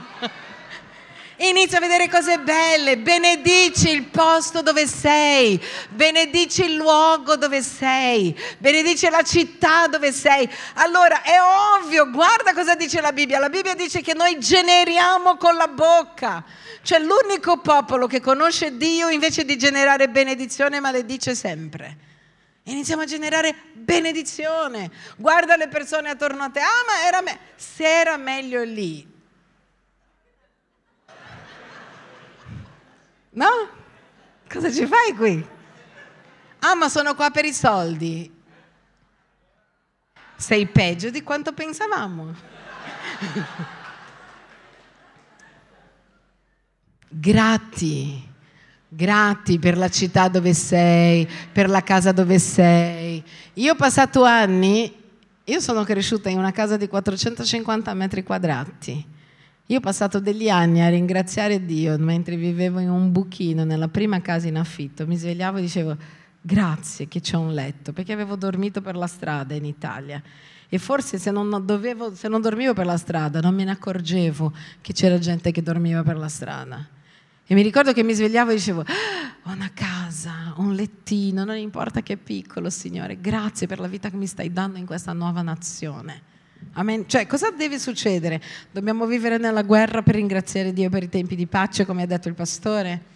Inizia 1.45 1.77
a 1.77 1.81
vedere 1.83 2.09
cose 2.09 2.39
belle, 2.39 2.97
benedici 2.97 3.91
il 3.91 4.05
posto 4.05 4.63
dove 4.63 4.87
sei, 4.87 5.63
benedici 5.91 6.65
il 6.65 6.75
luogo 6.75 7.37
dove 7.37 7.61
sei, 7.61 8.35
benedici 8.57 9.11
la 9.11 9.23
città 9.23 9.87
dove 9.87 10.11
sei. 10.11 10.49
Allora 10.77 11.21
è 11.21 11.37
ovvio, 11.77 12.09
guarda 12.11 12.55
cosa 12.55 12.75
dice 12.75 13.03
la 13.03 13.13
Bibbia. 13.13 13.39
La 13.41 13.51
Bibbia 13.51 13.75
dice 13.75 14.01
che 14.01 14.15
noi 14.15 14.39
generiamo 14.39 15.37
con 15.37 15.55
la 15.55 15.69
bocca. 15.69 16.43
Cioè 16.81 16.99
l'unico 16.99 17.59
popolo 17.59 18.07
che 18.07 18.23
conosce 18.23 18.79
Dio 18.79 19.11
invece 19.11 19.45
di 19.45 19.59
generare 19.59 20.09
benedizione 20.09 20.81
maledice 20.81 21.35
sempre. 21.35 21.97
Iniziamo 22.63 23.03
a 23.03 23.07
generare 23.07 23.55
benedizione. 23.75 24.91
Guarda 25.19 25.57
le 25.57 25.69
persone 25.69 26.09
attorno 26.09 26.45
a 26.45 26.49
te. 26.49 26.61
Ah, 26.61 26.85
ma 26.87 27.07
era 27.07 27.21
me- 27.21 27.39
se 27.55 27.85
era 27.85 28.17
meglio 28.17 28.63
lì, 28.63 29.13
No? 33.35 33.49
Cosa 34.49 34.71
ci 34.71 34.87
fai 34.87 35.15
qui? 35.17 35.45
Ah, 36.61 36.75
ma 36.75 36.89
sono 36.89 37.15
qua 37.15 37.31
per 37.31 37.45
i 37.45 37.53
soldi. 37.53 38.33
Sei 40.37 40.67
peggio 40.67 41.11
di 41.11 41.23
quanto 41.23 41.53
pensavamo. 41.53 42.35
Grati, 47.09 48.29
grati 48.89 49.59
per 49.59 49.79
la 49.79 49.89
città 49.89 50.29
dove 50.29 50.53
sei, 50.53 51.29
per 51.53 51.69
la 51.69 51.83
casa 51.83 52.13
dove 52.13 52.39
sei. 52.39 53.23
Io 53.55 53.73
ho 53.73 53.77
passato 53.77 54.25
anni, 54.25 54.93
io 55.45 55.61
sono 55.61 55.85
cresciuta 55.85 56.29
in 56.29 56.39
una 56.39 56.53
casa 56.53 56.77
di 56.77 56.89
450 56.89 57.95
metri 57.95 58.23
quadrati 58.23 59.14
io 59.67 59.79
ho 59.79 59.81
passato 59.81 60.21
degli 60.21 60.51
anni 60.51 60.83
a 60.83 60.91
ringraziare 60.91 61.65
Dio 61.65 61.97
mentre 61.99 62.37
vivevo 62.37 62.81
in 62.81 62.91
un 62.91 63.11
buchino 63.11 63.65
nella 63.65 63.89
prima 63.89 64.21
casa 64.21 64.47
in 64.47 64.59
affitto. 64.59 65.07
Mi 65.07 65.17
svegliavo 65.17 65.57
e 65.57 65.61
dicevo 65.63 65.97
grazie 66.39 67.09
che 67.09 67.23
c'è 67.23 67.37
un 67.37 67.55
letto, 67.55 67.95
perché 67.95 68.13
avevo 68.13 68.37
dormito 68.37 68.83
per 68.83 68.95
la 68.95 69.07
strada 69.07 69.55
in 69.55 69.65
Italia. 69.65 70.23
E 70.69 70.79
forse 70.79 71.19
se 71.19 71.31
non, 71.31 71.63
dovevo, 71.65 72.15
se 72.15 72.29
non 72.29 72.43
dormivo 72.43 72.75
per 72.75 72.85
la 72.85 72.99
strada 72.99 73.41
non 73.41 73.55
me 73.55 73.65
ne 73.65 73.71
accorgevo 73.71 74.53
che 74.83 74.93
c'era 74.93 75.19
gente 75.19 75.51
che 75.51 75.63
dormiva 75.63 76.03
per 76.03 76.19
la 76.19 76.29
strada. 76.29 76.87
E 77.47 77.55
mi 77.55 77.63
ricordo 77.63 77.95
che 77.95 78.03
mi 78.03 78.13
svegliavo 78.13 78.51
e 78.51 78.55
dicevo, 78.57 78.81
ah, 78.81 79.49
ho 79.49 79.53
una 79.53 79.71
casa, 79.73 80.53
un 80.57 80.75
lettino, 80.75 81.45
non 81.45 81.57
importa 81.57 82.03
che 82.03 82.15
è 82.15 82.17
piccolo, 82.17 82.69
Signore, 82.69 83.19
grazie 83.19 83.67
per 83.67 83.81
la 83.81 83.87
vita 83.87 84.11
che 84.11 84.17
mi 84.17 84.27
stai 84.27 84.53
dando 84.53 84.79
in 84.79 84.85
questa 84.85 85.15
nuova 85.15 85.41
nazione. 85.41 86.33
Amen. 86.73 87.09
Cioè, 87.09 87.27
cosa 87.27 87.51
deve 87.51 87.79
succedere? 87.79 88.41
Dobbiamo 88.71 89.07
vivere 89.07 89.39
nella 89.39 89.63
guerra 89.63 90.03
per 90.03 90.17
ringraziare 90.17 90.73
Dio 90.73 90.91
per 90.91 91.03
i 91.03 91.09
tempi 91.09 91.37
di 91.37 91.47
pace, 91.47 91.85
come 91.85 92.03
ha 92.03 92.07
detto 92.07 92.29
il 92.29 92.35
pastore? 92.35 93.13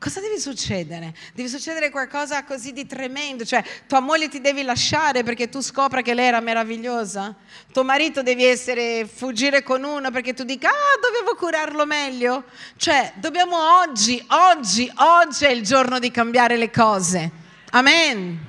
Cosa 0.00 0.20
deve 0.20 0.38
succedere? 0.38 1.12
Deve 1.34 1.50
succedere 1.50 1.90
qualcosa 1.90 2.42
così 2.44 2.72
di 2.72 2.86
tremendo, 2.86 3.44
cioè 3.44 3.62
tua 3.86 4.00
moglie 4.00 4.28
ti 4.28 4.40
devi 4.40 4.62
lasciare 4.62 5.22
perché 5.22 5.50
tu 5.50 5.60
scopra 5.60 6.00
che 6.00 6.14
lei 6.14 6.28
era 6.28 6.40
meravigliosa, 6.40 7.34
tuo 7.70 7.84
marito 7.84 8.22
devi 8.22 8.44
essere, 8.44 9.06
fuggire 9.06 9.62
con 9.62 9.84
uno 9.84 10.10
perché 10.10 10.32
tu 10.32 10.44
dica, 10.44 10.70
ah, 10.70 10.98
dovevo 11.02 11.36
curarlo 11.36 11.84
meglio. 11.84 12.44
Cioè, 12.76 13.12
dobbiamo 13.16 13.56
oggi, 13.82 14.24
oggi, 14.28 14.90
oggi 14.96 15.44
è 15.44 15.50
il 15.50 15.62
giorno 15.62 15.98
di 15.98 16.10
cambiare 16.10 16.56
le 16.56 16.70
cose. 16.70 17.30
Amen. 17.72 18.48